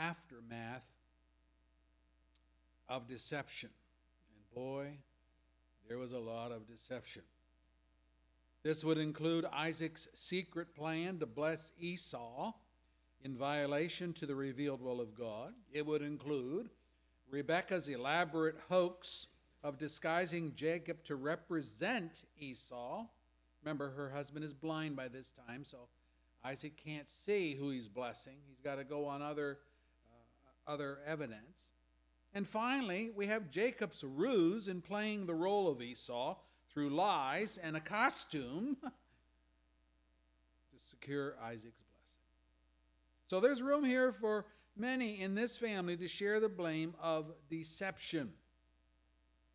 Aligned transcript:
aftermath 0.00 0.84
of 2.88 3.06
deception. 3.06 3.70
And 4.34 4.54
boy, 4.54 4.88
there 5.88 5.98
was 5.98 6.12
a 6.12 6.18
lot 6.18 6.52
of 6.52 6.66
deception. 6.66 7.22
This 8.62 8.84
would 8.84 8.98
include 8.98 9.46
Isaac's 9.46 10.08
secret 10.14 10.74
plan 10.74 11.18
to 11.18 11.26
bless 11.26 11.72
Esau 11.78 12.52
in 13.24 13.36
violation 13.36 14.12
to 14.14 14.26
the 14.26 14.34
revealed 14.34 14.82
will 14.82 15.00
of 15.00 15.14
God. 15.14 15.52
It 15.72 15.86
would 15.86 16.02
include 16.02 16.70
Rebekah's 17.30 17.88
elaborate 17.88 18.56
hoax 18.68 19.28
of 19.62 19.78
disguising 19.78 20.52
Jacob 20.54 21.02
to 21.04 21.16
represent 21.16 22.24
Esau. 22.38 23.06
Remember, 23.62 23.90
her 23.90 24.10
husband 24.10 24.44
is 24.44 24.54
blind 24.54 24.96
by 24.96 25.08
this 25.08 25.30
time, 25.46 25.64
so 25.64 25.88
Isaac 26.44 26.76
can't 26.82 27.08
see 27.08 27.54
who 27.54 27.70
he's 27.70 27.88
blessing. 27.88 28.36
He's 28.48 28.60
got 28.60 28.76
to 28.76 28.84
go 28.84 29.04
on 29.04 29.22
other, 29.22 29.58
other 30.66 30.98
evidence. 31.06 31.68
And 32.32 32.46
finally, 32.46 33.10
we 33.14 33.26
have 33.26 33.50
Jacob's 33.50 34.04
ruse 34.04 34.68
in 34.68 34.82
playing 34.82 35.26
the 35.26 35.34
role 35.34 35.68
of 35.68 35.82
Esau 35.82 36.36
through 36.72 36.90
lies 36.90 37.58
and 37.60 37.76
a 37.76 37.80
costume 37.80 38.76
to 38.82 38.90
secure 40.90 41.34
Isaac's 41.42 41.62
blessing. 41.64 42.10
So 43.26 43.40
there's 43.40 43.62
room 43.62 43.84
here 43.84 44.12
for 44.12 44.46
many 44.76 45.20
in 45.20 45.34
this 45.34 45.56
family 45.56 45.96
to 45.96 46.08
share 46.08 46.40
the 46.40 46.48
blame 46.48 46.94
of 47.02 47.32
deception. 47.48 48.30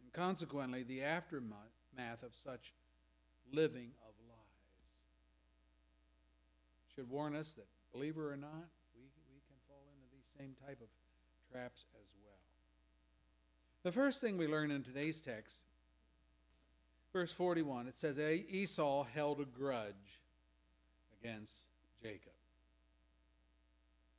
And 0.01 0.13
consequently, 0.13 0.83
the 0.83 1.03
aftermath 1.03 2.23
of 2.23 2.35
such 2.43 2.73
living 3.51 3.91
of 4.07 4.13
lies 4.27 4.37
should 6.93 7.09
warn 7.09 7.35
us 7.35 7.53
that, 7.53 7.67
believer 7.93 8.31
or 8.31 8.37
not, 8.37 8.67
we, 8.95 9.03
we 9.31 9.39
can 9.47 9.55
fall 9.67 9.83
into 9.93 10.07
these 10.11 10.24
same 10.37 10.55
type 10.65 10.79
of 10.81 10.87
traps 11.51 11.81
as 11.99 12.07
well. 12.23 12.39
The 13.83 13.91
first 13.91 14.21
thing 14.21 14.37
we 14.37 14.47
learn 14.47 14.71
in 14.71 14.83
today's 14.83 15.19
text, 15.19 15.61
verse 17.13 17.31
41, 17.31 17.87
it 17.87 17.97
says 17.97 18.19
Esau 18.19 19.03
held 19.03 19.39
a 19.39 19.45
grudge 19.45 20.19
against 21.21 21.53
Jacob. 22.01 22.33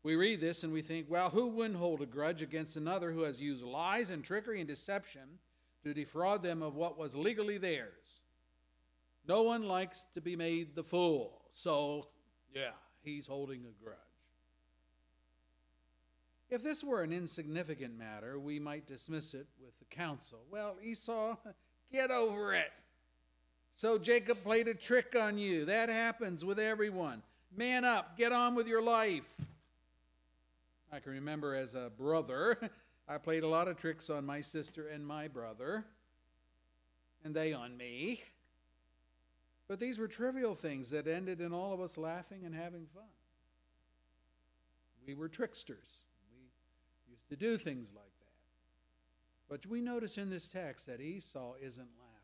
We 0.03 0.15
read 0.15 0.41
this 0.41 0.63
and 0.63 0.73
we 0.73 0.83
think, 0.83 1.07
well, 1.11 1.31
who 1.31 1.49
wouldn't 1.49 1.79
hold 1.79 2.01
a 2.01 2.07
grudge 2.07 2.41
against 2.41 2.77
another 2.77 3.11
who 3.11 3.23
has 3.23 3.41
used 3.41 3.65
lies 3.65 4.11
and 4.11 4.23
trickery 4.23 4.61
and 4.61 4.69
deception 4.69 5.41
to 5.83 5.93
defraud 5.93 6.43
them 6.43 6.63
of 6.63 6.77
what 6.77 6.97
was 6.97 7.17
legally 7.17 7.59
theirs? 7.59 8.21
No 9.27 9.43
one 9.43 9.65
likes 9.65 10.05
to 10.15 10.21
be 10.21 10.37
made 10.37 10.77
the 10.77 10.85
fool. 10.85 11.43
So, 11.53 12.07
yeah, 12.55 12.71
he's 13.03 13.27
holding 13.27 13.63
a 13.63 13.85
grudge. 13.85 13.99
If 16.57 16.63
this 16.63 16.83
were 16.83 17.03
an 17.03 17.13
insignificant 17.13 17.99
matter, 17.99 18.39
we 18.39 18.59
might 18.59 18.87
dismiss 18.87 19.35
it 19.35 19.47
with 19.63 19.79
the 19.79 19.85
counsel. 19.95 20.39
Well, 20.51 20.77
Esau, 20.83 21.37
get 21.93 22.11
over 22.11 22.55
it. 22.55 22.73
So 23.77 23.99
Jacob 23.99 24.43
played 24.43 24.67
a 24.67 24.73
trick 24.73 25.15
on 25.21 25.37
you. 25.37 25.67
That 25.67 25.91
happens 25.91 26.47
with 26.47 26.59
everyone. 26.59 27.21
Man 27.55 27.85
up, 27.85 28.17
get 28.17 28.33
on 28.33 28.55
with 28.55 28.67
your 28.67 28.81
life. 28.81 29.29
I 30.91 30.99
can 30.99 31.13
remember 31.13 31.55
as 31.55 31.75
a 31.75 31.93
brother, 31.95 32.59
I 33.07 33.19
played 33.19 33.43
a 33.43 33.49
lot 33.49 33.69
of 33.69 33.77
tricks 33.77 34.09
on 34.09 34.25
my 34.25 34.41
sister 34.41 34.89
and 34.89 35.07
my 35.07 35.29
brother, 35.29 35.85
and 37.23 37.35
they 37.35 37.53
on 37.53 37.77
me. 37.77 38.23
But 39.69 39.79
these 39.79 39.99
were 39.99 40.09
trivial 40.09 40.55
things 40.55 40.89
that 40.89 41.07
ended 41.07 41.43
in 41.43 41.53
all 41.53 41.75
of 41.75 41.83
us 41.83 41.99
laughing 41.99 42.47
and 42.47 42.55
having 42.55 42.87
fun. 42.95 43.05
We 45.07 45.13
were 45.13 45.29
tricksters 45.29 46.06
to 47.29 47.37
do 47.37 47.57
things 47.57 47.91
like 47.95 48.05
that. 48.05 48.27
But 49.49 49.67
we 49.67 49.81
notice 49.81 50.19
in 50.19 50.31
this 50.31 50.47
text 50.47 50.87
that 50.87 51.01
Esau 51.01 51.55
isn't 51.61 51.81
laughing. 51.99 52.17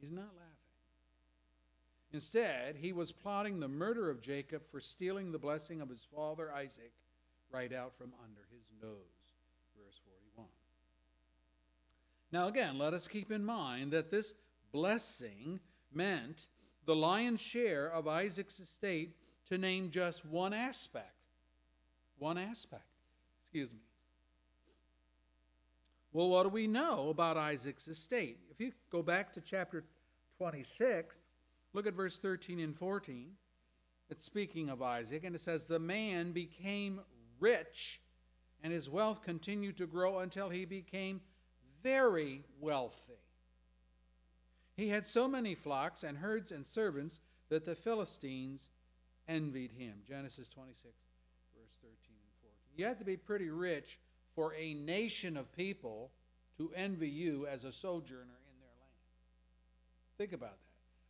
He's 0.00 0.10
not 0.10 0.32
laughing. 0.36 0.50
Instead, 2.12 2.76
he 2.76 2.92
was 2.92 3.12
plotting 3.12 3.60
the 3.60 3.68
murder 3.68 4.10
of 4.10 4.20
Jacob 4.20 4.62
for 4.70 4.80
stealing 4.80 5.30
the 5.30 5.38
blessing 5.38 5.80
of 5.80 5.88
his 5.88 6.04
father 6.14 6.52
Isaac 6.52 6.92
right 7.52 7.72
out 7.72 7.96
from 7.96 8.12
under 8.24 8.40
his 8.50 8.64
nose. 8.82 9.34
Verse 9.76 10.00
41. 10.34 10.48
Now, 12.32 12.48
again, 12.48 12.78
let 12.78 12.94
us 12.94 13.06
keep 13.06 13.30
in 13.30 13.44
mind 13.44 13.92
that 13.92 14.10
this 14.10 14.34
blessing 14.72 15.60
meant 15.92 16.48
the 16.84 16.96
lion's 16.96 17.40
share 17.40 17.86
of 17.86 18.08
Isaac's 18.08 18.58
estate 18.58 19.16
to 19.48 19.58
name 19.58 19.90
just 19.90 20.24
one 20.24 20.52
aspect. 20.52 21.14
One 22.18 22.38
aspect. 22.38 22.89
Excuse 23.50 23.72
me. 23.72 23.80
Well, 26.12 26.28
what 26.28 26.44
do 26.44 26.50
we 26.50 26.68
know 26.68 27.08
about 27.08 27.36
Isaac's 27.36 27.88
estate? 27.88 28.38
If 28.48 28.60
you 28.60 28.70
go 28.92 29.02
back 29.02 29.32
to 29.32 29.40
chapter 29.40 29.82
26, 30.38 31.16
look 31.72 31.84
at 31.88 31.94
verse 31.94 32.16
13 32.18 32.60
and 32.60 32.76
14. 32.76 33.32
It's 34.08 34.24
speaking 34.24 34.68
of 34.68 34.82
Isaac, 34.82 35.24
and 35.24 35.34
it 35.34 35.40
says, 35.40 35.66
The 35.66 35.80
man 35.80 36.30
became 36.30 37.00
rich, 37.40 38.00
and 38.62 38.72
his 38.72 38.88
wealth 38.88 39.20
continued 39.20 39.76
to 39.78 39.88
grow 39.88 40.20
until 40.20 40.48
he 40.48 40.64
became 40.64 41.20
very 41.82 42.44
wealthy. 42.60 43.18
He 44.76 44.90
had 44.90 45.06
so 45.06 45.26
many 45.26 45.56
flocks 45.56 46.04
and 46.04 46.18
herds 46.18 46.52
and 46.52 46.64
servants 46.64 47.18
that 47.48 47.64
the 47.64 47.74
Philistines 47.74 48.68
envied 49.26 49.72
him. 49.72 49.94
Genesis 50.06 50.46
26, 50.46 50.94
you 52.80 52.86
have 52.86 52.98
to 52.98 53.04
be 53.04 53.16
pretty 53.18 53.50
rich 53.50 53.98
for 54.34 54.54
a 54.54 54.72
nation 54.72 55.36
of 55.36 55.54
people 55.54 56.10
to 56.56 56.72
envy 56.74 57.10
you 57.10 57.46
as 57.46 57.64
a 57.64 57.70
sojourner 57.70 58.22
in 58.22 58.58
their 58.58 58.70
land. 58.80 58.96
Think 60.16 60.32
about 60.32 60.56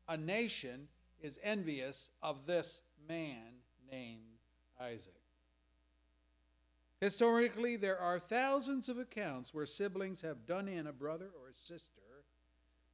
that. 0.08 0.14
A 0.14 0.16
nation 0.16 0.88
is 1.22 1.38
envious 1.44 2.10
of 2.22 2.44
this 2.46 2.80
man 3.08 3.62
named 3.90 4.38
Isaac. 4.80 5.14
Historically, 7.00 7.76
there 7.76 7.98
are 7.98 8.18
thousands 8.18 8.88
of 8.88 8.98
accounts 8.98 9.54
where 9.54 9.64
siblings 9.64 10.22
have 10.22 10.46
done 10.46 10.66
in 10.66 10.88
a 10.88 10.92
brother 10.92 11.30
or 11.40 11.50
a 11.50 11.54
sister 11.54 12.24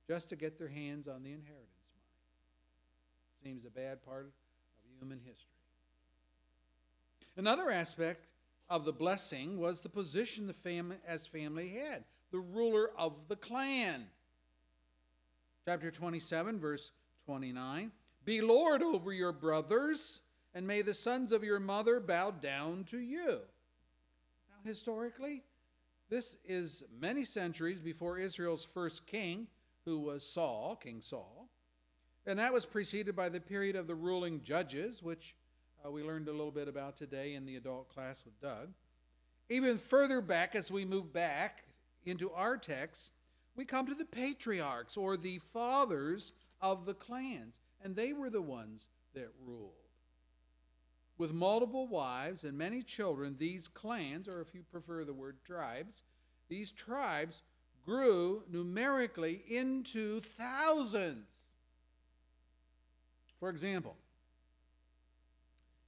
just 0.06 0.28
to 0.28 0.36
get 0.36 0.58
their 0.58 0.68
hands 0.68 1.08
on 1.08 1.22
the 1.22 1.32
inheritance 1.32 1.70
money. 1.94 3.42
Seems 3.42 3.64
a 3.64 3.70
bad 3.70 4.04
part 4.04 4.26
of 4.26 4.32
human 5.00 5.18
history. 5.18 5.48
Another 7.38 7.70
aspect 7.70 8.26
of 8.68 8.84
the 8.84 8.92
blessing 8.92 9.58
was 9.58 9.80
the 9.80 9.88
position 9.88 10.46
the 10.46 10.52
family 10.52 10.96
as 11.06 11.26
family 11.26 11.68
had, 11.70 12.04
the 12.32 12.38
ruler 12.38 12.90
of 12.98 13.12
the 13.28 13.36
clan. 13.36 14.04
Chapter 15.64 15.90
27, 15.90 16.58
verse 16.58 16.90
29 17.26 17.92
Be 18.24 18.40
Lord 18.40 18.82
over 18.82 19.12
your 19.12 19.32
brothers, 19.32 20.20
and 20.54 20.66
may 20.66 20.82
the 20.82 20.94
sons 20.94 21.32
of 21.32 21.44
your 21.44 21.60
mother 21.60 22.00
bow 22.00 22.30
down 22.30 22.84
to 22.90 22.98
you. 22.98 23.40
Now, 24.48 24.64
historically, 24.64 25.42
this 26.08 26.36
is 26.44 26.84
many 27.00 27.24
centuries 27.24 27.80
before 27.80 28.18
Israel's 28.18 28.64
first 28.64 29.06
king, 29.06 29.48
who 29.84 29.98
was 30.00 30.28
Saul, 30.28 30.76
King 30.76 31.00
Saul. 31.00 31.48
And 32.26 32.38
that 32.38 32.52
was 32.52 32.66
preceded 32.66 33.14
by 33.14 33.28
the 33.28 33.40
period 33.40 33.76
of 33.76 33.86
the 33.86 33.94
ruling 33.94 34.42
judges, 34.42 35.02
which 35.02 35.34
uh, 35.86 35.90
we 35.90 36.02
learned 36.02 36.28
a 36.28 36.32
little 36.32 36.50
bit 36.50 36.68
about 36.68 36.96
today 36.96 37.34
in 37.34 37.44
the 37.44 37.56
adult 37.56 37.88
class 37.88 38.24
with 38.24 38.40
Doug. 38.40 38.68
Even 39.48 39.78
further 39.78 40.20
back, 40.20 40.54
as 40.54 40.70
we 40.70 40.84
move 40.84 41.12
back 41.12 41.64
into 42.04 42.30
our 42.32 42.56
text, 42.56 43.10
we 43.54 43.64
come 43.64 43.86
to 43.86 43.94
the 43.94 44.04
patriarchs 44.04 44.96
or 44.96 45.16
the 45.16 45.38
fathers 45.38 46.32
of 46.60 46.86
the 46.86 46.94
clans, 46.94 47.56
and 47.82 47.94
they 47.94 48.12
were 48.12 48.30
the 48.30 48.42
ones 48.42 48.86
that 49.14 49.30
ruled. 49.46 49.72
With 51.18 51.32
multiple 51.32 51.86
wives 51.86 52.44
and 52.44 52.58
many 52.58 52.82
children, 52.82 53.36
these 53.38 53.68
clans, 53.68 54.28
or 54.28 54.40
if 54.40 54.54
you 54.54 54.62
prefer 54.70 55.04
the 55.04 55.14
word 55.14 55.36
tribes, 55.44 56.02
these 56.48 56.70
tribes 56.70 57.42
grew 57.84 58.42
numerically 58.50 59.42
into 59.48 60.20
thousands. 60.20 61.30
For 63.38 63.48
example, 63.48 63.96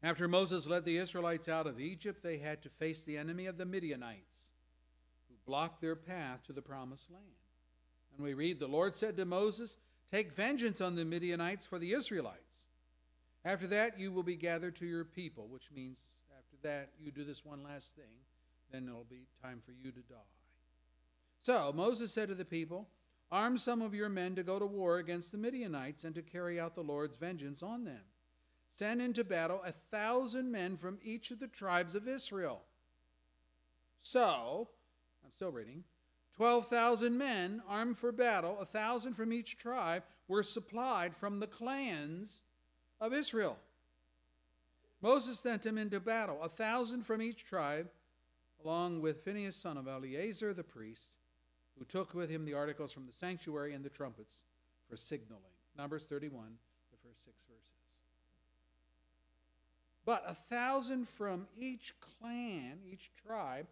after 0.02 0.28
Moses 0.28 0.66
led 0.66 0.84
the 0.84 0.98
Israelites 0.98 1.48
out 1.48 1.66
of 1.66 1.80
Egypt, 1.80 2.22
they 2.22 2.38
had 2.38 2.62
to 2.62 2.68
face 2.68 3.02
the 3.02 3.16
enemy 3.16 3.46
of 3.46 3.58
the 3.58 3.64
Midianites, 3.64 4.52
who 5.28 5.34
blocked 5.46 5.80
their 5.80 5.96
path 5.96 6.44
to 6.46 6.52
the 6.52 6.62
promised 6.62 7.10
land. 7.10 7.24
And 8.16 8.24
we 8.24 8.34
read, 8.34 8.60
The 8.60 8.68
Lord 8.68 8.94
said 8.94 9.16
to 9.16 9.24
Moses, 9.24 9.76
Take 10.10 10.32
vengeance 10.32 10.80
on 10.80 10.94
the 10.94 11.04
Midianites 11.04 11.66
for 11.66 11.78
the 11.78 11.92
Israelites. 11.92 12.66
After 13.44 13.66
that, 13.68 13.98
you 13.98 14.12
will 14.12 14.22
be 14.22 14.36
gathered 14.36 14.76
to 14.76 14.86
your 14.86 15.04
people, 15.04 15.48
which 15.48 15.70
means 15.74 16.06
after 16.36 16.56
that, 16.62 16.90
you 17.00 17.10
do 17.10 17.24
this 17.24 17.44
one 17.44 17.62
last 17.62 17.94
thing, 17.94 18.10
then 18.72 18.86
it'll 18.88 19.04
be 19.04 19.26
time 19.42 19.60
for 19.64 19.72
you 19.72 19.90
to 19.90 20.00
die. 20.00 20.16
So 21.42 21.72
Moses 21.74 22.12
said 22.12 22.28
to 22.28 22.34
the 22.34 22.44
people, 22.44 22.88
Arm 23.30 23.58
some 23.58 23.82
of 23.82 23.94
your 23.94 24.08
men 24.08 24.34
to 24.36 24.42
go 24.42 24.58
to 24.58 24.66
war 24.66 24.98
against 24.98 25.32
the 25.32 25.38
Midianites 25.38 26.04
and 26.04 26.14
to 26.14 26.22
carry 26.22 26.58
out 26.58 26.74
the 26.74 26.82
Lord's 26.82 27.16
vengeance 27.16 27.62
on 27.62 27.84
them. 27.84 28.00
Send 28.78 29.02
into 29.02 29.24
battle 29.24 29.60
a 29.64 29.72
thousand 29.72 30.52
men 30.52 30.76
from 30.76 30.98
each 31.02 31.32
of 31.32 31.40
the 31.40 31.48
tribes 31.48 31.96
of 31.96 32.06
Israel. 32.06 32.60
So, 34.02 34.68
I'm 35.24 35.32
still 35.32 35.50
reading. 35.50 35.82
12,000 36.36 37.18
men 37.18 37.60
armed 37.68 37.98
for 37.98 38.12
battle, 38.12 38.56
a 38.60 38.64
thousand 38.64 39.14
from 39.14 39.32
each 39.32 39.58
tribe, 39.58 40.04
were 40.28 40.44
supplied 40.44 41.16
from 41.16 41.40
the 41.40 41.48
clans 41.48 42.42
of 43.00 43.12
Israel. 43.12 43.56
Moses 45.02 45.40
sent 45.40 45.62
them 45.62 45.76
into 45.76 45.98
battle, 45.98 46.38
a 46.40 46.48
thousand 46.48 47.04
from 47.04 47.20
each 47.20 47.44
tribe, 47.44 47.88
along 48.64 49.00
with 49.00 49.24
Phinehas, 49.24 49.56
son 49.56 49.76
of 49.76 49.88
Eleazar 49.88 50.54
the 50.54 50.62
priest, 50.62 51.08
who 51.76 51.84
took 51.84 52.14
with 52.14 52.30
him 52.30 52.44
the 52.44 52.54
articles 52.54 52.92
from 52.92 53.06
the 53.06 53.12
sanctuary 53.12 53.74
and 53.74 53.84
the 53.84 53.90
trumpets 53.90 54.44
for 54.88 54.96
signaling. 54.96 55.42
Numbers 55.76 56.04
31, 56.08 56.46
the 56.92 56.98
first 57.02 57.24
six. 57.24 57.47
But 60.08 60.24
a 60.26 60.32
thousand 60.32 61.06
from 61.06 61.46
each 61.54 61.92
clan, 62.00 62.78
each 62.90 63.10
tribe, 63.26 63.66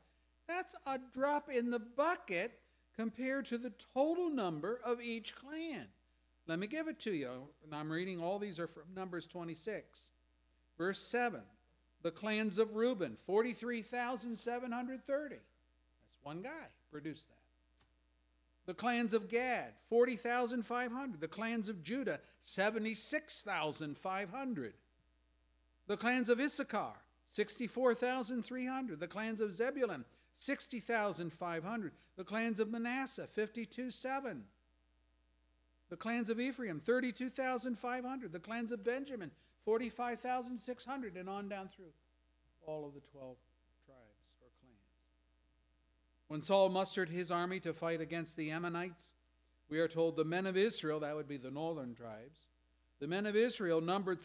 that's 0.47 0.75
a 0.87 1.00
drop 1.15 1.49
in 1.49 1.71
the 1.71 1.79
bucket 1.79 2.61
compared 2.94 3.47
to 3.47 3.56
the 3.56 3.73
total 3.94 4.29
number 4.29 4.79
of 4.85 5.00
each 5.00 5.35
clan. 5.35 5.87
Let 6.47 6.59
me 6.59 6.67
give 6.67 6.88
it 6.88 7.00
to 7.00 7.12
you. 7.12 7.49
And 7.65 7.75
I'm 7.75 7.91
reading 7.91 8.23
all 8.23 8.38
these 8.38 8.61
are 8.61 8.67
from 8.67 8.83
Numbers 8.94 9.27
26. 9.27 9.99
Verse 10.77 10.99
7 10.99 11.41
The 12.03 12.11
clans 12.11 12.59
of 12.59 12.77
Reuben, 12.77 13.17
43,730. 13.25 15.37
That's 15.37 15.41
one 16.23 16.43
guy 16.43 16.67
produced 16.93 17.29
that. 17.29 17.38
The 18.67 18.75
clans 18.75 19.15
of 19.15 19.31
Gad, 19.31 19.73
40,500. 19.88 21.19
The 21.19 21.29
clans 21.29 21.69
of 21.69 21.83
Judah, 21.83 22.21
76,500. 22.43 24.75
The 25.87 25.97
clans 25.97 26.29
of 26.29 26.41
Issachar, 26.41 26.94
64,300. 27.33 29.00
The 29.00 29.06
clans 29.06 29.41
of 29.41 29.53
Zebulun, 29.53 30.05
60,500. 30.37 31.93
The 32.17 32.25
clans 32.25 32.61
of 32.61 32.71
Manasseh, 32.71 33.27
52 33.27 33.91
7. 33.91 34.44
The 35.88 35.97
clans 35.97 36.29
of 36.29 36.41
Ephraim, 36.41 36.81
32,500. 36.85 38.33
The 38.33 38.38
clans 38.41 38.73
of 38.73 38.83
Benjamin, 38.83 39.31
45,600. 39.65 41.17
And 41.17 41.29
on 41.29 41.49
down 41.49 41.69
through 41.69 41.93
all 42.67 42.85
of 42.85 42.94
the 42.94 43.00
12 43.12 43.37
tribes 43.87 43.99
or 44.41 44.49
clans. 44.61 44.81
When 46.27 46.43
Saul 46.43 46.69
mustered 46.69 47.11
his 47.11 47.31
army 47.31 47.61
to 47.61 47.73
fight 47.73 48.00
against 48.00 48.37
the 48.37 48.50
Ammonites, 48.50 49.15
we 49.69 49.79
are 49.79 49.88
told 49.88 50.17
the 50.17 50.25
men 50.25 50.47
of 50.47 50.56
Israel, 50.56 51.00
that 51.00 51.15
would 51.15 51.29
be 51.29 51.37
the 51.37 51.50
northern 51.50 51.94
tribes, 51.94 52.41
the 52.99 53.06
men 53.06 53.27
of 53.27 53.37
Israel 53.37 53.81
numbered 53.81 54.23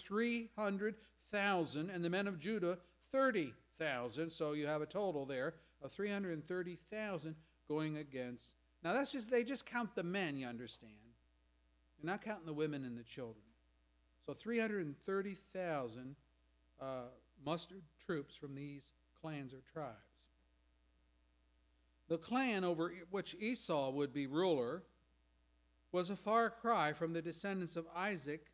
300,000, 1.31 1.89
and 1.89 2.04
the 2.04 2.10
men 2.10 2.28
of 2.28 2.39
Judah 2.39 2.78
30,000. 3.12 4.30
So 4.30 4.54
you 4.54 4.68
have 4.68 4.81
a 4.81 4.86
total 4.86 5.25
there 5.25 5.56
of 5.81 5.92
330,000 5.92 7.36
going 7.68 7.98
against. 7.98 8.54
Now 8.83 8.94
that's 8.94 9.12
just 9.12 9.30
they 9.30 9.44
just 9.44 9.66
count 9.66 9.95
the 9.95 10.04
men, 10.04 10.38
you 10.38 10.48
understand. 10.48 10.94
They're 12.01 12.12
not 12.12 12.24
counting 12.24 12.45
the 12.45 12.54
women 12.54 12.83
and 12.86 12.98
the 12.98 13.04
children. 13.04 13.44
So 14.25 14.33
330,000 14.33 16.16
uh, 16.81 16.86
mustered 17.45 17.84
troops 18.06 18.36
from 18.36 18.56
these 18.56 18.86
clans 19.22 19.54
or 19.54 19.62
tribes. 19.72 19.95
The 22.07 22.18
clan 22.18 22.63
over 22.63 22.94
which 23.10 23.36
Esau 23.39 23.92
would 23.92 24.13
be 24.13 24.27
ruler 24.27 24.84
was 25.92 26.10
a 26.10 26.16
far 26.16 26.50
cry 26.50 26.94
from 26.94 27.13
the 27.13 27.22
descendants 27.22 27.75
of 27.75 27.86
Isaac, 27.95 28.48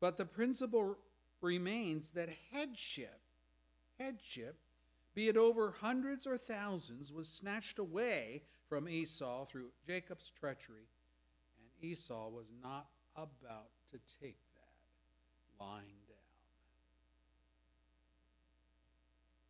but 0.00 0.16
the 0.16 0.24
principle 0.24 0.96
remains 1.40 2.10
that 2.10 2.28
headship, 2.52 3.20
headship 3.98 4.56
be 5.14 5.28
it 5.28 5.36
over 5.36 5.74
hundreds 5.80 6.26
or 6.26 6.38
thousands, 6.38 7.12
was 7.12 7.28
snatched 7.28 7.78
away 7.78 8.42
from 8.68 8.88
Esau 8.88 9.44
through 9.46 9.70
Jacob's 9.86 10.30
treachery, 10.38 10.86
and 11.58 11.90
Esau 11.90 12.28
was 12.28 12.46
not 12.62 12.86
about 13.16 13.70
to 13.90 13.98
take 14.22 14.38
that 14.54 15.64
lying 15.64 15.98
down. 16.08 16.16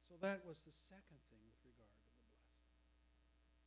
So 0.09 0.15
that 0.23 0.41
was 0.47 0.59
the 0.61 0.73
second 0.89 1.19
thing 1.29 1.41
with 1.47 1.61
regard 1.67 1.93
to 1.93 2.09
the 2.09 2.25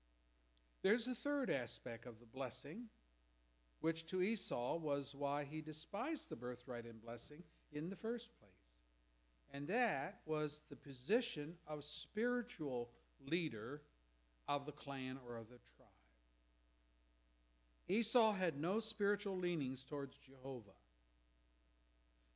blessing. 0.01 0.81
There's 0.81 1.07
a 1.07 1.15
third 1.15 1.51
aspect 1.51 2.07
of 2.07 2.19
the 2.19 2.25
blessing, 2.25 2.85
which 3.81 4.07
to 4.07 4.23
Esau 4.23 4.77
was 4.77 5.13
why 5.13 5.43
he 5.43 5.61
despised 5.61 6.29
the 6.29 6.35
birthright 6.35 6.85
and 6.85 6.99
blessing 7.01 7.43
in 7.75 7.89
the 7.89 7.95
first 7.95 8.29
place 8.39 8.53
and 9.53 9.67
that 9.67 10.19
was 10.25 10.61
the 10.69 10.75
position 10.75 11.53
of 11.67 11.83
spiritual 11.83 12.89
leader 13.29 13.81
of 14.47 14.65
the 14.65 14.71
clan 14.71 15.19
or 15.27 15.37
of 15.37 15.47
the 15.47 15.59
tribe. 15.77 15.89
Esau 17.87 18.33
had 18.33 18.59
no 18.59 18.79
spiritual 18.79 19.37
leanings 19.37 19.83
towards 19.83 20.15
Jehovah. 20.17 20.71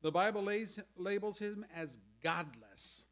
The 0.03 0.11
Bible 0.11 0.43
lays, 0.43 0.79
labels 0.95 1.39
him 1.39 1.65
as 1.75 1.97
godless. 2.23 3.03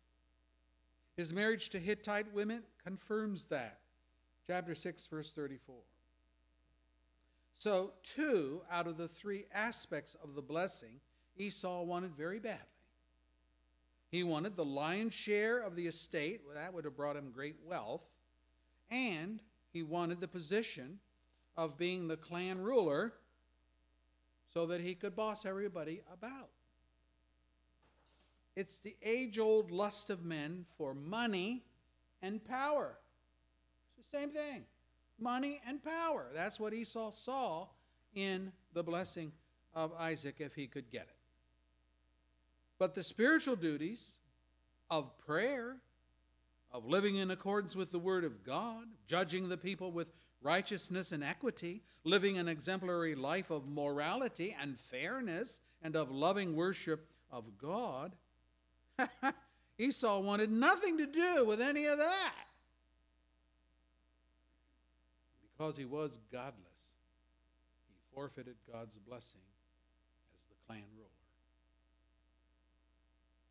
His 1.18 1.34
marriage 1.34 1.70
to 1.70 1.80
Hittite 1.80 2.32
women 2.32 2.62
confirms 2.84 3.46
that. 3.46 3.80
Chapter 4.46 4.76
6, 4.76 5.08
verse 5.08 5.32
34. 5.32 5.76
So, 7.58 7.94
two 8.04 8.62
out 8.70 8.86
of 8.86 8.98
the 8.98 9.08
three 9.08 9.46
aspects 9.52 10.16
of 10.22 10.36
the 10.36 10.42
blessing 10.42 11.00
Esau 11.38 11.84
wanted 11.84 12.16
very 12.16 12.40
badly. 12.40 12.62
He 14.12 14.24
wanted 14.24 14.56
the 14.56 14.66
lion's 14.66 15.14
share 15.14 15.60
of 15.60 15.76
the 15.76 15.88
estate, 15.88 16.42
that 16.54 16.74
would 16.74 16.86
have 16.86 16.96
brought 16.96 17.18
him 17.18 17.32
great 17.34 17.58
wealth, 17.66 18.04
and 18.90 19.42
he 19.74 19.84
wanted 19.84 20.22
the 20.22 20.28
position 20.28 21.00
of 21.58 21.78
being 21.78 22.08
the 22.08 22.18
clan 22.18 22.62
ruler 22.62 23.14
so 24.54 24.66
that 24.68 24.82
he 24.82 24.96
could 24.96 25.16
boss 25.16 25.46
everybody 25.46 26.02
about. 26.12 26.50
It's 28.56 28.80
the 28.80 28.96
age 29.04 29.38
old 29.38 29.70
lust 29.70 30.10
of 30.10 30.24
men 30.24 30.66
for 30.78 30.94
money 30.94 31.66
and 32.22 32.44
power. 32.46 32.98
It's 33.98 34.08
the 34.10 34.18
same 34.18 34.30
thing 34.30 34.64
money 35.20 35.62
and 35.68 35.84
power. 35.84 36.28
That's 36.34 36.60
what 36.60 36.74
Esau 36.74 37.12
saw 37.12 37.68
in 38.14 38.52
the 38.74 38.84
blessing 38.84 39.32
of 39.74 39.94
Isaac 39.94 40.36
if 40.40 40.56
he 40.56 40.68
could 40.68 40.90
get 40.90 41.04
it. 41.04 41.15
But 42.86 42.94
the 42.94 43.02
spiritual 43.02 43.56
duties 43.56 44.00
of 44.92 45.18
prayer, 45.26 45.78
of 46.72 46.86
living 46.86 47.16
in 47.16 47.32
accordance 47.32 47.76
with 47.76 47.92
the 47.92 47.98
Word 47.98 48.24
of 48.24 48.44
God, 48.44 48.86
judging 49.08 49.50
the 49.50 49.58
people 49.58 49.92
with 49.92 50.14
righteousness 50.44 51.12
and 51.12 51.24
equity, 51.24 51.82
living 52.04 52.38
an 52.38 52.48
exemplary 52.48 53.16
life 53.16 53.50
of 53.50 53.68
morality 53.68 54.56
and 54.62 54.80
fairness, 54.80 55.62
and 55.82 55.96
of 55.96 56.12
loving 56.12 56.56
worship 56.56 57.10
of 57.32 57.58
God, 57.58 58.16
Esau 59.80 60.20
wanted 60.20 60.52
nothing 60.52 61.00
to 61.00 61.08
do 61.08 61.44
with 61.44 61.62
any 61.62 61.88
of 61.88 61.98
that. 61.98 62.46
Because 65.58 65.76
he 65.76 65.86
was 65.86 66.20
godless, 66.32 66.54
he 67.88 67.96
forfeited 68.14 68.58
God's 68.72 69.00
blessing 69.00 69.42
as 70.36 70.44
the 70.50 70.68
clan 70.68 70.84
ruler. 70.96 71.15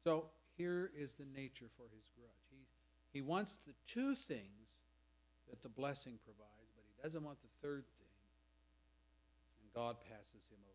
So 0.04 0.26
here 0.58 0.90
is 0.96 1.14
the 1.14 1.24
nature 1.34 1.70
for 1.76 1.84
his 1.94 2.04
grudge. 2.14 2.30
He, 2.50 3.18
he 3.18 3.22
wants 3.22 3.58
the 3.66 3.72
two 3.90 4.14
things 4.14 4.68
that 5.48 5.62
the 5.62 5.68
blessing 5.70 6.18
provides, 6.24 6.70
but 6.76 6.84
he 6.86 7.02
doesn't 7.02 7.24
want 7.24 7.38
the 7.40 7.48
third 7.66 7.84
thing. 7.98 8.06
And 9.62 9.72
God 9.74 9.96
passes 10.04 10.46
him 10.50 10.58
over. 10.66 10.74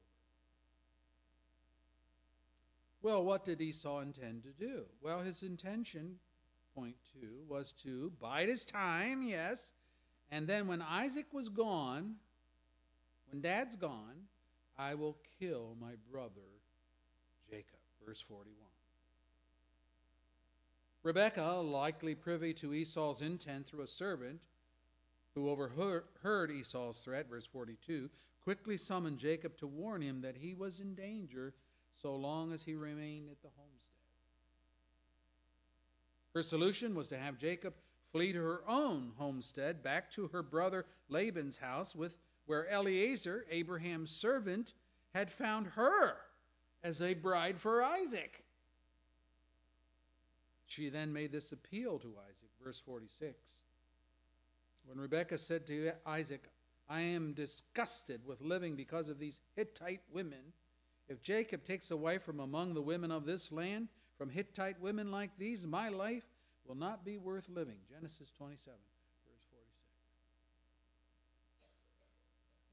Well, 3.02 3.24
what 3.24 3.46
did 3.46 3.62
Esau 3.62 4.00
intend 4.00 4.44
to 4.44 4.50
do? 4.50 4.86
Well, 5.02 5.20
his 5.20 5.44
intention, 5.44 6.16
point 6.76 6.96
two, 7.14 7.44
was 7.48 7.72
to 7.84 8.12
bide 8.20 8.50
his 8.50 8.66
time, 8.66 9.22
yes, 9.22 9.74
and 10.32 10.48
then 10.48 10.68
when 10.68 10.82
Isaac 10.82 11.28
was 11.32 11.50
gone, 11.50 12.16
when 13.32 13.42
dad's 13.42 13.76
gone, 13.76 14.28
I 14.78 14.96
will 14.96 15.18
kill 15.40 15.76
my 15.80 15.94
brother 16.12 16.50
Jacob. 17.50 17.80
Verse 18.06 18.22
41. 18.22 18.69
Rebekah, 21.04 21.62
likely 21.62 22.14
privy 22.16 22.54
to 22.56 22.74
Esau's 22.74 23.22
intent 23.22 23.68
through 23.68 23.82
a 23.82 23.88
servant 23.88 24.42
who 25.34 25.50
overheard 25.50 26.52
Esau's 26.52 27.00
threat, 27.00 27.30
verse 27.30 27.46
42, 27.46 28.10
quickly 28.44 28.78
summoned 28.78 29.18
Jacob 29.18 29.56
to 29.58 29.68
warn 29.68 30.02
him 30.02 30.22
that 30.22 30.38
he 30.38 30.54
was 30.54 30.80
in 30.80 30.96
danger 30.96 31.54
so 32.02 32.16
long 32.16 32.52
as 32.52 32.64
he 32.64 32.76
remained 32.76 33.30
at 33.30 33.42
the 33.42 33.50
homestead. 33.56 33.90
Her 36.34 36.44
solution 36.44 36.96
was 36.96 37.08
to 37.08 37.18
have 37.18 37.38
Jacob 37.38 37.74
flee 38.12 38.34
to 38.34 38.40
her 38.40 38.62
own 38.68 39.12
homestead 39.18 39.84
back 39.84 40.12
to 40.12 40.28
her 40.30 40.44
brother 40.44 40.86
Laban's 41.10 41.58
house 41.58 41.96
with 41.96 42.18
where 42.46 42.68
Eliezer, 42.68 43.46
Abraham's 43.50 44.12
servant, 44.12 44.74
had 45.14 45.32
found 45.32 45.68
her 45.68 46.18
as 46.84 47.02
a 47.02 47.14
bride 47.14 47.60
for 47.60 47.84
Isaac. 47.84 48.44
She 50.70 50.90
then 50.90 51.12
made 51.12 51.32
this 51.32 51.52
appeal 51.52 51.98
to 51.98 52.14
Isaac, 52.30 52.52
verse 52.64 52.80
46. 52.80 53.36
When 54.86 55.00
Rebekah 55.00 55.40
said 55.40 55.66
to 55.66 55.94
Isaac, 56.06 56.44
I 56.88 57.02
am 57.02 57.34
disgusted 57.34 58.22
with 58.24 58.40
living 58.40 58.76
because 58.76 59.10
of 59.10 59.18
these 59.18 59.40
Hittite 59.56 60.04
women. 60.14 60.54
If 61.08 61.24
Jacob 61.24 61.64
takes 61.64 61.90
a 61.90 61.98
wife 61.98 62.22
from 62.22 62.40
among 62.40 62.76
the 62.76 62.84
women 62.84 63.12
of 63.12 63.26
this 63.26 63.52
land, 63.52 63.88
from 64.16 64.30
Hittite 64.30 64.80
women 64.80 65.10
like 65.10 65.32
these, 65.40 65.66
my 65.66 65.90
life 65.90 66.28
will 66.68 66.76
not 66.76 67.04
be 67.04 67.18
worth 67.18 67.50
living. 67.50 67.78
Genesis 67.90 68.30
27, 68.38 68.78
verse 69.26 69.46
46. 69.50 69.64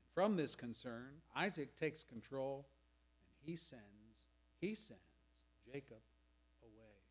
And 0.03 0.15
from 0.15 0.37
this 0.37 0.55
concern, 0.55 1.23
Isaac 1.35 1.75
takes 1.77 2.05
control 2.05 2.67
and 3.31 3.51
he 3.51 3.57
sends, 3.57 4.19
he 4.61 4.75
sends 4.75 5.01
Jacob. 5.73 6.03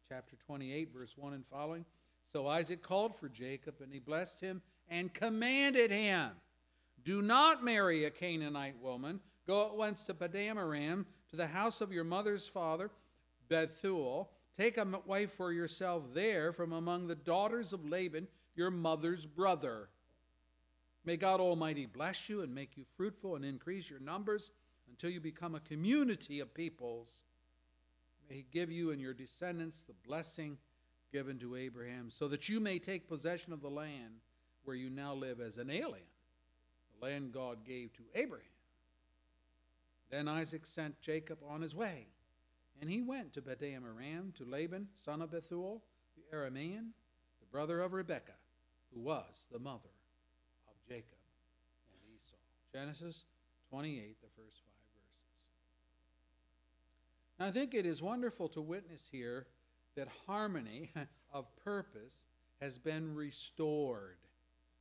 Chapter 0.09 0.35
28, 0.45 0.93
verse 0.93 1.13
1 1.17 1.33
and 1.33 1.45
following. 1.47 1.85
So 2.31 2.47
Isaac 2.47 2.81
called 2.81 3.15
for 3.15 3.29
Jacob 3.29 3.75
and 3.81 3.91
he 3.91 3.99
blessed 3.99 4.39
him 4.41 4.61
and 4.89 5.13
commanded 5.13 5.91
him 5.91 6.31
do 7.05 7.21
not 7.21 7.63
marry 7.63 8.03
a 8.03 8.09
Canaanite 8.09 8.81
woman. 8.81 9.21
Go 9.47 9.67
at 9.67 9.77
once 9.77 10.05
to 10.05 10.13
Padan 10.15 10.57
Aram, 10.57 11.05
to 11.29 11.35
the 11.35 11.47
house 11.47 11.79
of 11.79 11.91
your 11.91 12.03
mother's 12.03 12.47
father, 12.47 12.89
Bethuel. 13.47 14.31
Take 14.57 14.77
a 14.77 14.87
wife 15.05 15.31
for 15.33 15.53
yourself 15.53 16.03
there 16.13 16.51
from 16.51 16.73
among 16.73 17.07
the 17.07 17.15
daughters 17.15 17.73
of 17.73 17.87
Laban, 17.87 18.27
your 18.55 18.71
mother's 18.71 19.25
brother. 19.25 19.89
May 21.05 21.15
God 21.15 21.39
Almighty 21.39 21.85
bless 21.85 22.27
you 22.27 22.41
and 22.41 22.55
make 22.55 22.75
you 22.75 22.85
fruitful 22.97 23.35
and 23.35 23.45
increase 23.45 23.87
your 23.87 23.99
numbers 23.99 24.49
until 24.89 25.11
you 25.11 25.19
become 25.19 25.53
a 25.53 25.59
community 25.59 26.39
of 26.39 26.55
peoples. 26.55 27.23
May 28.29 28.37
He 28.37 28.45
give 28.51 28.71
you 28.71 28.91
and 28.91 29.01
your 29.01 29.13
descendants 29.13 29.83
the 29.83 29.93
blessing 30.07 30.57
given 31.11 31.39
to 31.39 31.55
Abraham, 31.55 32.09
so 32.11 32.27
that 32.27 32.49
you 32.49 32.59
may 32.59 32.79
take 32.79 33.07
possession 33.07 33.53
of 33.53 33.61
the 33.61 33.69
land 33.69 34.15
where 34.63 34.75
you 34.75 34.89
now 34.89 35.13
live 35.13 35.39
as 35.39 35.57
an 35.57 35.69
alien 35.69 36.05
the 36.99 37.05
land 37.05 37.31
God 37.31 37.65
gave 37.65 37.93
to 37.93 38.03
Abraham. 38.13 38.45
Then 40.09 40.27
Isaac 40.27 40.65
sent 40.65 41.01
Jacob 41.01 41.39
on 41.47 41.61
his 41.61 41.75
way, 41.75 42.07
and 42.81 42.89
he 42.89 43.01
went 43.01 43.33
to 43.33 43.41
Padan 43.41 43.83
Aram 43.83 44.33
to 44.37 44.45
Laban, 44.45 44.87
son 45.03 45.21
of 45.21 45.31
Bethuel, 45.31 45.81
the 46.15 46.35
Aramean, 46.35 46.89
the 47.39 47.47
brother 47.51 47.81
of 47.81 47.93
Rebekah, 47.93 48.33
who 48.93 49.01
was 49.01 49.45
the 49.51 49.59
mother 49.59 49.89
of 50.67 50.75
Jacob 50.87 51.17
and 51.91 52.15
Esau. 52.15 52.35
Genesis 52.71 53.25
28, 53.69 54.17
the 54.21 54.27
first. 54.35 54.64
Now, 57.39 57.47
I 57.47 57.51
think 57.51 57.73
it 57.73 57.85
is 57.85 58.01
wonderful 58.01 58.47
to 58.49 58.61
witness 58.61 59.01
here 59.11 59.47
that 59.95 60.07
harmony 60.25 60.91
of 61.33 61.45
purpose 61.57 62.21
has 62.61 62.77
been 62.77 63.15
restored 63.15 64.17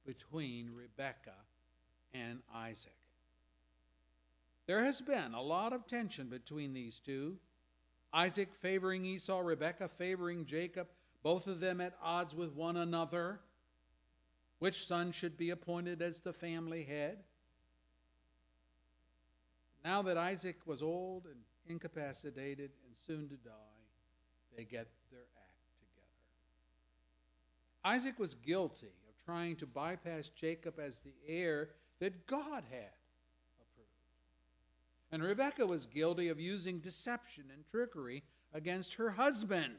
between 0.07 0.71
Rebekah 0.75 1.33
and 2.13 2.41
Isaac. 2.55 2.93
There 4.67 4.85
has 4.85 5.01
been 5.01 5.35
a 5.35 5.43
lot 5.43 5.73
of 5.73 5.87
tension 5.87 6.29
between 6.29 6.73
these 6.73 7.01
two. 7.01 7.37
Isaac 8.13 8.55
favoring 8.55 9.05
Esau, 9.05 9.41
Rebekah 9.41 9.89
favoring 9.89 10.47
Jacob, 10.47 10.87
both 11.23 11.47
of 11.47 11.61
them 11.61 11.81
at 11.81 11.97
odds 12.03 12.35
with 12.35 12.55
one 12.55 12.77
another. 12.77 13.41
Which 14.61 14.87
son 14.87 15.11
should 15.11 15.37
be 15.37 15.51
appointed 15.51 16.01
as 16.01 16.21
the 16.21 16.33
family 16.33 16.85
head? 16.85 17.19
Now 19.85 20.01
that 20.03 20.17
Isaac 20.17 20.61
was 20.65 20.83
old 20.83 21.27
and 21.27 21.41
incapacitated 21.69 22.71
and 22.87 22.97
soon 23.07 23.29
to 23.29 23.37
die, 23.37 23.51
they 24.57 24.65
get 24.65 24.89
their 25.11 25.27
act 25.37 25.59
together. 25.81 26.07
Isaac 27.85 28.19
was 28.19 28.35
guilty 28.35 28.93
of 29.09 29.25
trying 29.25 29.57
to 29.57 29.67
bypass 29.67 30.29
Jacob 30.29 30.79
as 30.79 31.01
the 31.01 31.15
heir 31.27 31.71
that 32.01 32.27
God 32.27 32.65
had 32.71 32.93
approved. 33.61 33.89
And 35.11 35.23
Rebekah 35.23 35.67
was 35.67 35.87
guilty 35.87 36.29
of 36.29 36.39
using 36.39 36.79
deception 36.79 37.45
and 37.53 37.65
trickery 37.71 38.23
against 38.53 38.95
her 38.95 39.11
husband 39.11 39.75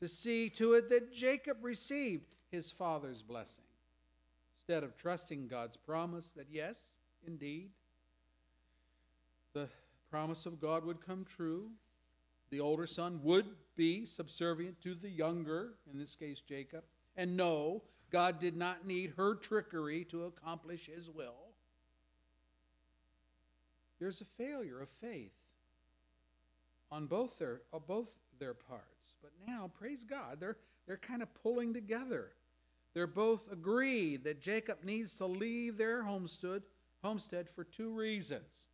to 0.00 0.08
see 0.08 0.50
to 0.50 0.74
it 0.74 0.88
that 0.90 1.12
Jacob 1.12 1.58
received 1.62 2.34
his 2.50 2.70
father's 2.70 3.22
blessing, 3.22 3.64
instead 4.58 4.84
of 4.84 4.96
trusting 4.96 5.48
God's 5.48 5.76
promise 5.76 6.28
that, 6.36 6.46
yes, 6.50 6.78
indeed, 7.26 7.70
the 9.54 9.68
promise 10.14 10.46
of 10.46 10.60
God 10.60 10.84
would 10.84 11.04
come 11.04 11.24
true. 11.24 11.70
The 12.50 12.60
older 12.60 12.86
son 12.86 13.18
would 13.24 13.46
be 13.74 14.06
subservient 14.06 14.80
to 14.82 14.94
the 14.94 15.10
younger, 15.10 15.70
in 15.92 15.98
this 15.98 16.14
case 16.14 16.40
Jacob, 16.40 16.84
and 17.16 17.36
no, 17.36 17.82
God 18.12 18.38
did 18.38 18.56
not 18.56 18.86
need 18.86 19.14
her 19.16 19.34
trickery 19.34 20.04
to 20.12 20.26
accomplish 20.26 20.86
his 20.86 21.10
will. 21.10 21.48
There's 23.98 24.20
a 24.20 24.24
failure 24.40 24.80
of 24.80 24.88
faith 25.00 25.32
on 26.92 27.06
both 27.06 27.36
their, 27.40 27.62
on 27.72 27.80
both 27.84 28.10
their 28.38 28.54
parts. 28.54 29.14
But 29.20 29.32
now, 29.48 29.68
praise 29.76 30.04
God, 30.04 30.38
they're, 30.38 30.58
they're 30.86 30.96
kind 30.96 31.22
of 31.22 31.34
pulling 31.42 31.74
together. 31.74 32.30
They're 32.94 33.08
both 33.08 33.50
agreed 33.50 34.22
that 34.22 34.40
Jacob 34.40 34.84
needs 34.84 35.14
to 35.14 35.26
leave 35.26 35.76
their 35.76 36.04
homestead, 36.04 36.62
homestead 37.02 37.48
for 37.50 37.64
two 37.64 37.90
reasons. 37.90 38.68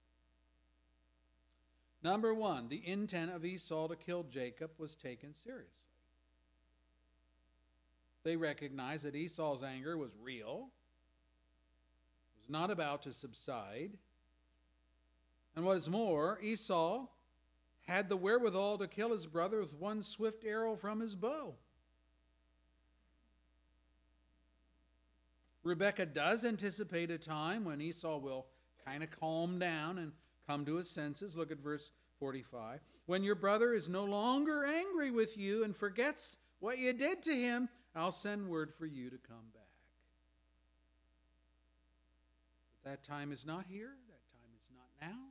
Number 2.02 2.32
one, 2.32 2.68
the 2.68 2.86
intent 2.86 3.30
of 3.30 3.44
Esau 3.44 3.88
to 3.88 3.96
kill 3.96 4.22
Jacob 4.22 4.70
was 4.78 4.94
taken 4.94 5.34
seriously. 5.34 5.74
They 8.22 8.36
recognized 8.36 9.04
that 9.04 9.14
Esau's 9.14 9.62
anger 9.62 9.96
was 9.96 10.10
real, 10.22 10.68
was 12.38 12.48
not 12.48 12.70
about 12.70 13.02
to 13.02 13.12
subside. 13.12 13.92
And 15.56 15.64
what 15.64 15.76
is 15.76 15.88
more, 15.88 16.38
Esau 16.42 17.06
had 17.86 18.08
the 18.08 18.16
wherewithal 18.16 18.78
to 18.78 18.86
kill 18.86 19.10
his 19.10 19.26
brother 19.26 19.60
with 19.60 19.74
one 19.74 20.02
swift 20.02 20.44
arrow 20.44 20.76
from 20.76 21.00
his 21.00 21.14
bow. 21.14 21.54
Rebekah 25.62 26.06
does 26.06 26.44
anticipate 26.44 27.10
a 27.10 27.18
time 27.18 27.64
when 27.64 27.80
Esau 27.80 28.18
will 28.18 28.46
kind 28.84 29.02
of 29.02 29.10
calm 29.10 29.58
down 29.58 29.98
and 29.98 30.12
come 30.50 30.64
to 30.64 30.76
his 30.76 30.90
senses. 30.90 31.36
Look 31.36 31.52
at 31.52 31.58
verse 31.58 31.90
45. 32.18 32.80
When 33.06 33.22
your 33.22 33.36
brother 33.36 33.72
is 33.72 33.88
no 33.88 34.04
longer 34.04 34.64
angry 34.64 35.12
with 35.12 35.38
you 35.38 35.62
and 35.62 35.76
forgets 35.76 36.38
what 36.58 36.78
you 36.78 36.92
did 36.92 37.22
to 37.22 37.32
him, 37.32 37.68
I'll 37.94 38.10
send 38.10 38.48
word 38.48 38.72
for 38.76 38.86
you 38.86 39.10
to 39.10 39.16
come 39.16 39.46
back. 39.54 39.62
But 42.82 42.90
that 42.90 43.04
time 43.04 43.30
is 43.30 43.46
not 43.46 43.66
here, 43.68 43.90
that 44.08 44.22
time 44.32 44.50
is 44.56 44.66
not 44.74 44.88
now. 45.00 45.22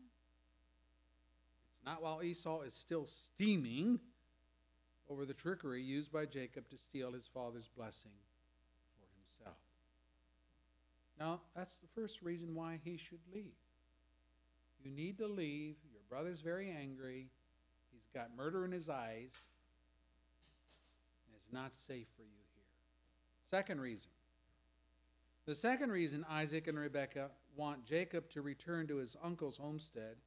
It's 1.76 1.86
not 1.86 2.02
while 2.02 2.24
Esau 2.24 2.62
is 2.62 2.74
still 2.74 3.06
steaming 3.06 4.00
over 5.10 5.26
the 5.26 5.34
trickery 5.34 5.82
used 5.82 6.14
by 6.14 6.28
Jacob 6.28 6.70
to 6.70 6.78
steal 6.78 7.12
his 7.12 7.28
father's 7.34 7.70
blessing 7.76 8.12
for 8.96 9.08
himself. 9.20 9.58
Now, 11.20 11.42
that's 11.58 11.76
the 11.76 11.88
first 11.94 12.22
reason 12.22 12.56
why 12.56 12.80
he 12.86 12.96
should 12.96 13.20
leave. 13.34 13.56
You 14.84 14.92
need 14.92 15.18
to 15.18 15.28
leave. 15.28 15.76
Your 15.92 16.02
brother's 16.10 16.42
very 16.42 16.70
angry. 16.72 17.28
He's 17.92 18.10
got 18.14 18.36
murder 18.36 18.66
in 18.66 18.72
his 18.72 18.90
eyes. 18.90 19.32
And 21.28 21.36
it's 21.36 21.52
not 21.52 21.74
safe 21.76 22.08
for 22.16 22.24
you 22.24 22.40
here. 22.54 22.64
Second 23.50 23.82
reason. 23.82 24.10
The 25.46 25.56
second 25.56 25.92
reason 25.92 26.26
Isaac 26.30 26.68
and 26.68 26.78
Rebekah 26.78 27.30
want 27.56 27.86
Jacob 27.86 28.30
to 28.32 28.42
return 28.42 28.88
to 28.88 28.98
his 28.98 29.18
uncle's 29.24 29.58
homestead 29.58 30.18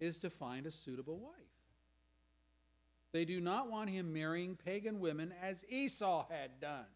is 0.00 0.18
to 0.18 0.30
find 0.30 0.66
a 0.66 0.70
suitable 0.70 1.18
wife. 1.18 1.34
They 3.12 3.24
do 3.24 3.40
not 3.40 3.70
want 3.70 3.90
him 3.90 4.12
marrying 4.12 4.56
pagan 4.56 5.00
women 5.00 5.34
as 5.42 5.64
Esau 5.68 6.26
had 6.30 6.60
done. 6.60 6.86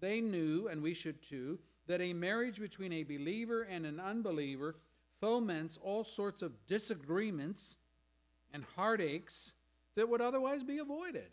They 0.00 0.20
knew, 0.20 0.68
and 0.68 0.82
we 0.82 0.94
should 0.94 1.22
too, 1.22 1.58
that 1.86 2.00
a 2.00 2.12
marriage 2.12 2.58
between 2.58 2.92
a 2.92 3.02
believer 3.02 3.62
and 3.62 3.84
an 3.84 4.00
unbeliever 4.00 4.76
foments 5.20 5.78
all 5.82 6.04
sorts 6.04 6.42
of 6.42 6.66
disagreements 6.66 7.76
and 8.52 8.64
heartaches 8.76 9.52
that 9.94 10.08
would 10.08 10.20
otherwise 10.20 10.62
be 10.62 10.78
avoided. 10.78 11.30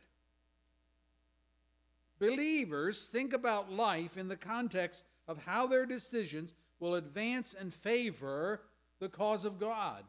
Believers 2.19 3.05
think 3.05 3.33
about 3.33 3.71
life 3.71 4.17
in 4.17 4.27
the 4.27 4.35
context 4.35 5.03
of 5.27 5.45
how 5.45 5.67
their 5.67 5.85
decisions 5.85 6.53
will 6.79 6.95
advance 6.95 7.55
and 7.57 7.73
favor 7.73 8.61
the 8.99 9.09
cause 9.09 9.45
of 9.45 9.59
God. 9.59 10.03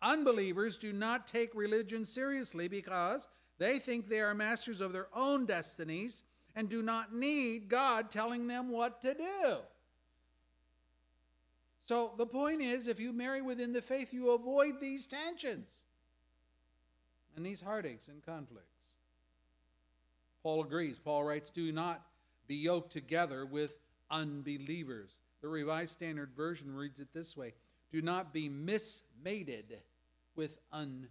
Unbelievers 0.00 0.76
do 0.76 0.92
not 0.92 1.26
take 1.26 1.54
religion 1.54 2.04
seriously 2.04 2.68
because 2.68 3.26
they 3.58 3.78
think 3.78 4.08
they 4.08 4.20
are 4.20 4.34
masters 4.34 4.80
of 4.80 4.92
their 4.92 5.08
own 5.12 5.44
destinies 5.44 6.22
and 6.54 6.68
do 6.68 6.82
not 6.82 7.14
need 7.14 7.68
God 7.68 8.10
telling 8.10 8.46
them 8.46 8.70
what 8.70 9.02
to 9.02 9.14
do. 9.14 9.56
So 11.88 12.10
the 12.18 12.26
point 12.26 12.60
is 12.60 12.86
if 12.86 13.00
you 13.00 13.14
marry 13.14 13.40
within 13.40 13.72
the 13.72 13.80
faith, 13.80 14.12
you 14.12 14.32
avoid 14.32 14.78
these 14.78 15.06
tensions 15.06 15.70
and 17.34 17.46
these 17.46 17.62
heartaches 17.62 18.08
and 18.08 18.22
conflicts. 18.22 18.66
Paul 20.42 20.64
agrees. 20.64 20.98
Paul 20.98 21.24
writes, 21.24 21.48
Do 21.48 21.72
not 21.72 22.02
be 22.46 22.56
yoked 22.56 22.92
together 22.92 23.46
with 23.46 23.72
unbelievers. 24.10 25.12
The 25.40 25.48
Revised 25.48 25.92
Standard 25.92 26.32
Version 26.36 26.74
reads 26.74 27.00
it 27.00 27.08
this 27.14 27.34
way 27.38 27.54
Do 27.90 28.02
not 28.02 28.34
be 28.34 28.50
mismated 28.50 29.78
with 30.36 30.58
unbelievers. 30.70 31.08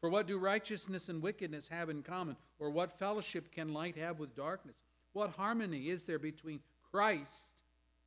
For 0.00 0.08
what 0.08 0.28
do 0.28 0.38
righteousness 0.38 1.08
and 1.08 1.20
wickedness 1.20 1.66
have 1.66 1.90
in 1.90 2.04
common? 2.04 2.36
Or 2.60 2.70
what 2.70 2.96
fellowship 2.96 3.50
can 3.50 3.74
light 3.74 3.96
have 3.96 4.20
with 4.20 4.36
darkness? 4.36 4.76
What 5.14 5.30
harmony 5.30 5.90
is 5.90 6.04
there 6.04 6.20
between 6.20 6.60
Christ 6.92 7.61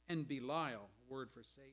and 0.10 0.28
Belial, 0.28 0.90
word 1.10 1.30
for 1.34 1.44
Satan? 1.44 1.72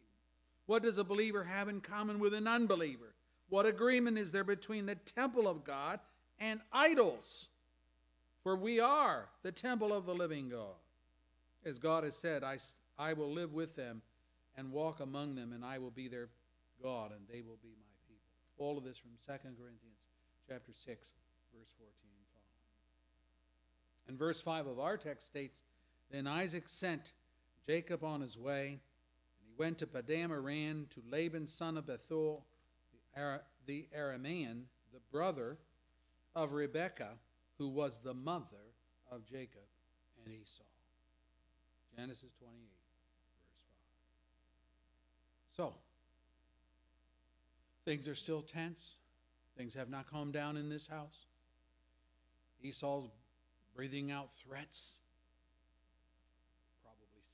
What 0.66 0.82
does 0.82 0.98
a 0.98 1.04
believer 1.04 1.44
have 1.44 1.68
in 1.68 1.80
common 1.80 2.18
with 2.18 2.34
an 2.34 2.46
unbeliever? 2.46 3.14
What 3.48 3.66
agreement 3.66 4.16
is 4.16 4.32
there 4.32 4.44
between 4.44 4.86
the 4.86 4.94
temple 4.94 5.46
of 5.46 5.64
God 5.64 6.00
and 6.38 6.60
idols? 6.72 7.48
For 8.42 8.56
we 8.56 8.80
are 8.80 9.28
the 9.42 9.52
temple 9.52 9.92
of 9.92 10.06
the 10.06 10.14
living 10.14 10.48
God. 10.48 10.80
As 11.64 11.78
God 11.78 12.04
has 12.04 12.16
said, 12.16 12.42
I, 12.42 12.58
I 12.98 13.12
will 13.12 13.32
live 13.32 13.52
with 13.52 13.76
them 13.76 14.02
and 14.56 14.72
walk 14.72 15.00
among 15.00 15.34
them, 15.34 15.52
and 15.52 15.64
I 15.64 15.78
will 15.78 15.90
be 15.90 16.08
their 16.08 16.28
God, 16.82 17.12
and 17.12 17.20
they 17.30 17.40
will 17.40 17.58
be 17.62 17.70
my 17.78 17.94
people. 18.08 18.22
All 18.58 18.76
of 18.76 18.84
this 18.84 18.98
from 18.98 19.10
2 19.26 19.32
Corinthians 19.42 20.00
chapter 20.48 20.72
6, 20.72 20.86
verse 20.86 21.68
14 21.78 21.92
and 22.02 22.26
following. 22.32 22.68
And 24.08 24.18
verse 24.18 24.40
5 24.40 24.66
of 24.66 24.80
our 24.80 24.96
text 24.96 25.26
states, 25.26 25.60
Then 26.10 26.26
Isaac 26.26 26.64
sent 26.66 27.12
Jacob 27.66 28.04
on 28.04 28.20
his 28.20 28.38
way, 28.38 28.66
and 28.68 29.46
he 29.46 29.52
went 29.56 29.78
to 29.78 29.86
Padan 29.86 30.30
Aram 30.30 30.86
to 30.90 31.02
Laban, 31.10 31.46
son 31.46 31.76
of 31.76 31.86
Bethuel, 31.86 32.44
the, 32.92 33.20
Ara- 33.20 33.42
the 33.66 33.88
Aramean, 33.96 34.62
the 34.92 35.00
brother 35.10 35.58
of 36.34 36.52
Rebekah, 36.52 37.14
who 37.58 37.68
was 37.68 38.00
the 38.00 38.14
mother 38.14 38.72
of 39.10 39.24
Jacob 39.24 39.62
and 40.24 40.34
Esau. 40.34 40.64
Genesis 41.96 42.32
28, 42.38 42.52
verse 42.74 43.06
5. 45.56 45.66
So, 45.68 45.74
things 47.84 48.08
are 48.08 48.14
still 48.14 48.42
tense. 48.42 48.96
Things 49.56 49.74
have 49.74 49.90
not 49.90 50.10
calmed 50.10 50.32
down 50.32 50.56
in 50.56 50.68
this 50.68 50.86
house. 50.86 51.26
Esau's 52.62 53.10
breathing 53.74 54.10
out 54.10 54.30
threats, 54.42 54.94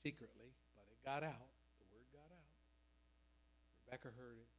secretly, 0.03 0.51
but 0.75 0.85
it 0.91 0.99
got 1.03 1.23
out. 1.23 1.49
The 1.79 1.87
word 1.91 2.07
got 2.13 2.29
out. 2.31 2.49
Rebekah 3.87 4.15
heard 4.17 4.37
it, 4.37 4.49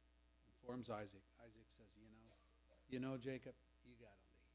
informs 0.61 0.89
Isaac. 0.89 1.23
Isaac 1.43 1.67
says, 1.77 1.87
You 1.97 2.09
know, 2.09 2.33
you 2.89 2.99
know, 2.99 3.17
Jacob, 3.17 3.53
you 3.85 3.95
got 3.99 4.13
to 4.13 4.23
leave. 4.29 4.51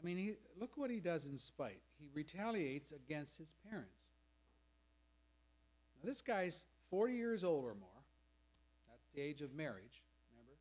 I 0.00 0.06
mean, 0.06 0.16
he, 0.16 0.34
look 0.60 0.76
what 0.76 0.90
he 0.90 1.00
does 1.00 1.26
in 1.26 1.38
spite. 1.38 1.80
He 1.98 2.08
retaliates 2.12 2.92
against 2.92 3.38
his 3.38 3.48
parents. 3.68 4.06
Now, 5.96 6.08
this 6.08 6.20
guy's 6.20 6.66
40 6.90 7.14
years 7.14 7.44
old 7.44 7.64
or 7.64 7.74
more. 7.74 7.88
The 9.16 9.22
age 9.22 9.40
of 9.40 9.54
marriage, 9.54 10.02
remember? 10.30 10.58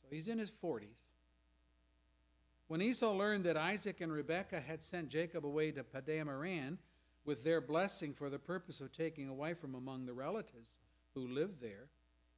So 0.00 0.08
he's 0.10 0.28
in 0.28 0.38
his 0.38 0.50
40s. 0.50 0.96
When 2.68 2.80
Esau 2.80 3.12
learned 3.12 3.44
that 3.44 3.58
Isaac 3.58 4.00
and 4.00 4.10
Rebekah 4.10 4.62
had 4.62 4.82
sent 4.82 5.10
Jacob 5.10 5.44
away 5.44 5.70
to 5.72 5.84
Aram 6.08 6.78
with 7.26 7.44
their 7.44 7.60
blessing 7.60 8.14
for 8.14 8.30
the 8.30 8.38
purpose 8.38 8.80
of 8.80 8.92
taking 8.92 9.28
a 9.28 9.34
wife 9.34 9.60
from 9.60 9.74
among 9.74 10.06
the 10.06 10.14
relatives 10.14 10.78
who 11.14 11.28
lived 11.28 11.60
there, 11.60 11.88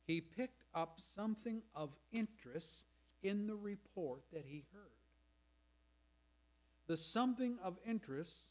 he 0.08 0.20
picked 0.20 0.64
up 0.74 0.98
something 0.98 1.62
of 1.72 1.90
interest 2.12 2.86
in 3.22 3.46
the 3.46 3.54
report 3.54 4.22
that 4.32 4.44
he 4.44 4.64
heard. 4.72 4.90
The 6.88 6.96
something 6.96 7.58
of 7.62 7.78
interest 7.86 8.50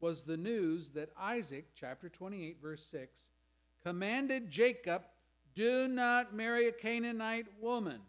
was 0.00 0.22
the 0.22 0.36
news 0.36 0.90
that 0.90 1.10
Isaac, 1.18 1.66
chapter 1.74 2.08
28, 2.08 2.58
verse 2.62 2.86
6, 2.90 3.22
commanded 3.82 4.48
Jacob, 4.50 5.02
Do 5.56 5.88
not 5.88 6.34
marry 6.34 6.68
a 6.68 6.72
Canaanite 6.72 7.46
woman. 7.60 8.00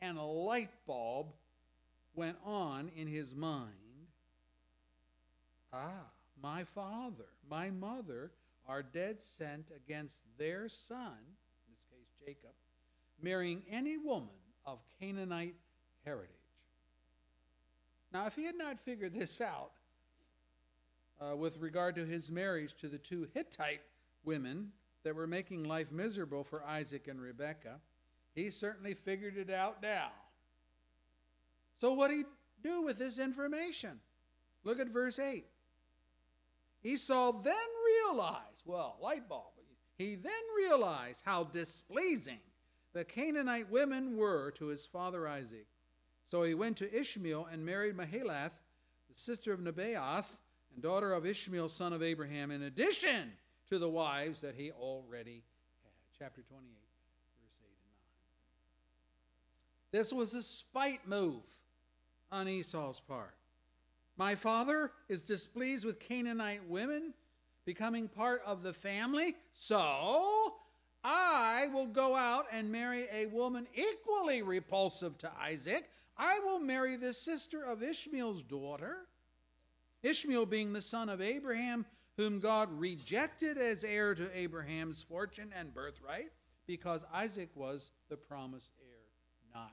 And 0.00 0.18
a 0.18 0.22
light 0.22 0.70
bulb 0.86 1.28
went 2.14 2.36
on 2.44 2.90
in 2.94 3.08
his 3.08 3.34
mind. 3.34 3.72
Ah, 5.72 6.10
my 6.40 6.62
father, 6.62 7.24
my 7.50 7.70
mother 7.70 8.30
are 8.68 8.82
dead 8.82 9.20
sent 9.20 9.70
against 9.74 10.18
their 10.38 10.68
son, 10.68 11.16
in 11.66 11.74
this 11.74 11.86
case 11.86 12.12
Jacob, 12.24 12.52
marrying 13.20 13.62
any 13.70 13.96
woman 13.96 14.28
of 14.66 14.78
Canaanite 15.00 15.56
heritage. 16.04 16.30
Now, 18.12 18.26
if 18.26 18.36
he 18.36 18.44
had 18.44 18.56
not 18.56 18.78
figured 18.78 19.14
this 19.14 19.40
out 19.40 19.72
uh, 21.20 21.34
with 21.34 21.58
regard 21.58 21.94
to 21.96 22.04
his 22.04 22.30
marriage 22.30 22.74
to 22.80 22.88
the 22.88 22.98
two 22.98 23.28
Hittite 23.34 23.80
women 24.24 24.72
that 25.04 25.14
were 25.14 25.26
making 25.26 25.64
life 25.64 25.92
miserable 25.92 26.42
for 26.42 26.64
Isaac 26.64 27.08
and 27.08 27.20
Rebekah, 27.20 27.78
he 28.34 28.50
certainly 28.50 28.94
figured 28.94 29.36
it 29.36 29.50
out 29.50 29.82
now. 29.82 30.08
So, 31.80 31.92
what 31.92 32.08
did 32.08 32.18
he 32.18 32.24
do 32.62 32.82
with 32.82 32.98
this 32.98 33.18
information? 33.18 34.00
Look 34.64 34.80
at 34.80 34.88
verse 34.88 35.18
8. 35.18 35.44
Esau 36.82 37.32
then 37.42 37.54
realized, 37.86 38.62
well, 38.64 38.96
light 39.00 39.28
bulb, 39.28 39.52
he 39.96 40.16
then 40.16 40.32
realized 40.56 41.22
how 41.24 41.44
displeasing 41.44 42.40
the 42.92 43.04
Canaanite 43.04 43.70
women 43.70 44.16
were 44.16 44.50
to 44.52 44.66
his 44.66 44.84
father 44.84 45.28
Isaac. 45.28 45.66
So 46.30 46.42
he 46.42 46.54
went 46.54 46.76
to 46.78 46.94
Ishmael 46.94 47.48
and 47.52 47.64
married 47.64 47.96
Mahalath, 47.96 48.52
the 49.08 49.16
sister 49.16 49.52
of 49.52 49.60
Nebaioth, 49.60 50.26
and 50.72 50.82
daughter 50.82 51.12
of 51.12 51.26
Ishmael, 51.26 51.68
son 51.68 51.92
of 51.92 52.02
Abraham, 52.02 52.50
in 52.50 52.62
addition 52.62 53.32
to 53.74 53.78
the 53.80 53.88
wives 53.88 54.40
that 54.40 54.54
he 54.56 54.70
already 54.70 55.42
had. 55.82 55.92
Chapter 56.16 56.42
28, 56.42 56.64
verse 57.42 57.56
8 57.60 57.66
and 57.66 57.76
9. 59.90 60.00
This 60.00 60.12
was 60.12 60.32
a 60.32 60.42
spite 60.44 61.08
move 61.08 61.42
on 62.30 62.46
Esau's 62.46 63.00
part. 63.00 63.34
My 64.16 64.36
father 64.36 64.92
is 65.08 65.22
displeased 65.22 65.84
with 65.84 65.98
Canaanite 65.98 66.68
women 66.68 67.14
becoming 67.64 68.06
part 68.06 68.42
of 68.46 68.62
the 68.62 68.72
family, 68.72 69.34
so 69.58 70.54
I 71.02 71.68
will 71.74 71.88
go 71.88 72.14
out 72.14 72.46
and 72.52 72.70
marry 72.70 73.08
a 73.12 73.26
woman 73.26 73.66
equally 73.74 74.42
repulsive 74.42 75.18
to 75.18 75.32
Isaac 75.40 75.88
I 76.16 76.38
will 76.44 76.60
marry 76.60 76.96
the 76.96 77.12
sister 77.12 77.64
of 77.64 77.82
Ishmael's 77.82 78.42
daughter. 78.42 78.98
Ishmael 80.04 80.46
being 80.46 80.72
the 80.72 80.82
son 80.82 81.08
of 81.08 81.20
Abraham, 81.20 81.86
whom 82.16 82.40
God 82.40 82.68
rejected 82.78 83.58
as 83.58 83.82
heir 83.84 84.14
to 84.14 84.28
Abraham's 84.36 85.02
fortune 85.02 85.52
and 85.58 85.74
birthright, 85.74 86.32
because 86.66 87.04
Isaac 87.12 87.50
was 87.54 87.90
the 88.08 88.16
promised 88.16 88.70
heir, 88.80 89.02
not 89.52 89.72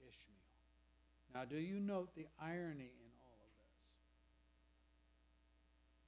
Ishmael. 0.00 1.34
Now, 1.34 1.44
do 1.44 1.56
you 1.56 1.78
note 1.78 2.14
the 2.14 2.26
irony 2.40 2.92
in 3.00 3.12
all 3.20 3.38
of 3.40 3.50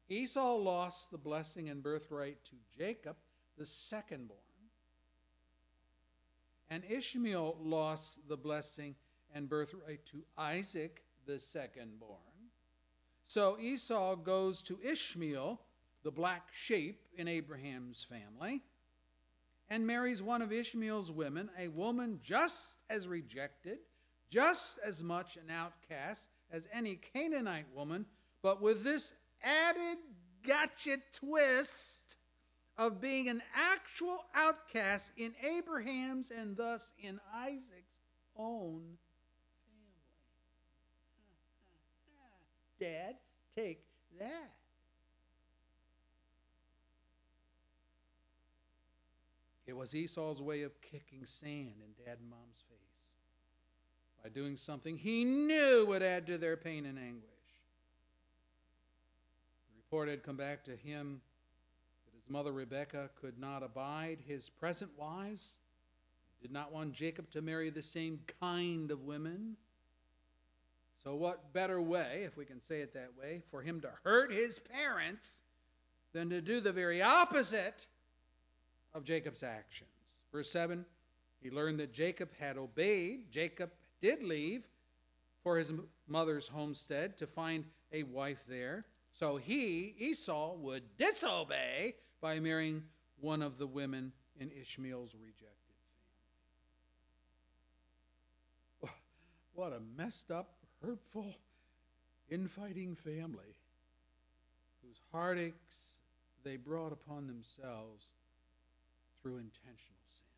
this? 0.08 0.16
Esau 0.16 0.56
lost 0.56 1.10
the 1.10 1.18
blessing 1.18 1.68
and 1.68 1.82
birthright 1.82 2.44
to 2.46 2.56
Jacob, 2.76 3.16
the 3.58 3.64
secondborn, 3.64 4.40
and 6.70 6.82
Ishmael 6.88 7.58
lost 7.60 8.26
the 8.26 8.36
blessing 8.36 8.96
and 9.34 9.48
birthright 9.48 10.04
to 10.06 10.24
Isaac, 10.36 11.04
the 11.26 11.34
secondborn. 11.34 12.50
So 13.26 13.58
Esau 13.60 14.16
goes 14.16 14.62
to 14.62 14.78
Ishmael, 14.82 15.60
the 16.04 16.10
black 16.10 16.48
sheep 16.52 17.00
in 17.16 17.26
Abraham's 17.26 18.06
family, 18.08 18.62
and 19.68 19.86
marries 19.86 20.22
one 20.22 20.42
of 20.42 20.52
Ishmael's 20.52 21.10
women, 21.10 21.48
a 21.58 21.68
woman 21.68 22.20
just 22.22 22.76
as 22.90 23.08
rejected, 23.08 23.78
just 24.30 24.78
as 24.86 25.02
much 25.02 25.36
an 25.36 25.50
outcast 25.50 26.28
as 26.52 26.68
any 26.72 26.96
Canaanite 27.12 27.66
woman, 27.74 28.04
but 28.42 28.60
with 28.60 28.84
this 28.84 29.14
added 29.42 29.98
gotcha 30.46 30.98
twist 31.12 32.16
of 32.76 33.00
being 33.00 33.28
an 33.28 33.42
actual 33.54 34.18
outcast 34.34 35.10
in 35.16 35.32
Abraham's 35.42 36.30
and 36.30 36.56
thus 36.56 36.92
in 36.98 37.18
Isaac's 37.34 37.96
own 38.36 38.82
family. 42.78 42.80
Dad, 42.80 43.14
take 43.56 43.84
that. 44.18 44.52
It 49.66 49.76
was 49.76 49.94
Esau's 49.94 50.42
way 50.42 50.62
of 50.62 50.80
kicking 50.82 51.24
sand 51.24 51.74
in 51.80 52.04
dad 52.04 52.18
and 52.20 52.28
mom's 52.28 52.62
face 52.68 52.84
by 54.22 54.28
doing 54.30 54.56
something 54.56 54.96
he 54.96 55.24
knew 55.24 55.84
would 55.86 56.02
add 56.02 56.26
to 56.26 56.38
their 56.38 56.56
pain 56.56 56.86
and 56.86 56.98
anguish. 56.98 57.22
The 59.68 59.76
report 59.76 60.08
had 60.08 60.22
come 60.22 60.36
back 60.36 60.64
to 60.64 60.76
him 60.76 61.20
that 62.06 62.14
his 62.14 62.28
mother 62.30 62.52
Rebekah 62.52 63.10
could 63.20 63.38
not 63.38 63.62
abide 63.62 64.18
his 64.26 64.48
present 64.48 64.90
wives, 64.98 65.56
did 66.40 66.52
not 66.52 66.72
want 66.72 66.92
Jacob 66.92 67.30
to 67.30 67.42
marry 67.42 67.70
the 67.70 67.82
same 67.82 68.20
kind 68.40 68.90
of 68.90 69.04
women. 69.04 69.56
So, 71.02 71.14
what 71.14 71.52
better 71.52 71.82
way, 71.82 72.22
if 72.24 72.36
we 72.36 72.46
can 72.46 72.60
say 72.62 72.80
it 72.80 72.94
that 72.94 73.10
way, 73.18 73.42
for 73.50 73.60
him 73.60 73.80
to 73.82 73.90
hurt 74.04 74.32
his 74.32 74.58
parents 74.58 75.36
than 76.14 76.30
to 76.30 76.40
do 76.40 76.60
the 76.60 76.72
very 76.72 77.02
opposite 77.02 77.86
of 78.94 79.04
Jacob's 79.04 79.42
actions? 79.42 79.90
Verse 80.32 80.50
7 80.50 80.84
he 81.44 81.50
learned 81.50 81.78
that 81.80 81.92
Jacob 81.92 82.30
had 82.40 82.56
obeyed. 82.56 83.30
Jacob 83.30 83.70
did 84.00 84.22
leave 84.22 84.66
for 85.42 85.58
his 85.58 85.70
mother's 86.08 86.48
homestead 86.48 87.18
to 87.18 87.26
find 87.26 87.66
a 87.92 88.02
wife 88.04 88.44
there. 88.48 88.86
So 89.12 89.36
he, 89.36 89.94
Esau, 89.98 90.54
would 90.54 90.96
disobey 90.96 91.96
by 92.22 92.40
marrying 92.40 92.84
one 93.20 93.42
of 93.42 93.58
the 93.58 93.66
women 93.66 94.12
in 94.40 94.50
Ishmael's 94.58 95.14
rejected 95.14 95.74
family. 98.80 98.94
What 99.54 99.74
a 99.74 99.80
messed 99.98 100.30
up, 100.30 100.54
hurtful, 100.82 101.34
infighting 102.30 102.96
family 102.96 103.54
whose 104.82 104.96
heartaches 105.12 105.52
they 106.42 106.56
brought 106.56 106.92
upon 106.92 107.26
themselves 107.26 108.06
through 109.24 109.38
intentional 109.38 110.04
sin. 110.10 110.28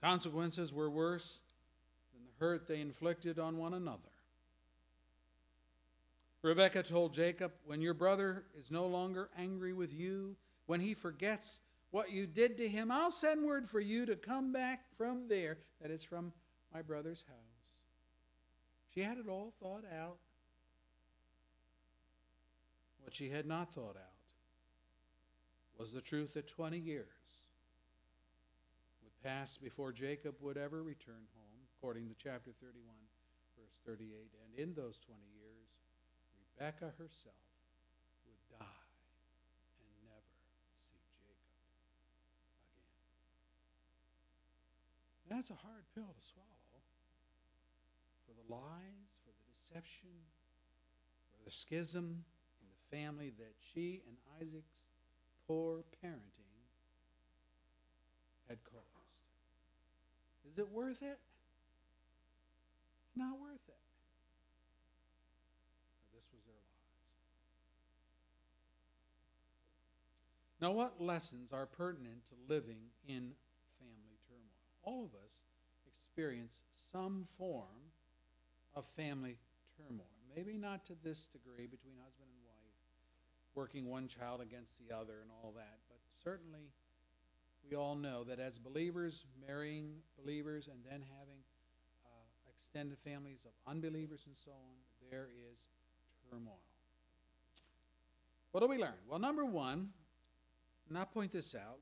The 0.00 0.06
Consequences 0.08 0.72
were 0.72 0.90
worse 0.90 1.40
than 2.12 2.24
the 2.24 2.44
hurt 2.44 2.66
they 2.66 2.80
inflicted 2.80 3.38
on 3.38 3.58
one 3.58 3.74
another. 3.74 4.00
Rebekah 6.42 6.82
told 6.82 7.14
Jacob, 7.14 7.52
When 7.64 7.80
your 7.80 7.94
brother 7.94 8.42
is 8.58 8.72
no 8.72 8.86
longer 8.86 9.30
angry 9.38 9.72
with 9.72 9.94
you, 9.94 10.34
when 10.66 10.80
he 10.80 10.94
forgets 10.94 11.60
what 11.92 12.10
you 12.10 12.26
did 12.26 12.58
to 12.58 12.68
him, 12.68 12.90
I'll 12.90 13.12
send 13.12 13.44
word 13.44 13.70
for 13.70 13.80
you 13.80 14.04
to 14.06 14.16
come 14.16 14.52
back 14.52 14.80
from 14.98 15.28
there, 15.28 15.58
that 15.80 15.92
is, 15.92 16.02
from 16.02 16.32
my 16.74 16.82
brother's 16.82 17.22
house. 17.28 17.36
She 18.92 19.00
had 19.00 19.16
it 19.18 19.28
all 19.28 19.54
thought 19.62 19.84
out. 19.96 20.16
What 23.00 23.14
she 23.14 23.30
had 23.30 23.46
not 23.46 23.72
thought 23.72 23.96
out 23.96 24.13
was 25.78 25.92
the 25.92 26.00
truth 26.00 26.34
that 26.34 26.48
20 26.48 26.78
years 26.78 27.06
would 29.02 29.16
pass 29.22 29.56
before 29.56 29.92
Jacob 29.92 30.34
would 30.40 30.56
ever 30.56 30.82
return 30.82 31.26
home, 31.34 31.60
according 31.76 32.08
to 32.08 32.14
chapter 32.14 32.50
31, 32.62 32.94
verse 33.58 33.76
38. 33.86 34.08
And 34.08 34.50
in 34.58 34.74
those 34.74 34.98
20 35.02 35.20
years, 35.34 35.68
Rebekah 36.58 36.94
herself 36.98 37.44
would 38.26 38.42
die 38.54 38.88
and 39.82 39.90
never 40.06 40.34
see 40.88 41.02
Jacob 41.18 41.50
again. 41.66 41.76
That's 45.26 45.50
a 45.50 45.58
hard 45.58 45.84
pill 45.94 46.14
to 46.14 46.24
swallow 46.32 46.54
for 48.24 48.32
the 48.32 48.46
lies, 48.48 49.10
for 49.24 49.32
the 49.32 49.44
deception, 49.60 50.16
for 51.32 51.44
the 51.44 51.50
schism 51.50 52.24
in 52.60 52.66
the 52.68 52.96
family 52.96 53.32
that 53.38 53.54
she 53.72 54.02
and 54.08 54.16
Isaac's 54.40 54.83
poor 55.46 55.84
parenting 56.02 56.54
had 58.48 58.58
caused. 58.64 58.84
Is 60.50 60.58
it 60.58 60.70
worth 60.70 61.02
it? 61.02 61.18
It's 63.04 63.16
not 63.16 63.40
worth 63.40 63.68
it. 63.68 63.84
this 66.14 66.24
was 66.32 66.42
their 66.46 66.54
lives. 66.54 66.84
Now, 70.60 70.72
what 70.72 71.00
lessons 71.00 71.52
are 71.52 71.66
pertinent 71.66 72.26
to 72.28 72.34
living 72.48 72.90
in 73.08 73.32
family 73.80 74.18
turmoil? 74.28 74.64
All 74.82 75.04
of 75.04 75.14
us 75.24 75.32
experience 75.86 76.62
some 76.92 77.26
form 77.38 77.90
of 78.74 78.86
family 78.96 79.36
turmoil. 79.76 80.06
Maybe 80.36 80.56
not 80.58 80.84
to 80.86 80.92
this 81.02 81.26
degree 81.26 81.66
between 81.66 81.94
husband 81.98 82.28
and 82.30 82.38
wife, 82.42 82.43
working 83.54 83.88
one 83.88 84.08
child 84.08 84.40
against 84.40 84.72
the 84.78 84.94
other 84.94 85.20
and 85.22 85.30
all 85.42 85.52
that, 85.56 85.78
but 85.88 85.98
certainly 86.22 86.70
we 87.68 87.76
all 87.76 87.94
know 87.94 88.24
that 88.24 88.40
as 88.40 88.58
believers, 88.58 89.24
marrying 89.46 89.94
believers 90.22 90.68
and 90.68 90.78
then 90.84 91.02
having 91.18 91.38
uh, 92.04 92.50
extended 92.50 92.98
families 93.04 93.38
of 93.44 93.52
unbelievers 93.70 94.22
and 94.26 94.34
so 94.44 94.50
on, 94.50 94.74
there 95.10 95.28
is 95.50 95.58
turmoil. 96.30 96.60
What 98.52 98.60
do 98.60 98.68
we 98.68 98.78
learn? 98.78 98.94
Well, 99.08 99.18
number 99.18 99.44
one, 99.44 99.90
and 100.88 100.98
I'll 100.98 101.06
point 101.06 101.32
this 101.32 101.54
out, 101.54 101.80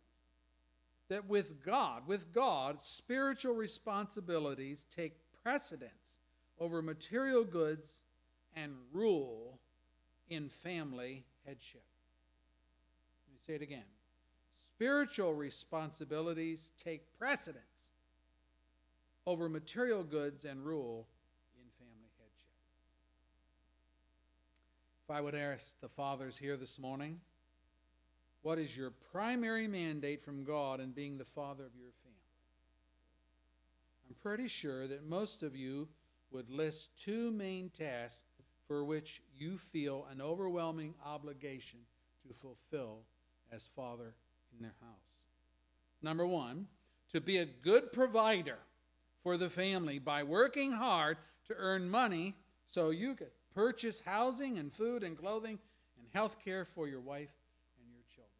that 1.08 1.28
with 1.28 1.62
God, 1.62 2.06
with 2.06 2.32
God, 2.32 2.82
spiritual 2.82 3.54
responsibilities 3.54 4.87
take 4.94 5.16
precedence 5.42 6.16
over 6.58 6.80
material 6.80 7.44
goods 7.44 8.02
and 8.54 8.72
rule 8.92 9.58
in 10.28 10.48
family 10.48 11.24
headship. 11.46 11.85
Let 13.26 13.35
me 13.35 13.40
say 13.46 13.55
it 13.55 13.62
again 13.62 13.85
spiritual 14.83 15.33
responsibilities 15.33 16.72
take 16.83 17.02
precedence 17.16 17.62
over 19.26 19.48
material 19.48 20.02
goods 20.02 20.44
and 20.44 20.64
rule 20.64 21.07
in 21.55 21.68
family 21.78 22.11
headship. 22.18 22.50
If 25.05 25.11
I 25.14 25.20
would 25.20 25.37
ask 25.37 25.64
the 25.81 25.88
fathers 25.88 26.37
here 26.37 26.57
this 26.57 26.81
morning, 26.81 27.20
what 28.42 28.59
is 28.59 28.76
your 28.76 28.90
primary 29.12 29.68
mandate 29.68 30.20
from 30.20 30.42
God 30.42 30.81
in 30.81 30.90
being 30.90 31.16
the 31.16 31.24
father 31.24 31.64
of 31.64 31.76
your 31.76 31.92
family? 32.02 32.18
I'm 34.09 34.16
pretty 34.20 34.48
sure 34.48 34.88
that 34.88 35.09
most 35.09 35.44
of 35.44 35.55
you 35.55 35.87
would 36.33 36.50
list 36.50 36.90
two 37.00 37.31
main 37.31 37.70
tasks 37.70 38.32
for 38.72 38.85
which 38.85 39.20
you 39.38 39.58
feel 39.58 40.06
an 40.11 40.22
overwhelming 40.22 40.94
obligation 41.04 41.78
to 42.26 42.32
fulfill 42.32 43.00
as 43.52 43.68
father 43.76 44.14
in 44.56 44.62
their 44.62 44.74
house. 44.80 45.20
Number 46.00 46.26
one, 46.26 46.66
to 47.12 47.20
be 47.20 47.37
a 47.37 47.44
good 47.44 47.92
provider 47.92 48.56
for 49.22 49.37
the 49.37 49.50
family 49.50 49.98
by 49.98 50.22
working 50.22 50.72
hard 50.72 51.18
to 51.48 51.54
earn 51.54 51.90
money 51.90 52.35
so 52.66 52.88
you 52.88 53.14
could 53.14 53.32
purchase 53.54 54.00
housing 54.06 54.56
and 54.56 54.72
food 54.72 55.02
and 55.02 55.18
clothing 55.18 55.58
and 55.98 56.06
health 56.14 56.38
care 56.42 56.64
for 56.64 56.88
your 56.88 57.00
wife 57.00 57.28
and 57.78 57.92
your 57.92 58.04
children. 58.08 58.32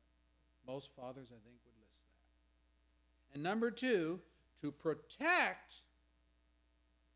Most 0.66 0.88
fathers, 0.97 1.29
I 1.29 1.40
think, 1.45 1.57
would 1.66 1.79
list 1.79 1.99
that. 2.01 3.35
And 3.35 3.42
number 3.42 3.71
two, 3.71 4.18
to 4.62 4.73
protect 4.73 5.75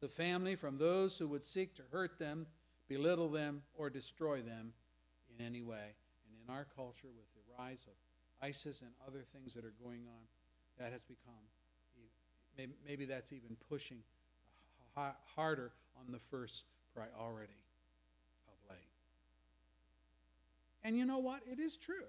the 0.02 0.09
family 0.09 0.55
from 0.55 0.76
those 0.76 1.16
who 1.16 1.26
would 1.29 1.46
seek 1.46 1.74
to 1.76 1.83
hurt 1.90 2.18
them, 2.18 2.46
belittle 2.88 3.29
them, 3.29 3.62
or 3.75 3.90
destroy 3.90 4.40
them 4.42 4.72
in 5.37 5.44
any 5.44 5.62
way. 5.62 5.94
And 6.27 6.37
in 6.42 6.55
our 6.55 6.66
culture, 6.77 7.09
with 7.16 7.27
the 7.35 7.62
rise 7.62 7.87
of 7.87 8.46
ISIS 8.46 8.81
and 8.81 8.90
other 9.07 9.25
things 9.33 9.55
that 9.55 9.64
are 9.64 9.75
going 9.83 10.03
on, 10.07 10.22
that 10.79 10.92
has 10.92 11.03
become, 11.03 11.35
maybe 12.87 13.05
that's 13.05 13.33
even 13.33 13.57
pushing 13.68 13.99
harder 15.35 15.72
on 15.99 16.12
the 16.12 16.18
first 16.31 16.64
priority 16.94 17.53
of 18.49 18.70
late. 18.70 18.79
And 20.85 20.96
you 20.96 21.05
know 21.05 21.18
what? 21.18 21.40
It 21.51 21.61
is 21.61 21.77
true. 21.77 22.05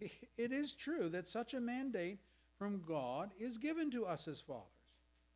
It 0.38 0.52
is 0.52 0.72
true 0.72 1.10
that 1.10 1.28
such 1.28 1.52
a 1.52 1.60
mandate 1.60 2.20
from 2.58 2.82
God 2.88 3.30
is 3.38 3.58
given 3.58 3.90
to 3.90 4.06
us 4.06 4.26
as 4.26 4.40
fathers. 4.40 4.64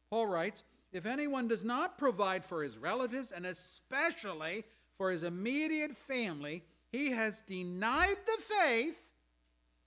Paul 0.08 0.26
writes, 0.26 0.62
if 0.94 1.06
anyone 1.06 1.48
does 1.48 1.64
not 1.64 1.98
provide 1.98 2.44
for 2.44 2.62
his 2.62 2.78
relatives, 2.78 3.32
and 3.32 3.44
especially 3.44 4.64
for 4.96 5.10
his 5.10 5.24
immediate 5.24 5.96
family, 5.96 6.62
he 6.92 7.10
has 7.10 7.40
denied 7.40 8.16
the 8.24 8.42
faith 8.42 9.10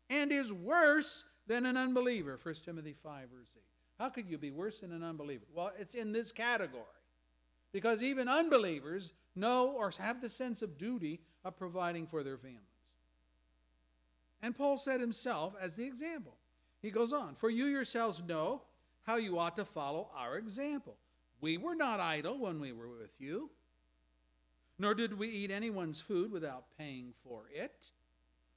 and 0.09 0.33
is 0.33 0.51
worse 0.51 1.23
than 1.47 1.65
an 1.65 1.77
unbeliever. 1.77 2.37
1 2.43 2.55
Timothy 2.65 2.93
5, 3.01 3.29
verse 3.29 3.47
8. 3.55 3.63
How 3.99 4.09
could 4.09 4.29
you 4.29 4.37
be 4.37 4.51
worse 4.51 4.81
than 4.81 4.91
an 4.91 5.01
unbeliever? 5.01 5.45
Well, 5.55 5.71
it's 5.79 5.95
in 5.95 6.11
this 6.11 6.33
category. 6.33 6.83
Because 7.71 8.03
even 8.03 8.27
unbelievers 8.27 9.13
know 9.33 9.71
or 9.71 9.91
have 9.97 10.21
the 10.21 10.29
sense 10.29 10.61
of 10.61 10.77
duty 10.77 11.21
of 11.45 11.57
providing 11.57 12.05
for 12.05 12.21
their 12.21 12.37
families. 12.37 12.61
And 14.41 14.57
Paul 14.57 14.77
said 14.77 14.99
himself 14.99 15.53
as 15.59 15.75
the 15.75 15.85
example. 15.85 16.33
He 16.81 16.91
goes 16.91 17.13
on, 17.13 17.35
For 17.35 17.49
you 17.49 17.65
yourselves 17.65 18.21
know 18.25 18.61
how 19.07 19.15
you 19.15 19.39
ought 19.39 19.55
to 19.55 19.65
follow 19.65 20.09
our 20.15 20.37
example. 20.37 20.97
We 21.39 21.57
were 21.57 21.75
not 21.75 22.01
idle 22.01 22.37
when 22.37 22.59
we 22.59 22.73
were 22.73 22.89
with 22.89 23.13
you, 23.19 23.49
nor 24.77 24.93
did 24.93 25.17
we 25.17 25.29
eat 25.29 25.49
anyone's 25.49 26.01
food 26.01 26.29
without 26.29 26.65
paying 26.77 27.13
for 27.23 27.45
it. 27.51 27.91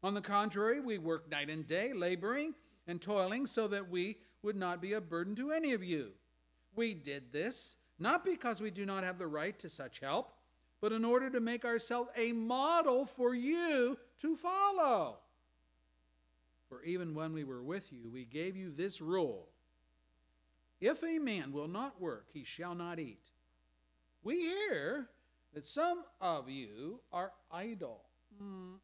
On 0.02 0.12
the 0.12 0.20
contrary, 0.20 0.80
we 0.80 0.98
worked 0.98 1.30
night 1.30 1.48
and 1.48 1.66
day, 1.66 1.92
laboring 1.94 2.54
and 2.88 3.00
toiling 3.00 3.46
so 3.46 3.68
that 3.68 3.88
we 3.88 4.16
would 4.42 4.56
not 4.56 4.82
be 4.82 4.94
a 4.94 5.00
burden 5.00 5.36
to 5.36 5.52
any 5.52 5.72
of 5.72 5.84
you. 5.84 6.10
We 6.74 6.94
did 6.94 7.32
this 7.32 7.76
not 7.98 8.24
because 8.24 8.60
we 8.60 8.70
do 8.70 8.84
not 8.84 9.04
have 9.04 9.18
the 9.18 9.26
right 9.26 9.56
to 9.60 9.68
such 9.68 10.00
help, 10.00 10.32
but 10.80 10.92
in 10.92 11.04
order 11.04 11.30
to 11.30 11.38
make 11.38 11.64
ourselves 11.64 12.10
a 12.16 12.32
model 12.32 13.06
for 13.06 13.34
you 13.34 13.96
to 14.20 14.34
follow. 14.34 15.18
For 16.68 16.82
even 16.82 17.14
when 17.14 17.34
we 17.34 17.44
were 17.44 17.62
with 17.62 17.92
you, 17.92 18.10
we 18.10 18.24
gave 18.24 18.56
you 18.56 18.72
this 18.74 19.00
rule 19.00 19.48
If 20.80 21.02
a 21.02 21.18
man 21.18 21.52
will 21.52 21.68
not 21.68 22.00
work, 22.00 22.26
he 22.32 22.44
shall 22.44 22.74
not 22.74 22.98
eat. 22.98 23.20
We 24.22 24.36
hear 24.36 25.08
that 25.54 25.66
some 25.66 26.04
of 26.20 26.48
you 26.48 27.00
are 27.12 27.32
idle. 27.50 28.02
Mm. 28.42 28.78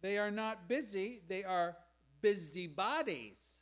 They 0.00 0.18
are 0.18 0.30
not 0.30 0.68
busy, 0.68 1.20
they 1.28 1.44
are 1.44 1.76
busybodies. 2.22 3.60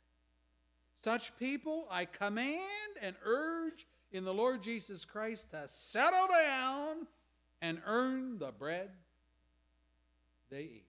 Such 1.03 1.37
people 1.37 1.87
I 1.89 2.05
command 2.05 2.61
and 3.01 3.15
urge 3.23 3.87
in 4.11 4.23
the 4.23 4.33
Lord 4.33 4.61
Jesus 4.61 5.05
Christ 5.05 5.51
to 5.51 5.67
settle 5.67 6.27
down 6.27 7.07
and 7.61 7.81
earn 7.85 8.37
the 8.37 8.51
bread 8.51 8.89
they 10.49 10.61
eat. 10.61 10.85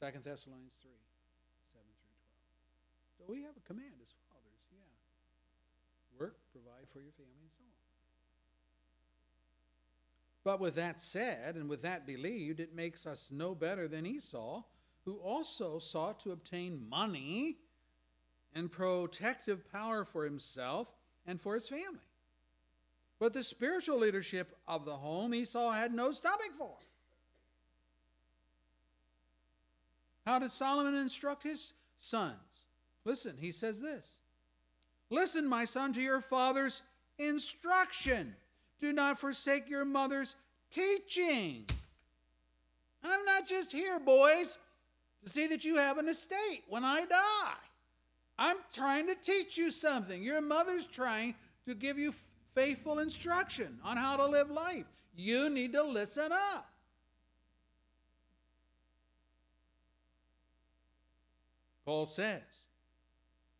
2 0.00 0.06
Thessalonians 0.24 0.74
3 0.82 0.90
7 1.72 1.86
through 2.00 2.16
12. 3.18 3.18
So 3.18 3.24
we 3.28 3.42
have 3.42 3.56
a 3.56 3.66
command 3.66 3.94
as 4.02 4.08
yeah. 4.10 4.23
Work, 6.18 6.36
provide 6.52 6.88
for 6.92 7.00
your 7.00 7.12
family, 7.12 7.32
and 7.42 7.50
so 7.50 7.64
on. 7.64 7.74
But 10.44 10.60
with 10.60 10.74
that 10.74 11.00
said, 11.00 11.56
and 11.56 11.68
with 11.68 11.82
that 11.82 12.06
believed, 12.06 12.60
it 12.60 12.74
makes 12.74 13.06
us 13.06 13.28
no 13.30 13.54
better 13.54 13.88
than 13.88 14.06
Esau, 14.06 14.62
who 15.04 15.16
also 15.16 15.78
sought 15.78 16.20
to 16.20 16.32
obtain 16.32 16.88
money 16.88 17.58
and 18.54 18.70
protective 18.70 19.70
power 19.72 20.04
for 20.04 20.24
himself 20.24 20.88
and 21.26 21.40
for 21.40 21.54
his 21.54 21.68
family. 21.68 22.00
But 23.18 23.32
the 23.32 23.42
spiritual 23.42 23.98
leadership 23.98 24.56
of 24.68 24.84
the 24.84 24.96
home 24.96 25.34
Esau 25.34 25.72
had 25.72 25.94
no 25.94 26.12
stomach 26.12 26.52
for. 26.58 26.76
How 30.26 30.38
did 30.38 30.50
Solomon 30.50 30.94
instruct 30.94 31.42
his 31.42 31.74
sons? 31.98 32.68
Listen, 33.04 33.36
he 33.38 33.52
says 33.52 33.80
this 33.80 34.16
Listen, 35.14 35.46
my 35.46 35.64
son, 35.64 35.92
to 35.92 36.02
your 36.02 36.20
father's 36.20 36.82
instruction. 37.18 38.34
Do 38.80 38.92
not 38.92 39.16
forsake 39.16 39.70
your 39.70 39.84
mother's 39.84 40.34
teaching. 40.70 41.66
I'm 43.04 43.24
not 43.24 43.46
just 43.46 43.70
here, 43.70 44.00
boys, 44.00 44.58
to 45.22 45.30
see 45.30 45.46
that 45.46 45.64
you 45.64 45.76
have 45.76 45.98
an 45.98 46.08
estate 46.08 46.64
when 46.68 46.84
I 46.84 47.04
die. 47.04 47.54
I'm 48.36 48.56
trying 48.72 49.06
to 49.06 49.14
teach 49.14 49.56
you 49.56 49.70
something. 49.70 50.20
Your 50.20 50.40
mother's 50.40 50.84
trying 50.84 51.36
to 51.66 51.76
give 51.76 51.96
you 51.96 52.12
faithful 52.56 52.98
instruction 52.98 53.78
on 53.84 53.96
how 53.96 54.16
to 54.16 54.26
live 54.26 54.50
life. 54.50 54.86
You 55.14 55.48
need 55.48 55.74
to 55.74 55.84
listen 55.84 56.32
up. 56.32 56.68
Paul 61.84 62.06
says, 62.06 62.63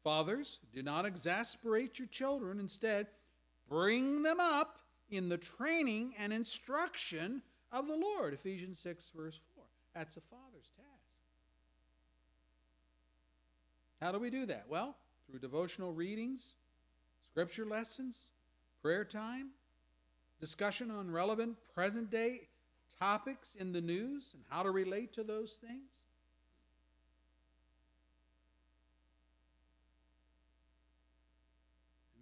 Fathers, 0.04 0.60
do 0.74 0.82
not 0.82 1.06
exasperate 1.06 1.98
your 1.98 2.08
children. 2.08 2.60
Instead, 2.60 3.06
bring 3.68 4.22
them 4.22 4.38
up 4.38 4.78
in 5.10 5.30
the 5.30 5.38
training 5.38 6.14
and 6.18 6.32
instruction 6.32 7.42
of 7.72 7.88
the 7.88 7.96
Lord. 7.96 8.34
Ephesians 8.34 8.78
6, 8.80 9.10
verse 9.16 9.40
4. 9.54 9.64
That's 9.94 10.16
a 10.18 10.20
father's 10.20 10.68
task. 10.76 11.18
How 14.02 14.12
do 14.12 14.18
we 14.18 14.28
do 14.28 14.44
that? 14.46 14.66
Well, 14.68 14.94
through 15.26 15.38
devotional 15.38 15.92
readings, 15.92 16.52
scripture 17.30 17.64
lessons, 17.64 18.18
prayer 18.82 19.04
time, 19.04 19.48
discussion 20.38 20.90
on 20.90 21.10
relevant 21.10 21.56
present 21.74 22.10
day 22.10 22.48
topics 22.98 23.54
in 23.54 23.72
the 23.72 23.80
news 23.80 24.32
and 24.34 24.42
how 24.50 24.62
to 24.62 24.70
relate 24.70 25.14
to 25.14 25.24
those 25.24 25.52
things. 25.52 26.03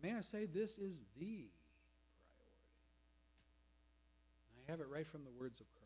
May 0.02 0.14
I 0.14 0.20
say, 0.20 0.46
this 0.46 0.78
is 0.78 1.02
the 1.18 1.26
priority. 1.26 1.50
I 4.66 4.70
have 4.70 4.80
it 4.80 4.86
right 4.92 5.06
from 5.06 5.24
the 5.24 5.30
words 5.38 5.60
of 5.60 5.66
Christ. 5.74 5.82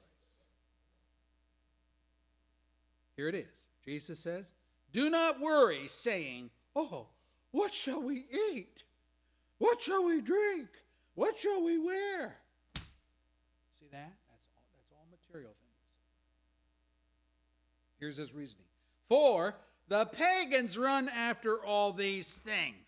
Here 3.16 3.28
it 3.28 3.34
is. 3.34 3.66
Jesus 3.84 4.18
says, 4.18 4.50
Do 4.92 5.10
not 5.10 5.40
worry, 5.40 5.88
saying, 5.88 6.50
Oh, 6.74 7.06
what 7.50 7.74
shall 7.74 8.02
we 8.02 8.26
eat? 8.52 8.84
What 9.58 9.80
shall 9.80 10.04
we 10.04 10.20
drink? 10.20 10.68
What 11.14 11.38
shall 11.38 11.64
we 11.64 11.78
wear? 11.78 12.36
See 13.80 13.86
that? 13.90 14.12
That's 14.28 14.46
all, 14.54 14.64
that's 14.74 14.92
all 14.92 15.06
material 15.10 15.52
things. 15.52 15.66
Here's 17.98 18.18
his 18.18 18.34
reasoning. 18.34 18.66
For 19.08 19.54
the 19.88 20.04
pagans 20.04 20.76
run 20.76 21.08
after 21.08 21.64
all 21.64 21.92
these 21.94 22.36
things 22.36 22.85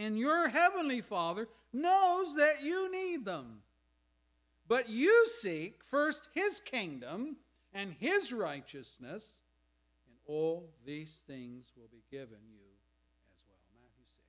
and 0.00 0.18
your 0.18 0.48
heavenly 0.48 1.02
Father 1.02 1.46
knows 1.74 2.34
that 2.36 2.62
you 2.62 2.90
need 2.90 3.26
them. 3.26 3.60
But 4.66 4.88
you 4.88 5.26
seek 5.40 5.84
first 5.84 6.26
his 6.34 6.58
kingdom 6.58 7.36
and 7.74 7.92
his 7.92 8.32
righteousness, 8.32 9.40
and 10.06 10.16
all 10.26 10.70
these 10.86 11.22
things 11.26 11.72
will 11.76 11.90
be 11.92 12.02
given 12.10 12.40
you 12.48 12.64
as 12.64 12.88
well. 13.44 13.60
Matthew 13.76 14.08
6, 14.08 14.24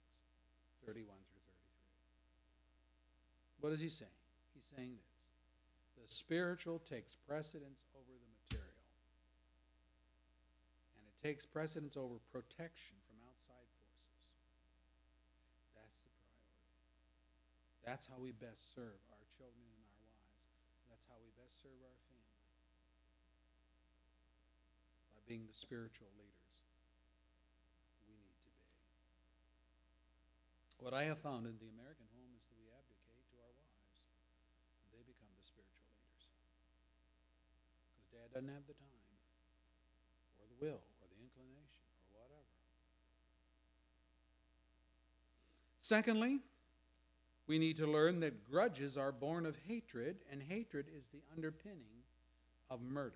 31 0.88 1.16
through 1.32 1.40
33. 1.48 3.62
What 3.62 3.72
is 3.72 3.80
he 3.80 3.88
saying? 3.88 4.12
He's 4.54 4.68
saying 4.76 4.92
this 4.92 5.08
the 5.96 6.04
spiritual 6.14 6.80
takes 6.80 7.16
precedence 7.16 7.88
over 7.96 8.12
the 8.12 8.28
material, 8.44 8.76
and 10.98 11.08
it 11.08 11.16
takes 11.26 11.46
precedence 11.46 11.96
over 11.96 12.20
protection 12.34 12.98
That's 17.82 18.06
how 18.06 18.22
we 18.22 18.30
best 18.30 18.74
serve 18.78 19.02
our 19.10 19.26
children 19.34 19.66
and 19.66 19.82
our 19.82 19.98
wives. 20.06 20.38
That's 20.86 21.06
how 21.10 21.18
we 21.18 21.34
best 21.34 21.58
serve 21.66 21.82
our 21.82 21.98
family. 22.06 22.38
By 25.18 25.22
being 25.26 25.50
the 25.50 25.58
spiritual 25.58 26.14
leaders 26.14 26.62
we 28.06 28.14
need 28.22 28.38
to 28.38 28.52
be. 28.54 28.70
What 30.78 30.94
I 30.94 31.10
have 31.10 31.26
found 31.26 31.50
in 31.50 31.58
the 31.58 31.74
American 31.74 32.06
home 32.14 32.38
is 32.38 32.46
that 32.46 32.58
we 32.62 32.70
abdicate 32.70 33.26
to 33.34 33.38
our 33.42 33.54
wives, 33.58 33.90
and 34.86 34.94
they 34.94 35.02
become 35.02 35.34
the 35.34 35.46
spiritual 35.46 35.90
leaders. 35.90 36.30
Because 37.98 38.14
dad 38.14 38.30
doesn't 38.30 38.54
have 38.54 38.70
the 38.70 38.78
time, 38.78 39.10
or 40.38 40.46
the 40.46 40.58
will, 40.62 40.86
or 41.02 41.06
the 41.10 41.18
inclination, 41.18 41.82
or 42.14 42.14
whatever. 42.14 42.46
Secondly, 45.82 46.46
we 47.52 47.60
need 47.60 47.76
to 47.76 47.86
learn 47.86 48.22
that 48.22 48.50
grudges 48.50 48.98
are 48.98 49.12
born 49.12 49.46
of 49.46 49.58
hatred, 49.68 50.16
and 50.32 50.42
hatred 50.42 50.86
is 50.98 51.04
the 51.12 51.20
underpinning 51.36 52.00
of 52.70 52.82
murder. 52.82 53.12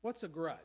What's 0.00 0.22
a 0.22 0.28
grudge? 0.28 0.56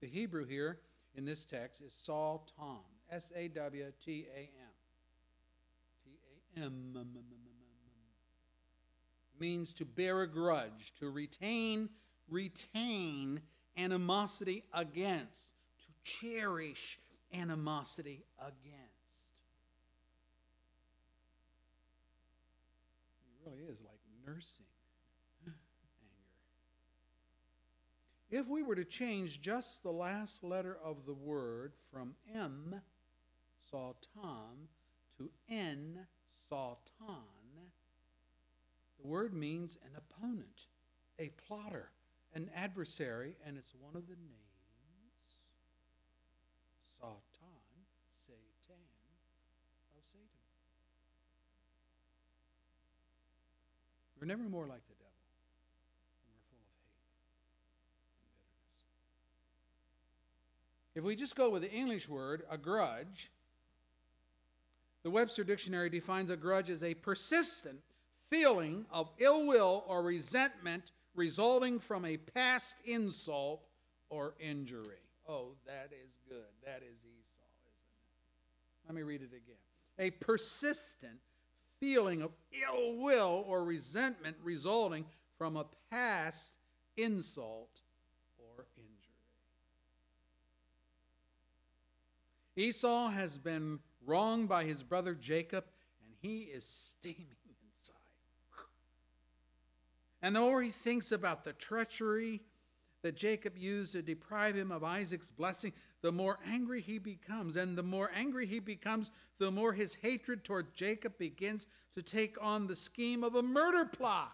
The 0.00 0.06
Hebrew 0.06 0.46
here 0.46 0.78
in 1.16 1.24
this 1.24 1.44
text 1.44 1.80
is 1.80 1.92
Saw 2.04 2.38
Tom, 2.56 2.78
S 3.10 3.32
A 3.34 3.48
W 3.48 3.86
T 4.04 4.28
A 4.32 4.38
M. 4.38 4.48
T 6.04 6.10
A 6.60 6.64
M 6.64 6.94
means 9.40 9.72
to 9.72 9.84
bear 9.84 10.22
a 10.22 10.28
grudge, 10.28 10.92
to 11.00 11.10
retain, 11.10 11.88
retain 12.30 13.40
animosity 13.76 14.62
against, 14.72 15.50
to 15.80 16.20
cherish 16.20 17.00
animosity 17.32 18.24
against. 18.38 19.22
It 23.24 23.50
really 23.50 23.62
is 23.62 23.80
like 23.80 24.00
nursing 24.26 24.66
anger. 25.46 25.56
If 28.30 28.48
we 28.48 28.62
were 28.62 28.74
to 28.74 28.84
change 28.84 29.40
just 29.40 29.82
the 29.82 29.92
last 29.92 30.42
letter 30.42 30.76
of 30.82 31.06
the 31.06 31.14
word 31.14 31.72
from 31.92 32.14
M, 32.34 32.80
saw 33.70 33.94
Tom, 34.14 34.68
to 35.18 35.30
N, 35.48 36.06
saw 36.48 36.76
Ton, 36.98 37.22
the 39.00 39.06
word 39.06 39.32
means 39.32 39.78
an 39.84 39.92
opponent, 39.96 40.66
a 41.18 41.30
plotter, 41.46 41.90
an 42.34 42.50
adversary, 42.54 43.36
and 43.46 43.56
it's 43.56 43.74
one 43.80 43.94
of 43.94 44.08
the 44.08 44.16
names 44.16 44.45
Satan, 47.00 47.82
Satan 48.26 48.82
of 49.96 50.04
Satan. 50.12 50.28
We're 54.20 54.26
never 54.26 54.48
more 54.48 54.66
like 54.66 54.86
the 54.88 54.94
devil. 54.94 55.06
If 60.94 61.04
we 61.04 61.14
just 61.14 61.36
go 61.36 61.50
with 61.50 61.60
the 61.62 61.70
English 61.70 62.08
word, 62.08 62.44
a 62.50 62.56
grudge, 62.56 63.30
The 65.02 65.10
Webster 65.10 65.44
Dictionary 65.44 65.90
defines 65.90 66.30
a 66.30 66.36
grudge 66.36 66.70
as 66.70 66.82
a 66.82 66.94
persistent 66.94 67.80
feeling 68.28 68.86
of 68.90 69.10
ill 69.18 69.46
will 69.46 69.84
or 69.86 70.02
resentment 70.02 70.90
resulting 71.14 71.78
from 71.78 72.04
a 72.04 72.16
past 72.16 72.76
insult 72.84 73.62
or 74.08 74.34
injury. 74.40 74.98
Oh, 75.28 75.52
that 75.66 75.90
is 75.92 76.16
good. 76.28 76.55
That 76.66 76.82
is 76.82 76.98
Esau, 77.04 77.46
isn't 77.62 77.84
it? 77.86 78.86
Let 78.88 78.94
me 78.96 79.02
read 79.02 79.22
it 79.22 79.28
again. 79.28 79.56
A 80.00 80.10
persistent 80.10 81.20
feeling 81.78 82.22
of 82.22 82.32
ill 82.68 82.96
will 82.96 83.44
or 83.46 83.64
resentment 83.64 84.36
resulting 84.42 85.04
from 85.38 85.56
a 85.56 85.66
past 85.90 86.54
insult 86.96 87.70
or 88.36 88.66
injury. 88.76 88.90
Esau 92.56 93.10
has 93.10 93.38
been 93.38 93.78
wronged 94.04 94.48
by 94.48 94.64
his 94.64 94.82
brother 94.82 95.14
Jacob, 95.14 95.64
and 96.04 96.14
he 96.20 96.40
is 96.40 96.64
steaming 96.64 97.36
inside. 97.64 97.94
And 100.20 100.34
the 100.34 100.40
more 100.40 100.62
he 100.62 100.70
thinks 100.70 101.12
about 101.12 101.44
the 101.44 101.52
treachery 101.52 102.42
that 103.06 103.14
Jacob 103.14 103.56
used 103.56 103.92
to 103.92 104.02
deprive 104.02 104.56
him 104.56 104.72
of 104.72 104.82
Isaac's 104.82 105.30
blessing, 105.30 105.72
the 106.02 106.10
more 106.10 106.40
angry 106.44 106.80
he 106.80 106.98
becomes. 106.98 107.56
And 107.56 107.78
the 107.78 107.82
more 107.84 108.10
angry 108.12 108.46
he 108.46 108.58
becomes, 108.58 109.12
the 109.38 109.52
more 109.52 109.72
his 109.72 109.94
hatred 109.94 110.42
toward 110.42 110.74
Jacob 110.74 111.16
begins 111.16 111.68
to 111.94 112.02
take 112.02 112.36
on 112.42 112.66
the 112.66 112.74
scheme 112.74 113.22
of 113.22 113.36
a 113.36 113.44
murder 113.44 113.84
plot. 113.84 114.32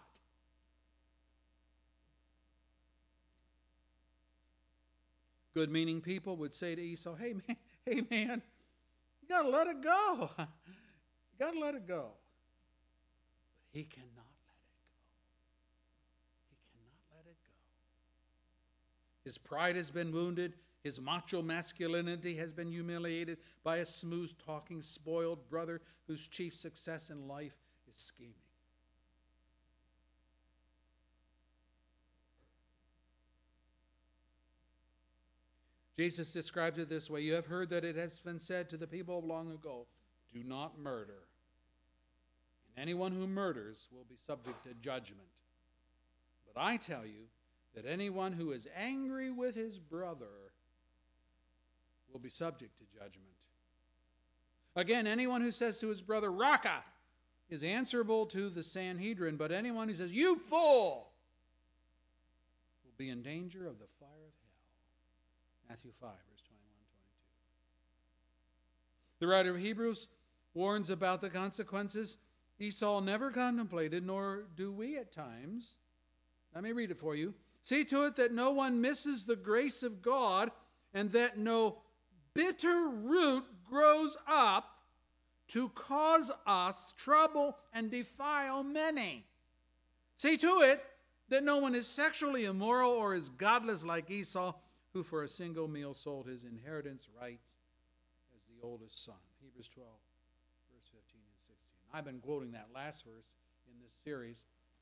Good 5.52 5.70
meaning 5.70 6.00
people 6.00 6.38
would 6.38 6.54
say 6.54 6.74
to 6.74 6.80
Esau, 6.80 7.14
Hey 7.14 7.34
man, 7.34 7.56
hey 7.84 8.02
man, 8.10 8.40
you 9.20 9.28
gotta 9.28 9.50
let 9.50 9.66
it 9.66 9.82
go. 9.82 10.30
You 11.38 11.46
gotta 11.46 11.58
let 11.58 11.74
it 11.74 11.88
go. 11.88 12.10
But 13.72 13.78
he 13.78 13.84
cannot 13.84 14.21
His 19.24 19.38
pride 19.38 19.76
has 19.76 19.90
been 19.90 20.12
wounded. 20.12 20.54
His 20.82 21.00
macho 21.00 21.42
masculinity 21.42 22.36
has 22.36 22.52
been 22.52 22.70
humiliated 22.70 23.38
by 23.62 23.76
a 23.78 23.84
smooth 23.84 24.30
talking, 24.44 24.82
spoiled 24.82 25.48
brother 25.48 25.80
whose 26.08 26.26
chief 26.26 26.56
success 26.56 27.08
in 27.10 27.28
life 27.28 27.56
is 27.88 28.00
scheming. 28.00 28.34
Jesus 35.96 36.32
describes 36.32 36.78
it 36.78 36.88
this 36.88 37.08
way 37.08 37.20
You 37.20 37.34
have 37.34 37.46
heard 37.46 37.70
that 37.70 37.84
it 37.84 37.96
has 37.96 38.18
been 38.18 38.38
said 38.40 38.68
to 38.70 38.76
the 38.76 38.86
people 38.86 39.18
of 39.18 39.24
long 39.24 39.52
ago, 39.52 39.86
Do 40.32 40.42
not 40.42 40.78
murder. 40.78 41.28
And 42.74 42.82
anyone 42.82 43.12
who 43.12 43.26
murders 43.28 43.86
will 43.92 44.06
be 44.08 44.16
subject 44.26 44.64
to 44.64 44.74
judgment. 44.74 45.28
But 46.52 46.60
I 46.60 46.76
tell 46.76 47.04
you, 47.04 47.28
that 47.74 47.86
anyone 47.86 48.32
who 48.32 48.52
is 48.52 48.66
angry 48.76 49.30
with 49.30 49.54
his 49.54 49.78
brother 49.78 50.52
will 52.12 52.20
be 52.20 52.28
subject 52.28 52.78
to 52.78 52.84
judgment. 52.84 53.32
Again, 54.76 55.06
anyone 55.06 55.40
who 55.42 55.50
says 55.50 55.78
to 55.78 55.88
his 55.88 56.02
brother, 56.02 56.30
Raca, 56.30 56.82
is 57.48 57.62
answerable 57.62 58.26
to 58.26 58.48
the 58.48 58.62
Sanhedrin, 58.62 59.36
but 59.36 59.52
anyone 59.52 59.88
who 59.88 59.94
says, 59.94 60.12
You 60.12 60.36
fool, 60.36 61.10
will 62.84 62.94
be 62.96 63.10
in 63.10 63.22
danger 63.22 63.66
of 63.66 63.78
the 63.78 63.86
fire 64.00 64.08
of 64.08 64.34
hell. 64.42 65.68
Matthew 65.68 65.92
5, 66.00 66.10
verse 66.10 66.42
21 66.46 66.62
22. 69.18 69.20
The 69.20 69.26
writer 69.26 69.54
of 69.54 69.60
Hebrews 69.60 70.08
warns 70.54 70.90
about 70.90 71.20
the 71.20 71.30
consequences 71.30 72.16
Esau 72.58 73.00
never 73.00 73.30
contemplated, 73.30 74.06
nor 74.06 74.44
do 74.56 74.72
we 74.72 74.96
at 74.96 75.12
times. 75.12 75.76
Let 76.54 76.62
me 76.62 76.72
read 76.72 76.90
it 76.90 76.98
for 76.98 77.16
you. 77.16 77.34
See 77.62 77.84
to 77.84 78.04
it 78.04 78.16
that 78.16 78.32
no 78.32 78.50
one 78.50 78.80
misses 78.80 79.24
the 79.24 79.36
grace 79.36 79.82
of 79.82 80.02
God 80.02 80.50
and 80.92 81.10
that 81.12 81.38
no 81.38 81.78
bitter 82.34 82.88
root 82.88 83.44
grows 83.68 84.16
up 84.26 84.78
to 85.48 85.68
cause 85.70 86.30
us 86.46 86.92
trouble 86.96 87.56
and 87.72 87.90
defile 87.90 88.62
many. 88.62 89.24
See 90.16 90.36
to 90.38 90.60
it 90.60 90.84
that 91.28 91.44
no 91.44 91.58
one 91.58 91.74
is 91.74 91.86
sexually 91.86 92.44
immoral 92.44 92.90
or 92.90 93.14
is 93.14 93.28
godless 93.28 93.84
like 93.84 94.10
Esau, 94.10 94.54
who 94.92 95.02
for 95.02 95.22
a 95.22 95.28
single 95.28 95.68
meal 95.68 95.94
sold 95.94 96.26
his 96.26 96.44
inheritance 96.44 97.08
rights 97.20 97.56
as 98.34 98.42
the 98.44 98.66
oldest 98.66 99.04
son. 99.04 99.14
Hebrews 99.42 99.68
12, 99.72 99.88
verse 100.74 100.86
15 100.86 101.20
and 101.20 101.40
16. 101.46 101.56
I've 101.94 102.04
been 102.04 102.20
quoting 102.20 102.52
that 102.52 102.68
last 102.74 103.04
verse 103.04 103.26
in 103.66 103.78
this 103.82 103.94
series 104.04 104.36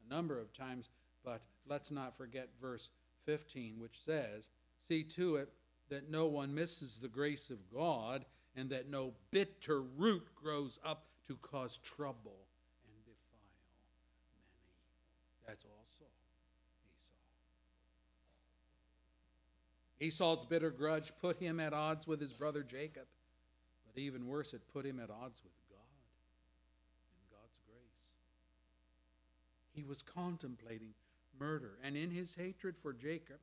a 0.04 0.12
number 0.12 0.40
of 0.40 0.52
times 0.52 0.88
but 1.24 1.40
let's 1.70 1.90
not 1.90 2.18
forget 2.18 2.48
verse 2.61 2.90
15, 3.24 3.76
which 3.78 4.04
says, 4.04 4.48
See 4.87 5.04
to 5.04 5.37
it 5.37 5.48
that 5.88 6.11
no 6.11 6.26
one 6.26 6.54
misses 6.54 6.98
the 6.98 7.09
grace 7.09 7.48
of 7.48 7.59
God 7.72 8.24
and 8.56 8.68
that 8.70 8.90
no 8.90 9.12
bitter 9.30 9.80
root 9.80 10.26
grows 10.35 10.78
up 10.85 11.06
to 11.28 11.37
cause 11.37 11.78
trouble 11.78 12.46
and 12.85 13.04
defile 13.04 13.54
many. 13.62 15.46
That's 15.46 15.64
also 15.64 16.06
Esau. 20.00 20.35
Esau's 20.35 20.46
bitter 20.46 20.70
grudge 20.70 21.12
put 21.20 21.37
him 21.38 21.61
at 21.61 21.72
odds 21.72 22.06
with 22.06 22.20
his 22.20 22.33
brother 22.33 22.64
Jacob, 22.64 23.06
but 23.87 24.00
even 24.00 24.26
worse, 24.26 24.52
it 24.54 24.62
put 24.72 24.85
him 24.85 24.98
at 24.98 25.11
odds 25.11 25.40
with 25.44 25.52
God 25.68 25.78
and 27.12 27.30
God's 27.30 27.59
grace. 27.66 28.16
He 29.72 29.85
was 29.85 30.02
contemplating 30.02 30.94
murder. 31.40 31.79
And 31.83 31.96
in 31.96 32.11
his 32.11 32.35
hatred 32.35 32.76
for 32.81 32.92
Jacob, 32.92 33.38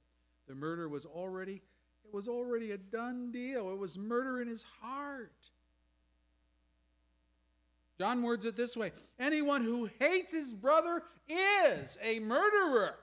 the 0.47 0.55
murder 0.55 0.87
was 0.87 1.05
already 1.05 1.61
it 2.05 2.13
was 2.13 2.29
already 2.29 2.71
a 2.71 2.77
done 2.77 3.31
deal. 3.31 3.69
It 3.69 3.77
was 3.77 3.97
murder 3.97 4.41
in 4.41 4.47
his 4.47 4.63
heart. 4.81 5.33
John 7.99 8.23
words 8.23 8.45
it 8.45 8.55
this 8.55 8.77
way 8.77 8.93
Anyone 9.19 9.61
who 9.61 9.89
hates 9.99 10.33
his 10.33 10.53
brother 10.53 11.03
is 11.27 11.97
a 12.01 12.19
murderer. 12.19 12.95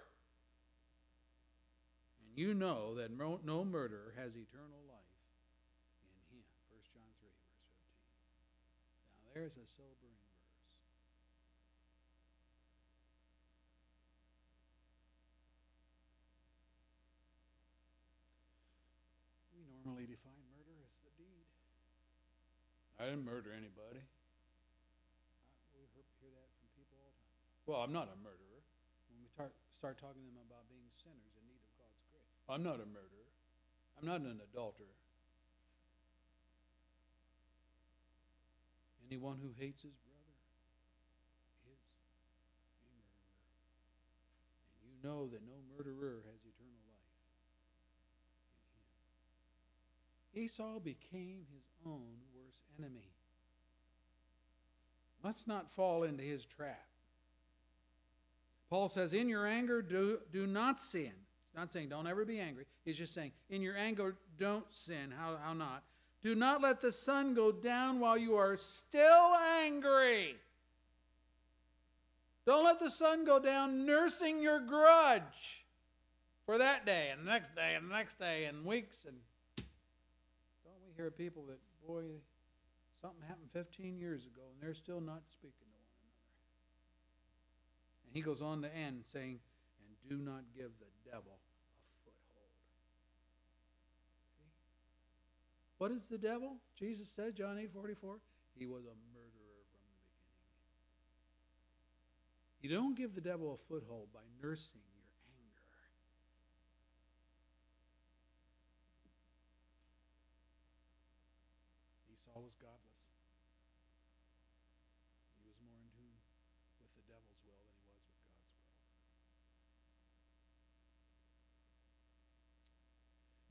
And 2.25 2.39
you 2.39 2.55
know 2.55 2.95
that 2.95 3.11
no 3.11 3.65
murderer 3.65 4.15
has 4.17 4.33
eternal 4.33 4.81
life 4.89 5.13
in 6.01 6.39
him. 6.39 6.45
1 6.71 6.81
John 6.95 7.13
3, 7.21 7.29
verse 7.53 7.69
15. 7.69 8.01
Now, 9.21 9.29
there's 9.35 9.53
a 9.53 9.67
sobering 9.77 10.15
normally 19.85 20.09
define 20.09 20.41
murder 20.51 20.75
as 20.81 20.91
the 21.05 21.13
deed. 21.21 21.45
I 22.99 23.11
didn't 23.11 23.27
murder 23.27 23.51
anybody. 23.51 24.03
We 25.75 25.83
hear 26.23 26.31
that 26.31 26.49
from 26.55 26.67
people 26.79 26.95
all 27.03 27.11
the 27.11 27.27
time. 27.27 27.51
Well, 27.67 27.81
I'm 27.83 27.91
not 27.91 28.07
a 28.07 28.19
murderer. 28.23 28.63
When 29.11 29.19
we 29.19 29.27
start, 29.27 29.51
start 29.75 29.99
talking 29.99 30.23
to 30.23 30.31
them 30.31 30.47
about 30.47 30.71
being 30.71 30.87
sinners 30.95 31.35
in 31.35 31.43
need 31.51 31.59
of 31.59 31.75
God's 31.75 32.03
grace, 32.15 32.31
I'm 32.47 32.63
not 32.63 32.79
a 32.79 32.87
murderer. 32.87 33.31
I'm 33.99 34.07
not 34.07 34.23
an 34.23 34.39
adulterer. 34.39 34.95
Anyone 39.11 39.39
who 39.43 39.51
hates 39.59 39.83
his 39.83 39.95
brother 40.07 40.35
is 41.67 41.79
a 41.79 41.83
murderer. 41.83 41.99
And 44.71 44.87
you 44.87 44.95
know 45.03 45.27
that 45.35 45.43
no 45.43 45.59
murderer 45.75 46.23
has 46.31 46.41
eternal 46.47 46.83
life 46.89 47.11
in 50.35 50.41
him. 50.41 50.47
Esau 50.47 50.79
became 50.81 51.47
his 51.53 51.69
own 51.85 52.23
enemy. 52.79 53.11
Let's 55.23 55.47
not 55.47 55.71
fall 55.73 56.03
into 56.03 56.23
his 56.23 56.45
trap. 56.45 56.85
Paul 58.69 58.89
says, 58.89 59.13
In 59.13 59.29
your 59.29 59.47
anger, 59.47 59.81
do, 59.81 60.19
do 60.33 60.47
not 60.47 60.81
sin. 60.81 61.13
He's 61.13 61.57
not 61.57 61.73
saying 61.73 61.89
don't 61.89 62.07
ever 62.07 62.25
be 62.25 62.41
angry. 62.41 62.67
He's 62.85 62.99
just 62.99 63.15
saying, 63.15 63.33
In 63.49 63.63
your 63.63 63.77
anger, 63.77 64.17
don't 64.39 64.67
sin. 64.71 65.13
How, 65.17 65.37
how 65.43 65.55
not? 65.55 65.83
Do 66.23 66.35
not 66.35 66.63
let 66.63 66.81
the 66.81 66.93
sun 66.93 67.35
go 67.35 67.53
down 67.53 68.01
while 68.01 68.17
you 68.17 68.37
are 68.37 68.57
still 68.57 69.35
angry. 69.63 70.37
Don't 72.47 72.65
let 72.65 72.81
the 72.81 72.91
sun 72.91 73.25
go 73.25 73.39
down 73.39 73.87
nursing 73.87 74.43
your 74.43 74.61
grudge 74.61 75.65
for 76.45 76.59
that 76.59 76.85
day 76.85 77.09
and 77.11 77.27
the 77.27 77.31
next 77.31 77.55
day 77.55 77.75
and 77.75 77.91
the 77.91 77.95
next 77.95 78.19
day 78.19 78.45
and 78.45 78.65
weeks 78.65 79.05
and 79.07 79.17
don't 79.57 80.77
we 80.87 80.93
hear 80.95 81.11
people 81.11 81.45
that, 81.49 81.59
boy, 81.87 82.03
Something 83.05 83.29
happened 83.29 83.53
15 83.53 83.99
years 83.99 84.25
ago, 84.25 84.41
and 84.49 84.57
they're 84.65 84.73
still 84.73 85.03
not 85.03 85.21
speaking 85.29 85.69
to 85.69 85.77
one 85.77 85.93
another. 86.01 86.25
And 88.09 88.17
he 88.17 88.23
goes 88.25 88.41
on 88.41 88.63
to 88.63 88.75
end 88.75 89.05
saying, 89.05 89.41
And 89.77 89.93
do 90.09 90.17
not 90.17 90.41
give 90.57 90.73
the 90.81 90.89
devil 91.05 91.37
a 91.37 91.41
foothold. 92.01 92.57
See? 94.41 94.49
What 95.77 95.93
is 95.93 96.09
the 96.09 96.17
devil? 96.17 96.57
Jesus 96.81 97.11
said, 97.11 97.37
John 97.37 97.59
8 97.59 97.75
44, 97.75 98.17
he 98.57 98.65
was 98.65 98.89
a 98.89 98.97
murderer 99.13 99.61
from 99.69 99.85
the 99.85 100.01
beginning. 100.01 100.33
You 102.65 102.73
don't 102.73 102.97
give 102.97 103.15
the 103.15 103.21
devil 103.21 103.53
a 103.53 103.61
foothold 103.69 104.09
by 104.15 104.25
nursing 104.43 104.84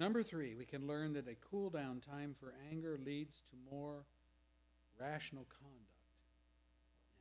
Number 0.03 0.21
three, 0.21 0.53
we 0.53 0.65
can 0.65 0.85
learn 0.85 1.13
that 1.13 1.29
a 1.29 1.35
cool 1.49 1.69
down 1.69 2.01
time 2.01 2.35
for 2.37 2.53
anger 2.69 2.99
leads 3.05 3.41
to 3.49 3.55
more 3.73 4.03
rational 4.99 5.45
conduct 5.45 6.19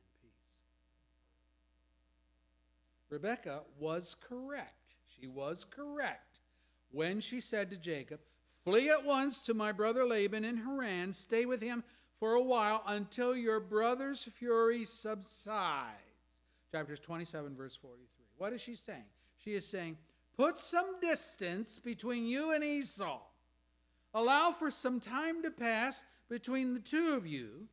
and 0.01 0.11
peace. 0.21 0.57
Rebekah 3.09 3.61
was 3.79 4.17
correct. 4.19 4.95
She 5.17 5.27
was 5.27 5.63
correct 5.63 6.39
when 6.91 7.21
she 7.21 7.39
said 7.39 7.69
to 7.69 7.77
Jacob, 7.77 8.19
Flee 8.65 8.89
at 8.89 9.05
once 9.05 9.39
to 9.43 9.53
my 9.53 9.71
brother 9.71 10.05
Laban 10.05 10.43
in 10.43 10.57
Haran, 10.57 11.13
stay 11.13 11.45
with 11.45 11.61
him 11.61 11.85
for 12.19 12.33
a 12.33 12.43
while 12.43 12.83
until 12.85 13.33
your 13.33 13.61
brother's 13.61 14.25
fury 14.25 14.83
subsides. 14.83 15.87
Chapters 16.69 16.99
27, 16.99 17.55
verse 17.55 17.77
43. 17.77 18.25
What 18.37 18.51
is 18.51 18.59
she 18.59 18.75
saying? 18.75 19.05
She 19.41 19.55
is 19.55 19.65
saying, 19.65 19.95
Put 20.35 20.59
some 20.59 20.99
distance 20.99 21.79
between 21.79 22.25
you 22.25 22.51
and 22.51 22.63
Esau. 22.63 23.19
Allow 24.13 24.51
for 24.51 24.71
some 24.71 24.99
time 24.99 25.43
to 25.43 25.51
pass 25.51 26.03
between 26.29 26.73
the 26.73 26.79
two 26.79 27.13
of 27.13 27.25
you. 27.25 27.67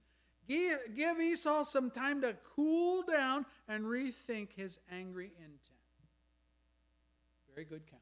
Give 0.49 1.21
Esau 1.21 1.63
some 1.63 1.91
time 1.91 2.23
to 2.23 2.37
cool 2.57 3.03
down 3.03 3.47
and 3.69 3.85
rethink 3.85 4.49
his 4.57 4.81
angry 4.91 5.33
intent. 5.39 5.61
Very 7.55 7.65
good 7.65 7.87
counsel. 7.87 8.01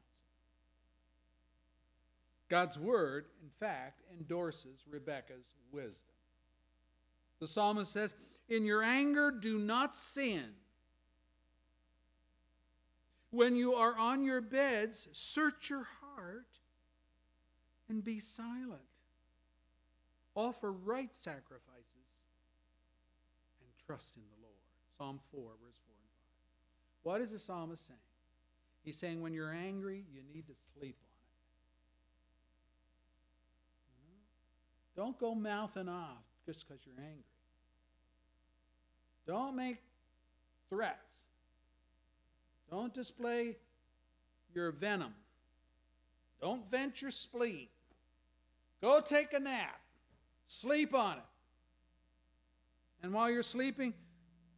God's 2.49 2.79
word, 2.79 3.25
in 3.43 3.49
fact, 3.59 4.01
endorses 4.11 4.79
Rebekah's 4.89 5.47
wisdom. 5.71 6.15
The 7.39 7.47
psalmist 7.47 7.93
says, 7.93 8.15
In 8.49 8.65
your 8.65 8.81
anger, 8.81 9.31
do 9.31 9.59
not 9.59 9.95
sin. 9.95 10.45
When 13.31 13.55
you 13.55 13.75
are 13.75 13.95
on 13.95 14.23
your 14.23 14.41
beds, 14.41 15.07
search 15.11 15.69
your 15.69 15.87
heart 16.01 16.47
and 17.87 18.03
be 18.03 18.19
silent. 18.19 18.81
Offer 20.35 20.71
right 20.71 21.13
sacrifices 21.13 21.85
and 23.61 23.69
trust 23.85 24.15
in 24.15 24.23
the 24.23 24.41
Lord. 24.41 24.55
Psalm 24.97 25.19
4, 25.31 25.41
verse 25.41 25.79
4 25.85 25.93
and 25.93 26.09
5. 27.03 27.03
What 27.03 27.21
is 27.21 27.31
the 27.31 27.39
psalmist 27.39 27.87
saying? 27.87 27.99
He's 28.83 28.97
saying 28.97 29.21
when 29.21 29.33
you're 29.33 29.53
angry, 29.53 30.05
you 30.13 30.21
need 30.33 30.47
to 30.47 30.53
sleep 30.53 30.95
on 31.01 31.09
it. 31.11 31.29
Hmm? 34.07 35.01
Don't 35.01 35.19
go 35.19 35.35
mouthing 35.35 35.89
off 35.89 36.23
just 36.45 36.67
because 36.67 36.81
you're 36.85 36.95
angry. 36.97 37.23
Don't 39.27 39.55
make 39.55 39.77
threats. 40.69 41.11
Don't 42.69 42.93
display 42.93 43.57
your 44.53 44.71
venom. 44.71 45.13
Don't 46.41 46.69
vent 46.69 47.01
your 47.01 47.11
spleen. 47.11 47.67
Go 48.81 49.01
take 49.01 49.33
a 49.33 49.39
nap. 49.39 49.79
Sleep 50.47 50.93
on 50.93 51.17
it. 51.17 51.23
And 53.03 53.13
while 53.13 53.29
you're 53.29 53.43
sleeping, 53.43 53.93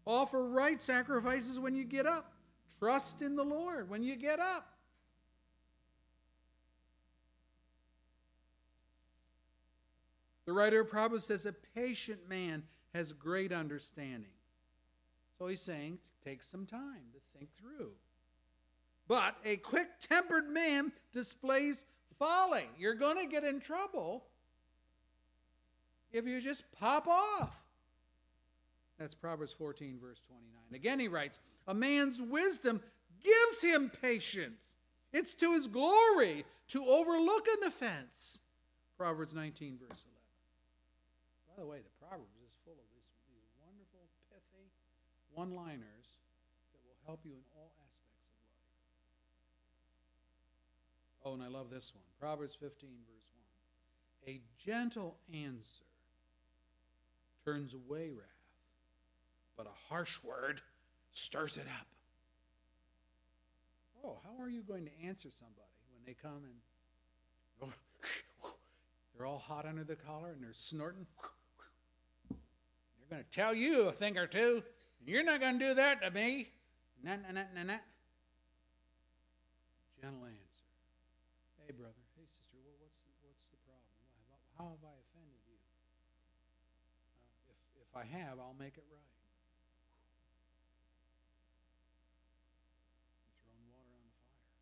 offer 0.06 0.48
right 0.48 0.82
sacrifices 0.82 1.60
when 1.60 1.76
you 1.76 1.84
get 1.84 2.06
up. 2.06 2.34
Trust 2.80 3.22
in 3.22 3.36
the 3.36 3.44
Lord 3.44 3.90
when 3.90 4.04
you 4.04 4.16
get 4.16 4.40
up. 4.40 4.68
The 10.46 10.54
writer 10.54 10.82
of 10.82 10.90
Proverbs 10.90 11.26
says, 11.26 11.46
A 11.46 11.54
patient 11.54 12.28
man 12.28 12.64
has 12.94 13.14
great 13.14 13.52
understanding. 13.52 14.32
So 15.42 15.48
he's 15.48 15.60
saying, 15.60 15.98
take 16.24 16.44
some 16.44 16.68
time 16.68 17.02
to 17.14 17.40
think 17.40 17.50
through. 17.58 17.94
But 19.08 19.36
a 19.44 19.56
quick 19.56 19.88
tempered 20.00 20.48
man 20.48 20.92
displays 21.14 21.84
folly. 22.20 22.66
You're 22.78 22.94
going 22.94 23.18
to 23.18 23.26
get 23.26 23.44
in 23.44 23.60
trouble 23.60 24.24
if 26.14 26.28
you 26.28 26.42
just 26.42 26.64
pop 26.80 27.08
off. 27.08 27.56
That's 29.00 29.16
Proverbs 29.16 29.52
14, 29.52 29.98
verse 30.00 30.22
29. 30.28 30.76
Again, 30.76 31.00
he 31.00 31.08
writes, 31.08 31.40
A 31.68 31.74
man's 31.74 32.22
wisdom 32.22 32.80
gives 33.24 33.64
him 33.64 33.92
patience. 34.00 34.76
It's 35.12 35.34
to 35.34 35.54
his 35.54 35.66
glory 35.66 36.46
to 36.68 36.86
overlook 36.86 37.48
an 37.48 37.68
offense. 37.68 38.42
Proverbs 38.96 39.34
19, 39.34 39.80
verse 39.80 40.06
11. 41.50 41.58
By 41.58 41.64
the 41.64 41.68
way, 41.68 41.80
the 41.80 42.06
Proverbs 42.06 42.30
is 42.46 42.54
full 42.64 42.78
of 42.78 42.86
these, 42.94 43.10
these 43.34 43.50
wonderful, 43.66 44.06
pithy 44.30 44.70
one 45.42 45.56
liners 45.56 46.06
that 46.72 46.80
will 46.86 47.02
help 47.08 47.22
you 47.26 47.32
in 47.32 47.42
all 47.58 47.72
aspects 47.82 48.14
of 51.26 51.26
life. 51.26 51.26
Oh, 51.26 51.34
and 51.34 51.42
I 51.42 51.48
love 51.48 51.72
this 51.72 51.92
one 51.96 52.04
Proverbs 52.20 52.54
15, 52.54 52.90
verse 53.08 53.26
1. 54.28 54.36
A 54.36 54.42
gentle 54.64 55.18
answer 55.34 55.90
turns 57.44 57.74
away 57.74 58.12
wrath, 58.12 58.28
but 59.58 59.66
a 59.66 59.74
harsh 59.90 60.20
word 60.24 60.62
stirs 61.12 61.58
it 61.58 61.66
up. 61.80 61.88
Oh, 64.04 64.20
how 64.24 64.44
are 64.44 64.50
you 64.50 64.62
going 64.62 64.86
to 64.86 65.08
answer 65.08 65.30
somebody 65.32 65.74
when 65.92 66.06
they 66.06 66.14
come 66.22 66.44
and 67.62 67.72
they're 69.18 69.26
all 69.26 69.40
hot 69.40 69.66
under 69.66 69.84
the 69.84 69.96
collar 69.96 70.34
and 70.34 70.44
they're 70.44 70.54
snorting? 70.54 71.08
They're 72.30 73.10
going 73.10 73.24
to 73.24 73.32
tell 73.32 73.56
you 73.56 73.88
a 73.88 73.92
thing 73.92 74.20
or 74.20 74.28
two. 74.28 74.62
You're 75.06 75.24
not 75.24 75.40
going 75.40 75.58
to 75.58 75.68
do 75.70 75.74
that 75.74 76.02
to 76.02 76.12
me. 76.12 76.50
Nah, 77.04 77.18
nah, 77.18 77.34
nah, 77.34 77.50
nah, 77.56 77.64
nah. 77.64 77.82
Gentle 79.98 80.26
answer. 80.26 80.66
Hey, 81.66 81.74
brother. 81.74 81.98
Hey, 82.14 82.30
sister. 82.30 82.62
Well, 82.62 82.78
what's 82.78 83.02
the, 83.02 83.10
what's 83.26 83.42
the 83.50 83.58
problem? 83.66 83.82
How 84.58 84.70
have 84.70 84.84
I 84.86 84.94
offended 84.94 85.42
you? 85.50 85.58
Uh, 87.50 87.50
if, 87.50 87.58
if 87.82 87.92
I 87.98 88.06
have, 88.06 88.38
I'll 88.38 88.58
make 88.62 88.78
it 88.78 88.86
right. 88.94 89.10
throwing 93.42 93.66
water 93.74 93.90
on 93.90 94.06
the 94.06 94.22
fire. 94.22 94.54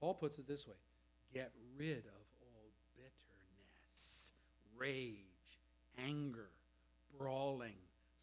Paul 0.00 0.16
puts 0.16 0.40
it 0.40 0.48
this 0.48 0.64
way 0.64 0.80
get 1.28 1.52
rid 1.76 2.08
of 2.08 2.24
all 2.40 2.72
bitterness, 2.96 4.32
rage, 4.76 5.60
anger, 6.00 6.48
brawling 7.18 7.76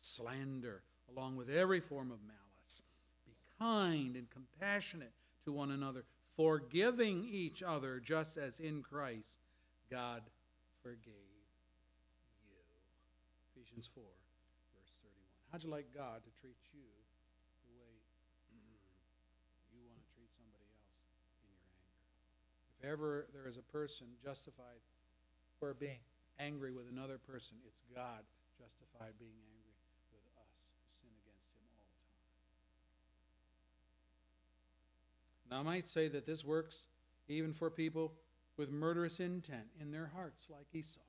slander, 0.06 0.84
along 1.10 1.36
with 1.36 1.49
every 1.49 1.80
form 1.80 2.12
of 2.12 2.20
malice. 2.22 2.84
Be 3.26 3.34
kind 3.60 4.16
and 4.16 4.28
compassionate 4.30 5.14
to 5.45 5.51
one 5.51 5.72
another, 5.72 6.06
forgiving 6.36 7.28
each 7.30 7.64
other, 7.64 7.99
just 7.99 8.38
as 8.38 8.60
in 8.60 8.84
Christ 8.84 9.38
God 9.89 10.22
forgave 10.84 11.08
you. 11.08 11.36
Ephesians 13.56 13.89
4, 13.95 14.03
verse 14.03 14.93
31. 15.01 15.16
How'd 15.51 15.64
you 15.64 15.72
like 15.72 15.88
God 15.95 16.20
to 16.22 16.32
treat 16.43 16.60
you 16.76 16.84
the 17.64 17.74
way 17.80 17.95
you 19.72 19.80
want 19.88 19.95
to 19.95 20.08
treat 20.12 20.28
somebody 20.36 20.68
else 20.76 20.91
in 21.39 21.47
your 21.47 21.64
anger? 21.64 21.88
If 22.78 22.84
ever 22.84 23.26
there 23.32 23.47
is 23.47 23.56
a 23.56 23.66
person 23.72 24.12
justified 24.20 24.84
for 25.60 25.74
being 25.74 26.03
angry 26.39 26.76
with 26.76 26.91
another 26.91 27.18
person, 27.18 27.56
it's 27.64 27.80
God 27.95 28.28
justified 28.60 29.16
being 29.16 29.39
angry 29.39 29.55
Now, 35.50 35.60
I 35.60 35.64
might 35.64 35.88
say 35.88 36.08
that 36.08 36.26
this 36.26 36.43
works 36.43 36.84
even 37.28 37.54
for 37.54 37.70
people 37.70 38.14
with 38.58 38.72
murderous 38.72 39.20
intent 39.20 39.68
in 39.80 39.91
their 39.91 40.12
hearts, 40.14 40.48
like 40.50 40.68
Esau. 40.74 41.00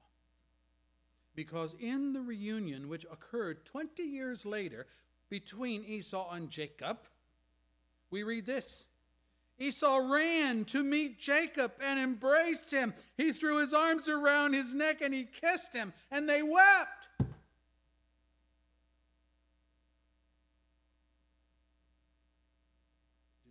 Because 1.34 1.74
in 1.78 2.12
the 2.12 2.20
reunion 2.20 2.88
which 2.88 3.04
occurred 3.04 3.64
20 3.66 4.02
years 4.02 4.44
later 4.44 4.86
between 5.28 5.84
Esau 5.84 6.30
and 6.32 6.50
Jacob, 6.50 6.98
we 8.10 8.22
read 8.22 8.46
this 8.46 8.88
Esau 9.58 9.96
ran 9.96 10.64
to 10.66 10.82
meet 10.82 11.18
Jacob 11.18 11.72
and 11.82 11.98
embraced 11.98 12.70
him. 12.70 12.92
He 13.16 13.32
threw 13.32 13.58
his 13.58 13.72
arms 13.72 14.06
around 14.08 14.52
his 14.52 14.74
neck 14.74 15.00
and 15.00 15.14
he 15.14 15.24
kissed 15.24 15.74
him, 15.74 15.94
and 16.10 16.28
they 16.28 16.42
wept. 16.42 17.05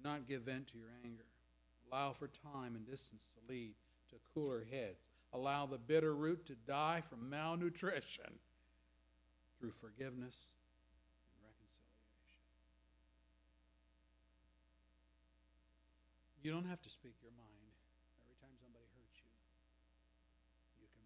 not 0.05 0.29
give 0.29 0.43
vent 0.43 0.67
to 0.69 0.77
your 0.77 0.93
anger. 1.03 1.25
Allow 1.89 2.13
for 2.13 2.29
time 2.29 2.77
and 2.77 2.85
distance 2.85 3.25
to 3.33 3.41
lead 3.51 3.73
to 4.09 4.15
cooler 4.33 4.63
heads. 4.69 5.01
Allow 5.33 5.65
the 5.65 5.81
bitter 5.81 6.13
root 6.13 6.45
to 6.45 6.55
die 6.67 7.01
from 7.09 7.27
malnutrition 7.27 8.37
through 9.59 9.73
forgiveness 9.73 10.53
and 11.33 11.41
reconciliation. 11.41 12.21
You 16.45 16.53
don't 16.53 16.69
have 16.69 16.85
to 16.85 16.89
speak 16.93 17.17
your 17.25 17.33
mind 17.33 17.73
every 18.21 18.37
time 18.37 18.53
somebody 18.61 18.85
hurts 18.93 19.17
you. 19.17 19.33
You 20.77 20.87
can 20.93 21.05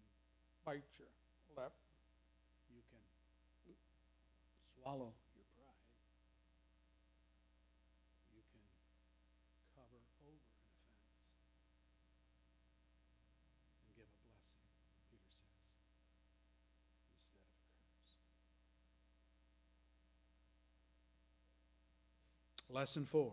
bite 0.68 0.84
your 1.00 1.08
lip, 1.56 1.72
you 2.68 2.84
can 2.92 3.00
swallow 4.76 5.16
Lesson 22.72 23.04
four. 23.04 23.32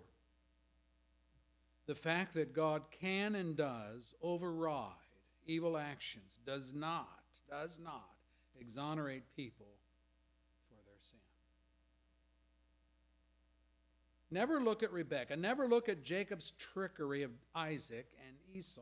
The 1.86 1.96
fact 1.96 2.34
that 2.34 2.54
God 2.54 2.84
can 2.92 3.36
and 3.36 3.56
does 3.56 4.14
override 4.22 4.92
evil 5.46 5.78
actions 5.78 6.40
does 6.46 6.74
not, 6.74 7.08
does 7.50 7.78
not 7.82 8.10
exonerate 8.60 9.24
people 9.36 9.68
for 10.68 10.76
their 10.86 11.00
sin. 11.00 11.20
Never 14.32 14.60
look 14.60 14.84
at 14.84 14.92
Rebekah, 14.92 15.38
never 15.38 15.68
look 15.68 15.88
at 15.88 16.04
Jacob's 16.04 16.52
trickery 16.52 17.24
of 17.24 17.32
Isaac 17.56 18.08
and 18.28 18.36
Esau 18.54 18.82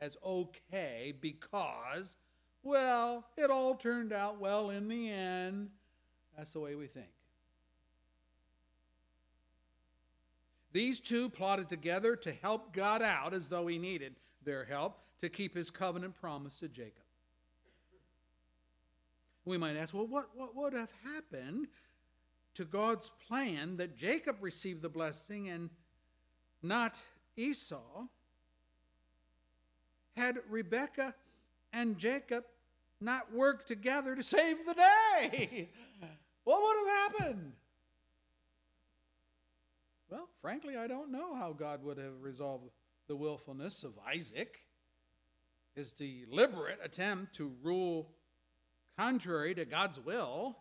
as 0.00 0.16
okay 0.24 1.12
because, 1.20 2.16
well, 2.62 3.26
it 3.36 3.50
all 3.50 3.74
turned 3.74 4.12
out 4.12 4.40
well 4.40 4.70
in 4.70 4.88
the 4.88 5.10
end. 5.10 5.68
That's 6.38 6.52
the 6.52 6.60
way 6.60 6.74
we 6.74 6.86
think. 6.86 7.10
These 10.72 11.00
two 11.00 11.28
plotted 11.30 11.68
together 11.68 12.14
to 12.16 12.32
help 12.32 12.72
God 12.72 13.02
out 13.02 13.34
as 13.34 13.48
though 13.48 13.66
he 13.66 13.78
needed 13.78 14.14
their 14.44 14.64
help 14.64 14.98
to 15.20 15.28
keep 15.28 15.54
his 15.54 15.70
covenant 15.70 16.14
promise 16.20 16.56
to 16.56 16.68
Jacob. 16.68 17.04
We 19.44 19.58
might 19.58 19.76
ask, 19.76 19.92
well, 19.92 20.06
what, 20.06 20.28
what 20.34 20.54
would 20.54 20.72
have 20.74 20.90
happened 21.04 21.66
to 22.54 22.64
God's 22.64 23.10
plan 23.26 23.78
that 23.78 23.96
Jacob 23.96 24.36
received 24.40 24.82
the 24.82 24.88
blessing 24.88 25.48
and 25.48 25.70
not 26.62 27.00
Esau? 27.36 28.06
Had 30.16 30.38
Rebekah 30.48 31.14
and 31.72 31.98
Jacob 31.98 32.44
not 33.00 33.32
worked 33.32 33.66
together 33.66 34.14
to 34.14 34.22
save 34.22 34.58
the 34.66 34.74
day? 34.74 35.70
What 36.44 36.62
would 36.62 36.88
have 36.88 37.12
happened? 37.12 37.52
Well, 40.10 40.28
frankly, 40.42 40.76
I 40.76 40.88
don't 40.88 41.12
know 41.12 41.36
how 41.36 41.52
God 41.52 41.84
would 41.84 41.98
have 41.98 42.20
resolved 42.20 42.70
the 43.06 43.14
willfulness 43.14 43.84
of 43.84 43.92
Isaac, 44.08 44.58
his 45.76 45.92
deliberate 45.92 46.80
attempt 46.82 47.36
to 47.36 47.52
rule 47.62 48.10
contrary 48.98 49.54
to 49.54 49.64
God's 49.64 50.00
will. 50.00 50.58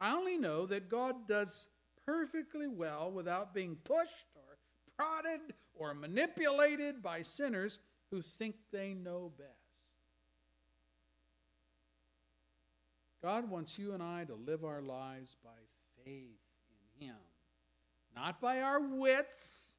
I 0.00 0.14
only 0.14 0.36
know 0.36 0.66
that 0.66 0.90
God 0.90 1.26
does 1.26 1.66
perfectly 2.04 2.68
well 2.68 3.10
without 3.10 3.54
being 3.54 3.76
pushed 3.84 4.26
or 4.34 4.58
prodded 4.96 5.54
or 5.74 5.94
manipulated 5.94 7.02
by 7.02 7.22
sinners 7.22 7.78
who 8.10 8.20
think 8.20 8.56
they 8.70 8.92
know 8.92 9.32
best. 9.38 9.50
God 13.22 13.50
wants 13.50 13.78
you 13.78 13.94
and 13.94 14.02
I 14.02 14.24
to 14.24 14.34
live 14.34 14.64
our 14.64 14.82
lives 14.82 15.36
by 15.42 15.50
faith 16.04 16.38
in 17.00 17.06
Him 17.06 17.16
not 18.20 18.40
by 18.40 18.60
our 18.60 18.80
wits, 18.80 19.76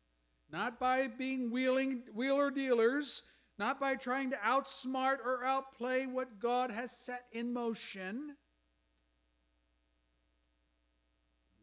not 0.51 0.79
by 0.79 1.07
being 1.07 1.51
wheeling, 1.51 2.03
wheeler 2.13 2.49
dealers, 2.49 3.23
not 3.57 3.79
by 3.79 3.95
trying 3.95 4.29
to 4.29 4.37
outsmart 4.37 5.17
or 5.25 5.43
outplay 5.43 6.05
what 6.05 6.39
God 6.39 6.71
has 6.71 6.91
set 6.91 7.25
in 7.33 7.51
motion. 7.51 8.35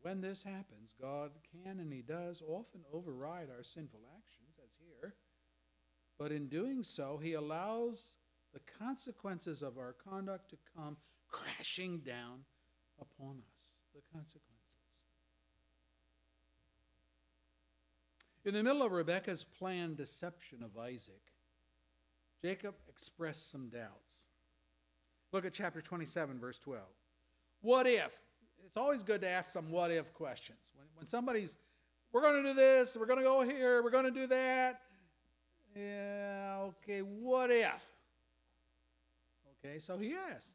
When 0.03 0.21
this 0.21 0.43
happens, 0.43 0.95
God 1.01 1.31
can 1.51 1.81
and 1.81 1.93
He 1.93 2.03
does 2.03 2.43
often 2.47 2.83
override 2.93 3.49
our 3.51 3.65
sinful 3.65 4.01
actions, 4.15 4.59
as 4.63 4.71
here. 4.79 5.15
But 6.19 6.31
in 6.31 6.49
doing 6.49 6.83
so, 6.83 7.19
He 7.21 7.33
allows 7.33 8.17
the 8.53 8.61
consequences 8.79 9.63
of 9.63 9.79
our 9.79 9.95
conduct 9.95 10.51
to 10.51 10.57
come 10.77 10.99
crashing 11.29 12.01
down 12.01 12.41
upon 13.01 13.39
us. 13.39 13.81
The 13.95 14.03
consequences. 14.13 14.56
In 18.47 18.55
the 18.55 18.63
middle 18.63 18.85
of 18.85 18.93
Rebekah's 18.93 19.43
planned 19.43 19.97
deception 19.97 20.63
of 20.63 20.79
Isaac, 20.79 21.33
Jacob 22.41 22.77
expressed 22.89 23.51
some 23.51 23.69
doubts. 23.71 24.27
Look 25.33 25.45
at 25.45 25.53
chapter 25.53 25.81
27, 25.81 26.39
verse 26.39 26.61
12. 26.61 26.81
What 27.63 27.89
if? 27.89 28.17
It's 28.65 28.77
always 28.77 29.03
good 29.03 29.21
to 29.23 29.29
ask 29.29 29.53
some 29.53 29.69
what 29.73 29.91
if 29.91 30.15
questions. 30.15 30.61
When, 30.77 30.87
when 30.95 31.07
somebody's, 31.09 31.59
we're 32.13 32.23
going 32.23 32.41
to 32.41 32.51
do 32.51 32.55
this, 32.55 32.97
we're 32.97 33.07
going 33.07 33.19
to 33.19 33.25
go 33.25 33.43
here, 33.43 33.83
we're 33.83 33.91
going 33.91 34.05
to 34.05 34.13
do 34.13 34.29
that. 34.29 34.81
Yeah, 35.75 36.69
okay, 36.69 37.01
what 37.01 37.51
if? 37.51 37.83
Okay, 39.59 39.81
so 39.81 39.99
he 39.99 40.15
asks, 40.15 40.53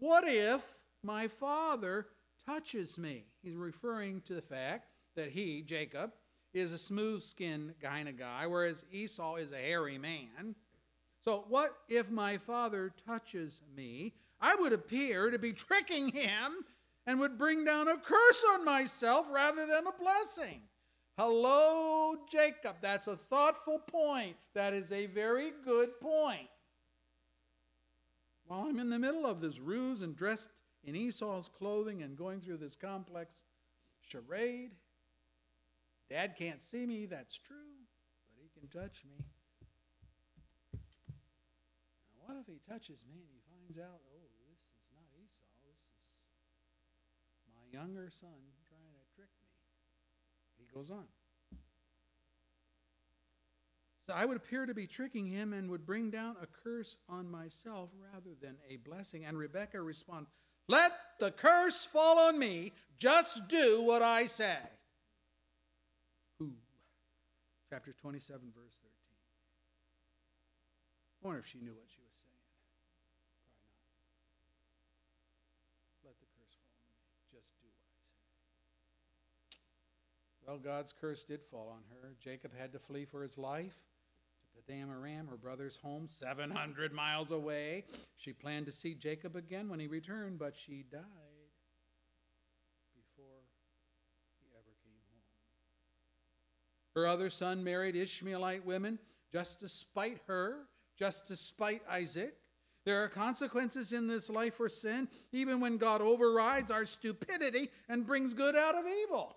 What 0.00 0.24
if 0.26 0.80
my 1.04 1.28
father 1.28 2.08
touches 2.44 2.98
me? 2.98 3.26
He's 3.44 3.54
referring 3.54 4.22
to 4.22 4.34
the 4.34 4.42
fact 4.42 4.88
that 5.14 5.30
he, 5.30 5.62
Jacob, 5.62 6.10
is 6.54 6.72
a 6.72 6.78
smooth 6.78 7.22
skinned 7.22 7.74
kind 7.80 8.08
of 8.08 8.18
guy, 8.18 8.46
whereas 8.46 8.84
Esau 8.92 9.36
is 9.36 9.52
a 9.52 9.56
hairy 9.56 9.98
man. 9.98 10.54
So, 11.24 11.44
what 11.48 11.76
if 11.88 12.10
my 12.10 12.36
father 12.36 12.92
touches 13.06 13.60
me? 13.76 14.14
I 14.40 14.56
would 14.56 14.72
appear 14.72 15.30
to 15.30 15.38
be 15.38 15.52
tricking 15.52 16.08
him 16.08 16.64
and 17.06 17.20
would 17.20 17.38
bring 17.38 17.64
down 17.64 17.88
a 17.88 17.96
curse 17.96 18.44
on 18.54 18.64
myself 18.64 19.26
rather 19.30 19.66
than 19.66 19.86
a 19.86 19.92
blessing. 19.92 20.62
Hello, 21.16 22.16
Jacob. 22.30 22.76
That's 22.80 23.06
a 23.06 23.16
thoughtful 23.16 23.78
point. 23.78 24.36
That 24.54 24.72
is 24.72 24.90
a 24.92 25.06
very 25.06 25.52
good 25.64 26.00
point. 26.00 26.48
While 28.46 28.66
I'm 28.66 28.78
in 28.78 28.90
the 28.90 28.98
middle 28.98 29.26
of 29.26 29.40
this 29.40 29.60
ruse 29.60 30.02
and 30.02 30.16
dressed 30.16 30.48
in 30.84 30.96
Esau's 30.96 31.48
clothing 31.48 32.02
and 32.02 32.16
going 32.16 32.40
through 32.40 32.56
this 32.56 32.74
complex 32.74 33.44
charade, 34.00 34.72
Dad 36.12 36.36
can't 36.36 36.60
see 36.60 36.84
me, 36.84 37.06
that's 37.06 37.38
true, 37.38 37.72
but 38.28 38.36
he 38.36 38.50
can 38.52 38.68
touch 38.68 39.00
me. 39.08 39.24
Now, 42.12 42.20
what 42.26 42.36
if 42.38 42.46
he 42.46 42.60
touches 42.68 43.00
me 43.08 43.16
and 43.16 43.32
he 43.32 43.40
finds 43.48 43.78
out, 43.80 43.96
oh, 44.12 44.28
this 44.44 44.60
is 44.60 44.84
not 44.92 45.08
Esau, 45.16 45.48
this 45.64 45.80
is 47.40 47.48
my 47.56 47.64
younger 47.72 48.10
son 48.20 48.44
trying 48.68 48.92
to 48.92 49.16
trick 49.16 49.30
me? 49.40 49.48
He 50.58 50.66
goes 50.74 50.90
on. 50.90 51.06
So 54.06 54.12
I 54.12 54.26
would 54.26 54.36
appear 54.36 54.66
to 54.66 54.74
be 54.74 54.86
tricking 54.86 55.26
him 55.26 55.54
and 55.54 55.70
would 55.70 55.86
bring 55.86 56.10
down 56.10 56.36
a 56.42 56.46
curse 56.46 56.98
on 57.08 57.30
myself 57.30 57.88
rather 58.12 58.36
than 58.38 58.56
a 58.68 58.76
blessing. 58.86 59.24
And 59.24 59.38
Rebekah 59.38 59.80
responds, 59.80 60.28
Let 60.68 60.92
the 61.18 61.30
curse 61.30 61.86
fall 61.86 62.18
on 62.18 62.38
me. 62.38 62.74
Just 62.98 63.48
do 63.48 63.80
what 63.80 64.02
I 64.02 64.26
say 64.26 64.58
chapter 67.72 67.94
27, 67.96 68.52
verse 68.52 68.76
13. 68.84 68.92
I 71.16 71.24
wonder 71.24 71.40
if 71.40 71.46
she 71.46 71.56
knew 71.56 71.72
what 71.72 71.88
she 71.88 72.04
was 72.04 72.12
saying. 72.20 72.44
Probably 73.48 73.64
not. 73.72 73.96
Let 76.04 76.20
the 76.20 76.28
curse 76.36 76.52
fall 76.60 76.76
on 76.84 76.92
me. 77.00 77.08
Just 77.32 77.48
do 77.64 77.72
what 77.72 77.80
I 77.80 77.96
say. 77.96 78.20
Well, 80.44 80.60
God's 80.60 80.92
curse 80.92 81.24
did 81.24 81.40
fall 81.48 81.72
on 81.72 81.80
her. 81.96 82.12
Jacob 82.20 82.52
had 82.52 82.74
to 82.74 82.78
flee 82.78 83.06
for 83.06 83.22
his 83.22 83.38
life 83.38 83.80
to 84.36 84.60
Padan 84.60 84.90
Aram, 84.90 85.26
her 85.28 85.38
brother's 85.38 85.78
home, 85.78 86.08
700 86.08 86.92
miles 86.92 87.32
away. 87.32 87.86
She 88.18 88.34
planned 88.34 88.66
to 88.66 88.72
see 88.72 88.92
Jacob 88.92 89.34
again 89.34 89.70
when 89.70 89.80
he 89.80 89.86
returned, 89.86 90.38
but 90.38 90.52
she 90.54 90.84
died. 90.92 91.31
Her 96.94 97.06
other 97.06 97.30
son 97.30 97.64
married 97.64 97.96
Ishmaelite 97.96 98.66
women 98.66 98.98
just 99.32 99.60
to 99.60 99.68
spite 99.68 100.20
her, 100.26 100.66
just 100.98 101.28
to 101.28 101.36
spite 101.36 101.82
Isaac. 101.90 102.34
There 102.84 103.02
are 103.02 103.08
consequences 103.08 103.92
in 103.92 104.08
this 104.08 104.28
life 104.28 104.54
for 104.54 104.68
sin, 104.68 105.08
even 105.32 105.60
when 105.60 105.78
God 105.78 106.02
overrides 106.02 106.70
our 106.70 106.84
stupidity 106.84 107.70
and 107.88 108.06
brings 108.06 108.34
good 108.34 108.56
out 108.56 108.74
of 108.74 108.84
evil. 108.86 109.36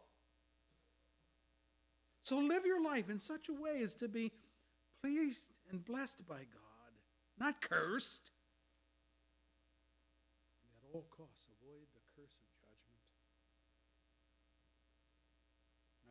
So 2.24 2.40
live 2.40 2.66
your 2.66 2.84
life 2.84 3.10
in 3.10 3.20
such 3.20 3.50
a 3.50 3.54
way 3.54 3.82
as 3.84 3.94
to 3.96 4.08
be 4.08 4.32
pleased 5.02 5.54
and 5.70 5.86
blessed 5.86 6.28
by 6.28 6.40
God, 6.40 6.94
not 7.40 7.62
cursed. 7.62 8.32
And 10.64 10.90
at 10.90 10.96
all 10.96 11.06
costs, 11.16 11.46
I 11.48 11.56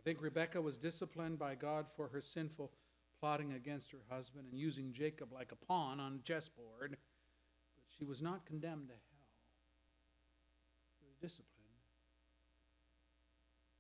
think 0.05 0.21
Rebekah 0.21 0.61
was 0.61 0.77
disciplined 0.77 1.39
by 1.39 1.55
God 1.55 1.87
for 1.97 2.09
her 2.09 2.21
sinful 2.21 2.71
plotting 3.19 3.55
against 3.55 3.91
her 3.93 4.03
husband 4.11 4.49
and 4.51 4.61
using 4.61 4.93
Jacob 4.93 5.33
like 5.33 5.51
a 5.51 5.67
pawn 5.67 5.99
on 5.99 6.17
a 6.17 6.23
chessboard, 6.23 6.91
but 6.91 7.85
she 7.99 8.05
was 8.05 8.21
not 8.21 8.45
condemned 8.45 8.89
to 8.89 8.95
hell. 8.95 9.01
She 10.99 11.07
was 11.07 11.15
disciplined, 11.23 11.49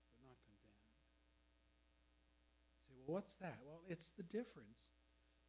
but 0.09 0.25
not 0.25 0.39
condemned. 0.49 0.81
You 2.72 2.87
say, 2.89 2.95
well, 3.07 3.14
what's 3.16 3.35
that? 3.35 3.59
Well, 3.66 3.83
it's 3.87 4.12
the 4.12 4.22
difference 4.22 4.95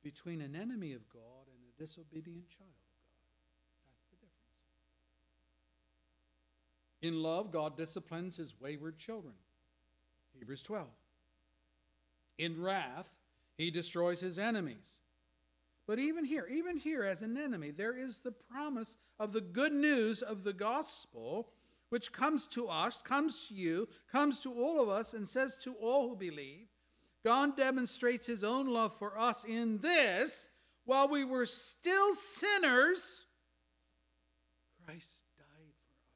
between 0.03 0.41
an 0.41 0.55
enemy 0.55 0.91
of 0.91 1.07
God 1.07 1.47
and 1.47 1.63
a 1.63 1.81
disobedient 1.81 2.49
child 2.49 2.69
of 2.69 2.91
God. 2.99 3.15
That's 3.87 4.05
the 4.11 4.17
difference. 4.17 4.35
In 7.01 7.23
love, 7.23 7.51
God 7.51 7.77
disciplines 7.77 8.35
his 8.35 8.53
wayward 8.59 8.99
children. 8.99 9.35
Hebrews 10.37 10.61
12. 10.63 10.87
In 12.37 12.61
wrath, 12.61 13.09
he 13.57 13.71
destroys 13.71 14.19
his 14.19 14.37
enemies. 14.37 14.97
But 15.87 15.99
even 15.99 16.25
here, 16.25 16.47
even 16.47 16.77
here 16.77 17.03
as 17.03 17.21
an 17.21 17.37
enemy, 17.37 17.71
there 17.71 17.97
is 17.97 18.19
the 18.19 18.31
promise 18.31 18.97
of 19.19 19.33
the 19.33 19.41
good 19.41 19.71
news 19.71 20.21
of 20.21 20.43
the 20.43 20.53
gospel, 20.53 21.49
which 21.89 22.11
comes 22.11 22.47
to 22.47 22.67
us, 22.67 23.01
comes 23.01 23.47
to 23.47 23.53
you, 23.53 23.87
comes 24.11 24.39
to 24.41 24.51
all 24.51 24.81
of 24.81 24.89
us, 24.89 25.13
and 25.13 25.27
says 25.27 25.57
to 25.59 25.73
all 25.75 26.09
who 26.09 26.15
believe 26.15 26.67
God 27.23 27.57
demonstrates 27.57 28.27
his 28.27 28.43
own 28.43 28.67
love 28.67 28.95
for 28.97 29.17
us 29.17 29.43
in 29.45 29.79
this 29.79 30.49
while 30.85 31.07
we 31.07 31.25
were 31.25 31.47
still 31.47 32.13
sinners, 32.13 33.25
Christ 34.85 35.23
died 35.35 35.45
for 35.47 35.95
us. 35.97 36.13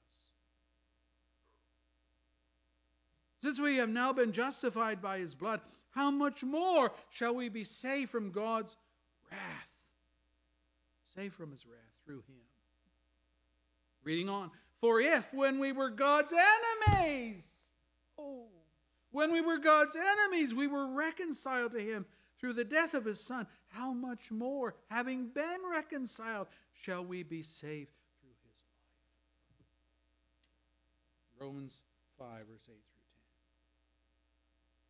Since 3.42 3.60
we 3.60 3.78
have 3.78 3.90
now 3.90 4.12
been 4.12 4.32
justified 4.32 5.02
by 5.02 5.20
his 5.20 5.34
blood, 5.34 5.62
how 5.92 6.12
much 6.12 6.44
more 6.44 6.92
shall 7.10 7.36
we 7.36 7.50
be 7.50 7.64
saved 7.64 8.12
from 8.12 8.32
God's 8.32 8.76
wrath? 9.32 9.72
Saved 11.16 11.34
from 11.34 11.52
his 11.52 11.66
wrath 11.66 11.80
through 12.06 12.24
him. 12.28 12.42
Reading 14.04 14.30
on. 14.30 14.52
For 14.82 15.00
if, 15.00 15.34
when 15.34 15.60
we 15.60 15.72
were 15.72 15.90
God's 15.90 16.34
enemies, 16.88 17.46
oh, 18.18 18.48
when 19.12 19.32
we 19.32 19.42
were 19.42 19.58
God's 19.58 19.96
enemies, 19.96 20.54
we 20.54 20.68
were 20.68 20.88
reconciled 20.88 21.72
to 21.74 21.80
him 21.80 22.06
through 22.40 22.54
the 22.54 22.64
death 22.64 22.94
of 22.94 23.06
his 23.06 23.20
Son, 23.20 23.48
how 23.68 23.92
much 23.92 24.32
more, 24.32 24.76
having 24.90 25.28
been 25.28 25.60
reconciled, 25.70 26.48
shall 26.74 27.04
we 27.04 27.24
be 27.24 27.42
saved 27.42 27.92
through 28.22 28.32
his 28.48 28.64
life? 31.40 31.48
Romans 31.50 31.74
5, 32.18 32.28
verse 32.48 32.70
8 32.70 32.76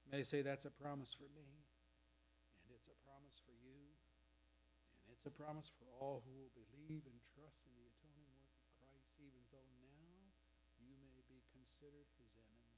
may 0.10 0.26
say 0.26 0.42
that's 0.42 0.66
a 0.66 0.74
promise 0.74 1.14
for 1.14 1.30
me, 1.38 1.46
and 1.46 2.68
it's 2.74 2.90
a 2.90 2.98
promise 3.06 3.38
for 3.46 3.54
you, 3.62 3.78
and 3.78 5.06
it's 5.14 5.30
a 5.30 5.34
promise 5.34 5.70
for 5.78 5.86
all 6.02 6.26
who 6.26 6.34
will 6.34 6.54
believe 6.58 7.06
and 7.06 7.18
trust 7.38 7.62
in 7.70 7.74
the 7.78 7.86
atoning 7.86 8.26
work 8.34 8.50
of 8.58 8.66
Christ, 8.82 9.14
even 9.22 9.38
though 9.54 9.70
now 9.86 10.34
you 10.82 10.98
may 11.06 11.22
be 11.30 11.46
considered 11.54 12.10
his 12.18 12.34
enemy. 12.42 12.74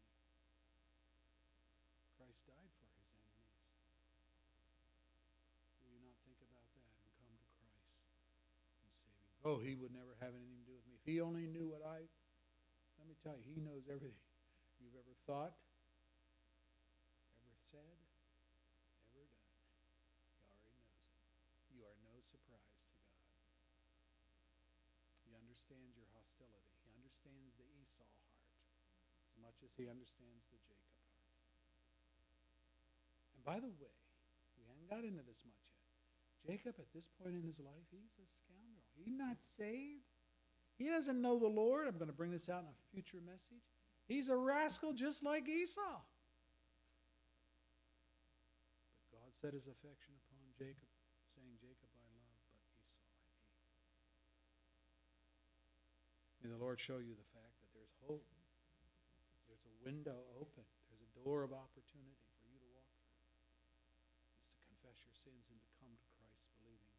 Christ 2.19 2.43
died 2.51 2.71
for 2.75 2.91
his 2.99 2.99
enemies. 2.99 3.63
Will 5.79 5.95
you 5.95 6.03
not 6.03 6.19
think 6.27 6.43
about 6.43 6.67
that 6.75 6.91
and 6.99 7.15
come 7.15 7.31
to 7.31 7.47
Christ 7.55 7.95
and? 7.95 8.11
Oh, 9.47 9.63
he 9.63 9.79
would 9.79 9.95
never 9.95 10.19
have 10.19 10.35
anything 10.35 10.59
to 10.59 10.67
do 10.67 10.75
with 10.75 10.83
me. 10.83 10.99
If 10.99 11.07
he 11.07 11.23
only 11.23 11.47
knew 11.47 11.71
what 11.71 11.79
I, 11.79 12.03
let 12.99 13.07
me 13.07 13.15
tell 13.23 13.39
you, 13.39 13.47
he 13.47 13.63
knows 13.63 13.87
everything 13.87 14.19
you've 14.83 14.99
ever 14.99 15.15
thought 15.23 15.55
said, 17.71 18.03
ever 19.15 19.23
done. 19.23 19.39
He 20.35 20.43
already 20.43 20.75
knows 20.75 20.91
it. 20.91 21.15
You 21.71 21.87
are 21.87 21.95
no 22.03 22.19
surprise 22.19 22.67
to 22.67 22.83
God. 22.91 23.15
He 25.23 25.31
understands 25.39 25.95
your 25.95 26.11
hostility. 26.49 26.89
He 26.89 26.97
understands 26.97 27.53
the 27.59 27.67
Esau 27.81 28.01
heart 28.01 28.41
as 29.29 29.35
much 29.37 29.57
as 29.61 29.71
he 29.77 29.85
understands 29.85 30.43
the 30.49 30.59
Jacob 30.65 30.95
heart. 30.97 31.17
And 33.37 33.41
by 33.45 33.57
the 33.61 33.69
way, 33.77 33.97
we 34.57 34.65
haven't 34.65 34.89
got 34.89 35.05
into 35.05 35.21
this 35.25 35.41
much 35.45 35.61
yet. 35.61 35.81
Jacob, 36.41 36.75
at 36.81 36.89
this 36.93 37.05
point 37.21 37.37
in 37.37 37.45
his 37.45 37.61
life, 37.61 37.85
he's 37.93 38.17
a 38.17 38.25
scoundrel. 38.25 38.89
He's 38.97 39.13
not 39.13 39.37
saved. 39.57 40.09
He 40.77 40.89
doesn't 40.89 41.21
know 41.21 41.37
the 41.37 41.45
Lord. 41.47 41.85
I'm 41.85 42.01
going 42.01 42.09
to 42.09 42.17
bring 42.17 42.31
this 42.33 42.49
out 42.49 42.65
in 42.65 42.69
a 42.73 42.77
future 42.89 43.21
message. 43.21 43.61
He's 44.09 44.29
a 44.29 44.35
rascal 44.35 44.93
just 44.93 45.21
like 45.21 45.47
Esau. 45.47 46.01
But 48.97 49.13
God 49.13 49.29
set 49.37 49.53
his 49.53 49.69
affection 49.69 50.17
upon 50.25 50.41
Jacob, 50.57 50.89
saying, 51.37 51.53
Jacob 51.61 51.93
I 51.93 52.01
love, 52.17 52.33
but 52.41 52.57
Esau 52.57 52.81
I 52.81 52.89
hate. 52.89 53.05
May 56.41 56.49
the 56.49 56.57
Lord 56.57 56.81
show 56.81 56.97
you 56.97 57.13
the 57.13 57.29
fact 57.37 57.53
that 57.61 57.69
there's 57.77 57.93
hope. 58.09 58.25
There's 59.45 59.61
a 59.61 59.75
window 59.85 60.25
open. 60.41 60.65
There's 60.89 61.05
a 61.05 61.13
door 61.21 61.45
of 61.45 61.53
opportunity 61.53 62.17
for 62.41 62.49
you 62.49 62.57
to 62.57 62.69
walk 62.73 62.89
through. 63.05 63.29
It's 64.41 64.57
to 64.57 64.61
confess 64.65 65.05
your 65.05 65.13
sins 65.13 65.53
and 65.53 65.61
to 65.61 65.69
come 65.77 65.93
to 65.93 66.07
Christ 66.17 66.49
believing 66.57 66.97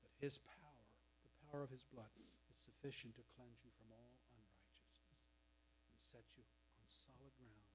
that 0.00 0.16
his 0.16 0.40
power, 0.40 0.80
the 1.28 1.34
power 1.52 1.60
of 1.60 1.68
his 1.68 1.84
blood, 1.92 2.08
is 2.48 2.56
sufficient 2.56 3.12
to 3.20 3.24
cleanse 3.36 3.60
you 3.60 3.72
from 3.76 3.92
all 3.92 4.16
unrighteousness 4.32 4.96
and 5.92 6.00
set 6.00 6.24
you 6.32 6.48
on 6.80 6.88
solid 6.88 7.36
ground, 7.36 7.68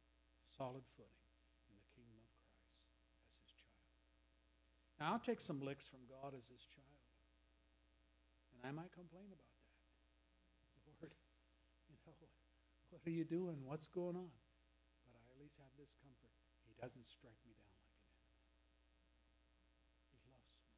solid 0.49 0.85
footing 0.97 1.29
in 1.69 1.77
the 1.77 1.85
kingdom 1.93 2.17
of 2.17 2.33
Christ 2.41 2.73
as 3.29 3.37
his 3.45 3.53
child. 3.53 3.93
Now, 4.97 5.13
I'll 5.13 5.21
take 5.21 5.37
some 5.37 5.61
licks 5.61 5.85
from 5.85 6.01
God 6.09 6.33
as 6.33 6.49
his 6.49 6.65
child. 6.65 6.97
And 8.57 8.65
I 8.65 8.73
might 8.73 8.89
complain 8.89 9.29
about 9.29 9.53
that. 9.53 9.59
Lord, 10.99 11.15
you 11.87 11.95
know, 11.95 11.99
what 12.89 13.05
are 13.05 13.13
you 13.13 13.25
doing? 13.25 13.61
What's 13.65 13.87
going 13.87 14.17
on? 14.17 14.29
But 15.05 15.13
I 15.15 15.21
at 15.29 15.37
least 15.37 15.57
have 15.61 15.73
this 15.77 15.93
comfort. 16.01 16.33
He 16.65 16.73
doesn't 16.77 17.05
strike 17.05 17.39
me 17.45 17.53
down 17.57 17.73
like 17.77 17.93
an 17.93 18.05
enemy. 18.09 18.35
He 20.13 20.19
loves 20.29 20.57
me. 20.65 20.73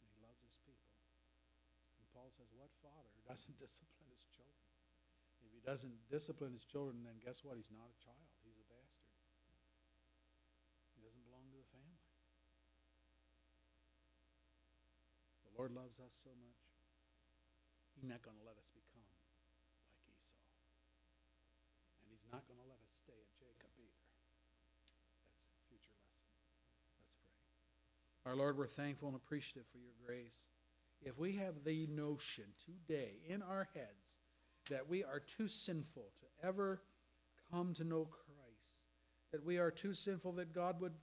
And 0.00 0.08
he 0.10 0.18
loves 0.22 0.40
his 0.42 0.56
people. 0.62 0.94
And 1.98 2.06
Paul 2.14 2.30
says, 2.34 2.48
what 2.54 2.70
father 2.80 3.12
doesn't 3.30 3.56
discipline 3.58 4.08
his 4.10 4.26
children? 4.30 4.70
If 5.42 5.50
he 5.50 5.62
doesn't 5.64 5.96
discipline 6.06 6.54
his 6.54 6.64
children, 6.64 7.02
then 7.02 7.18
guess 7.18 7.42
what? 7.42 7.58
He's 7.58 7.72
not 7.72 7.90
a 7.90 7.98
child. 7.98 8.30
He's 8.46 8.60
a 8.60 8.66
bastard. 8.70 9.10
He 10.94 11.02
doesn't 11.02 11.24
belong 11.26 11.48
to 11.50 11.58
the 11.58 11.70
family. 11.74 11.98
The 15.48 15.52
Lord 15.58 15.72
loves 15.72 15.98
us 15.98 16.14
so 16.22 16.30
much, 16.38 16.60
He's 17.96 18.04
not 18.08 18.22
going 18.24 18.36
to 18.36 18.46
let 18.46 18.56
us 18.56 18.68
become 18.72 19.04
like 19.04 19.20
Esau. 20.08 20.38
And 22.00 22.08
He's 22.08 22.19
not 22.30 22.46
going 22.46 22.58
to 22.58 22.68
let 22.70 22.78
us 22.78 22.94
stay 23.02 23.18
at 23.18 23.30
Jacob 23.38 23.70
either. 23.78 24.06
That's 25.26 25.50
a 25.50 25.62
future 25.66 25.94
lesson. 25.98 26.30
Let's 26.70 26.86
pray. 26.94 28.30
Our 28.30 28.36
Lord, 28.36 28.56
we're 28.56 28.70
thankful 28.70 29.08
and 29.08 29.16
appreciative 29.16 29.66
for 29.70 29.78
your 29.78 29.94
grace. 30.04 30.48
If 31.02 31.18
we 31.18 31.36
have 31.36 31.64
the 31.64 31.86
notion 31.86 32.44
today 32.64 33.20
in 33.26 33.42
our 33.42 33.68
heads 33.74 34.20
that 34.68 34.88
we 34.88 35.02
are 35.02 35.20
too 35.20 35.48
sinful 35.48 36.12
to 36.20 36.46
ever 36.46 36.82
come 37.50 37.74
to 37.74 37.84
know 37.84 38.04
Christ, 38.04 38.78
that 39.32 39.44
we 39.44 39.58
are 39.58 39.70
too 39.70 39.94
sinful 39.94 40.32
that 40.32 40.52
God 40.52 40.80
would 40.80 40.94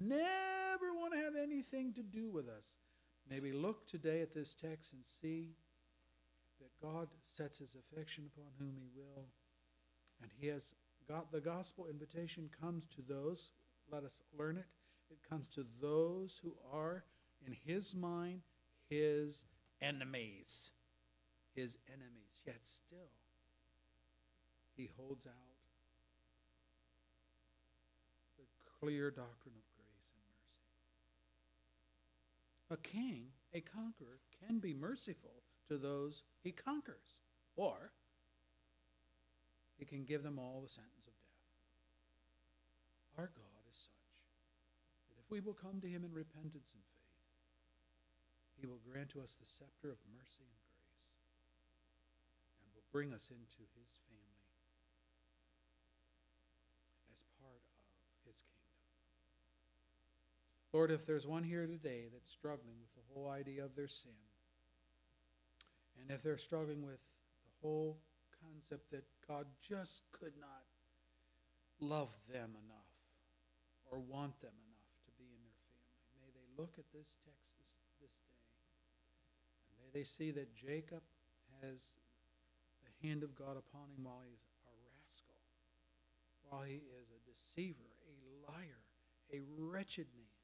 never 0.00 0.92
want 0.94 1.12
to 1.12 1.20
have 1.20 1.34
anything 1.36 1.92
to 1.94 2.02
do 2.02 2.30
with 2.30 2.48
us, 2.48 2.66
maybe 3.28 3.52
look 3.52 3.86
today 3.86 4.22
at 4.22 4.32
this 4.32 4.54
text 4.54 4.92
and 4.92 5.02
see 5.20 5.56
that 6.60 6.70
God 6.80 7.08
sets 7.20 7.58
his 7.58 7.74
affection 7.74 8.30
upon 8.32 8.52
whom 8.58 8.76
he 8.78 8.88
will. 8.94 9.26
And 10.22 10.30
he 10.40 10.46
has 10.48 10.74
got 11.08 11.32
the 11.32 11.40
gospel 11.40 11.86
invitation 11.90 12.48
comes 12.60 12.86
to 12.86 13.02
those, 13.06 13.50
let 13.90 14.04
us 14.04 14.22
learn 14.38 14.56
it. 14.56 14.66
It 15.10 15.18
comes 15.28 15.48
to 15.48 15.66
those 15.80 16.40
who 16.42 16.54
are, 16.72 17.04
in 17.46 17.54
his 17.66 17.94
mind, 17.94 18.42
his 18.88 19.44
enemies. 19.80 20.70
His 21.54 21.76
enemies. 21.88 22.40
Yet 22.46 22.60
still, 22.62 23.10
he 24.74 24.88
holds 24.96 25.26
out 25.26 25.32
the 28.38 28.44
clear 28.80 29.10
doctrine 29.10 29.54
of 29.54 29.62
grace 29.76 30.08
and 30.14 30.24
mercy. 32.70 32.72
a 32.72 32.76
king, 32.76 33.26
a 33.52 33.60
conqueror, 33.60 34.18
can 34.40 34.58
be 34.58 34.72
merciful 34.72 35.42
to 35.68 35.76
those 35.76 36.24
he 36.42 36.52
conquers, 36.52 37.16
or 37.54 37.92
he 39.82 39.86
can 39.90 40.06
give 40.06 40.22
them 40.22 40.38
all 40.38 40.62
the 40.62 40.70
sentence 40.70 41.10
of 41.10 41.14
death. 41.18 41.42
Our 43.18 43.34
God 43.34 43.62
is 43.66 43.74
such 43.74 44.14
that 45.10 45.18
if 45.18 45.26
we 45.26 45.42
will 45.42 45.58
come 45.58 45.82
to 45.82 45.90
him 45.90 46.06
in 46.06 46.14
repentance 46.14 46.70
and 46.70 46.86
faith, 46.86 47.26
he 48.62 48.70
will 48.70 48.78
grant 48.86 49.10
to 49.10 49.20
us 49.26 49.34
the 49.34 49.50
scepter 49.50 49.90
of 49.90 49.98
mercy 50.14 50.46
and 50.46 50.62
grace 50.70 51.18
and 52.62 52.70
will 52.78 52.86
bring 52.94 53.10
us 53.10 53.26
into 53.34 53.66
his 53.74 53.90
family 54.06 54.54
as 57.10 57.26
part 57.42 57.58
of 57.58 57.66
his 58.22 58.38
kingdom. 58.54 58.86
Lord, 60.70 60.94
if 60.94 61.02
there's 61.10 61.26
one 61.26 61.42
here 61.42 61.66
today 61.66 62.06
that's 62.06 62.30
struggling 62.30 62.78
with 62.78 62.94
the 62.94 63.02
whole 63.10 63.26
idea 63.34 63.66
of 63.66 63.74
their 63.74 63.90
sin, 63.90 64.14
and 65.98 66.14
if 66.14 66.22
they're 66.22 66.38
struggling 66.38 66.86
with 66.86 67.02
the 67.42 67.66
whole 67.66 67.98
concept 68.42 68.90
that 68.90 69.04
God 69.26 69.46
just 69.62 70.02
could 70.10 70.34
not 70.40 70.66
love 71.80 72.10
them 72.30 72.50
enough 72.66 72.92
or 73.90 73.98
want 73.98 74.38
them 74.40 74.54
enough 74.54 74.94
to 75.06 75.10
be 75.18 75.28
in 75.30 75.40
their 75.42 75.60
family, 75.68 76.18
may 76.22 76.30
they 76.32 76.48
look 76.56 76.74
at 76.78 76.88
this 76.94 77.14
text 77.22 77.52
this, 77.60 77.74
this 78.00 78.14
day, 78.30 78.48
and 79.68 79.74
may 79.78 79.90
they 79.92 80.06
see 80.06 80.30
that 80.32 80.54
Jacob 80.54 81.02
has 81.60 81.92
the 82.82 82.92
hand 83.06 83.22
of 83.22 83.34
God 83.34 83.60
upon 83.60 83.92
him 83.92 84.02
while 84.06 84.24
he's 84.24 84.46
a 84.64 84.74
rascal, 84.88 85.38
while 86.48 86.64
he 86.64 86.80
is 86.80 87.06
a 87.12 87.20
deceiver, 87.26 87.90
a 88.08 88.14
liar, 88.48 88.82
a 89.34 89.44
wretched 89.58 90.08
man. 90.16 90.40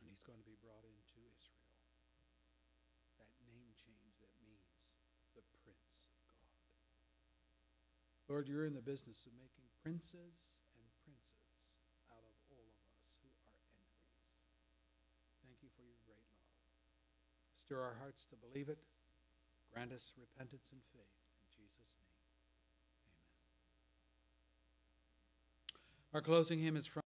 And 0.00 0.08
he's 0.08 0.24
going 0.24 0.40
to 0.40 0.48
be 0.48 0.56
brought 0.60 0.84
into 0.84 1.16
Israel. 1.32 1.72
That 3.20 3.28
name 3.44 3.72
change 3.76 4.16
that 4.20 4.32
means 4.40 4.72
the 5.36 5.44
Prince 5.64 6.08
of 6.08 6.16
God. 6.28 6.44
Lord, 8.28 8.48
you're 8.48 8.64
in 8.64 8.72
the 8.72 8.80
business 8.80 9.20
of 9.28 9.32
making 9.36 9.68
princes 9.84 10.56
and 10.72 10.86
princes 11.04 11.44
out 12.08 12.24
of 12.24 12.32
all 12.48 12.64
of 12.64 12.80
us 12.88 13.04
who 13.20 13.28
are 13.28 13.52
enemies. 13.52 14.00
Thank 15.44 15.60
you 15.60 15.68
for 15.76 15.84
your 15.84 16.00
great 16.08 16.24
love. 16.32 16.48
Stir 17.60 17.84
our 17.84 18.00
hearts 18.00 18.24
to 18.32 18.36
believe 18.40 18.72
it. 18.72 18.80
Grant 19.68 19.92
us 19.92 20.16
repentance 20.16 20.72
and 20.72 20.80
faith. 20.96 21.12
In 21.36 21.52
Jesus' 21.52 21.92
name, 22.00 22.16
amen. 23.12 23.44
Our 26.16 26.24
closing 26.24 26.64
hymn 26.64 26.80
is 26.80 26.88
from 26.88 27.03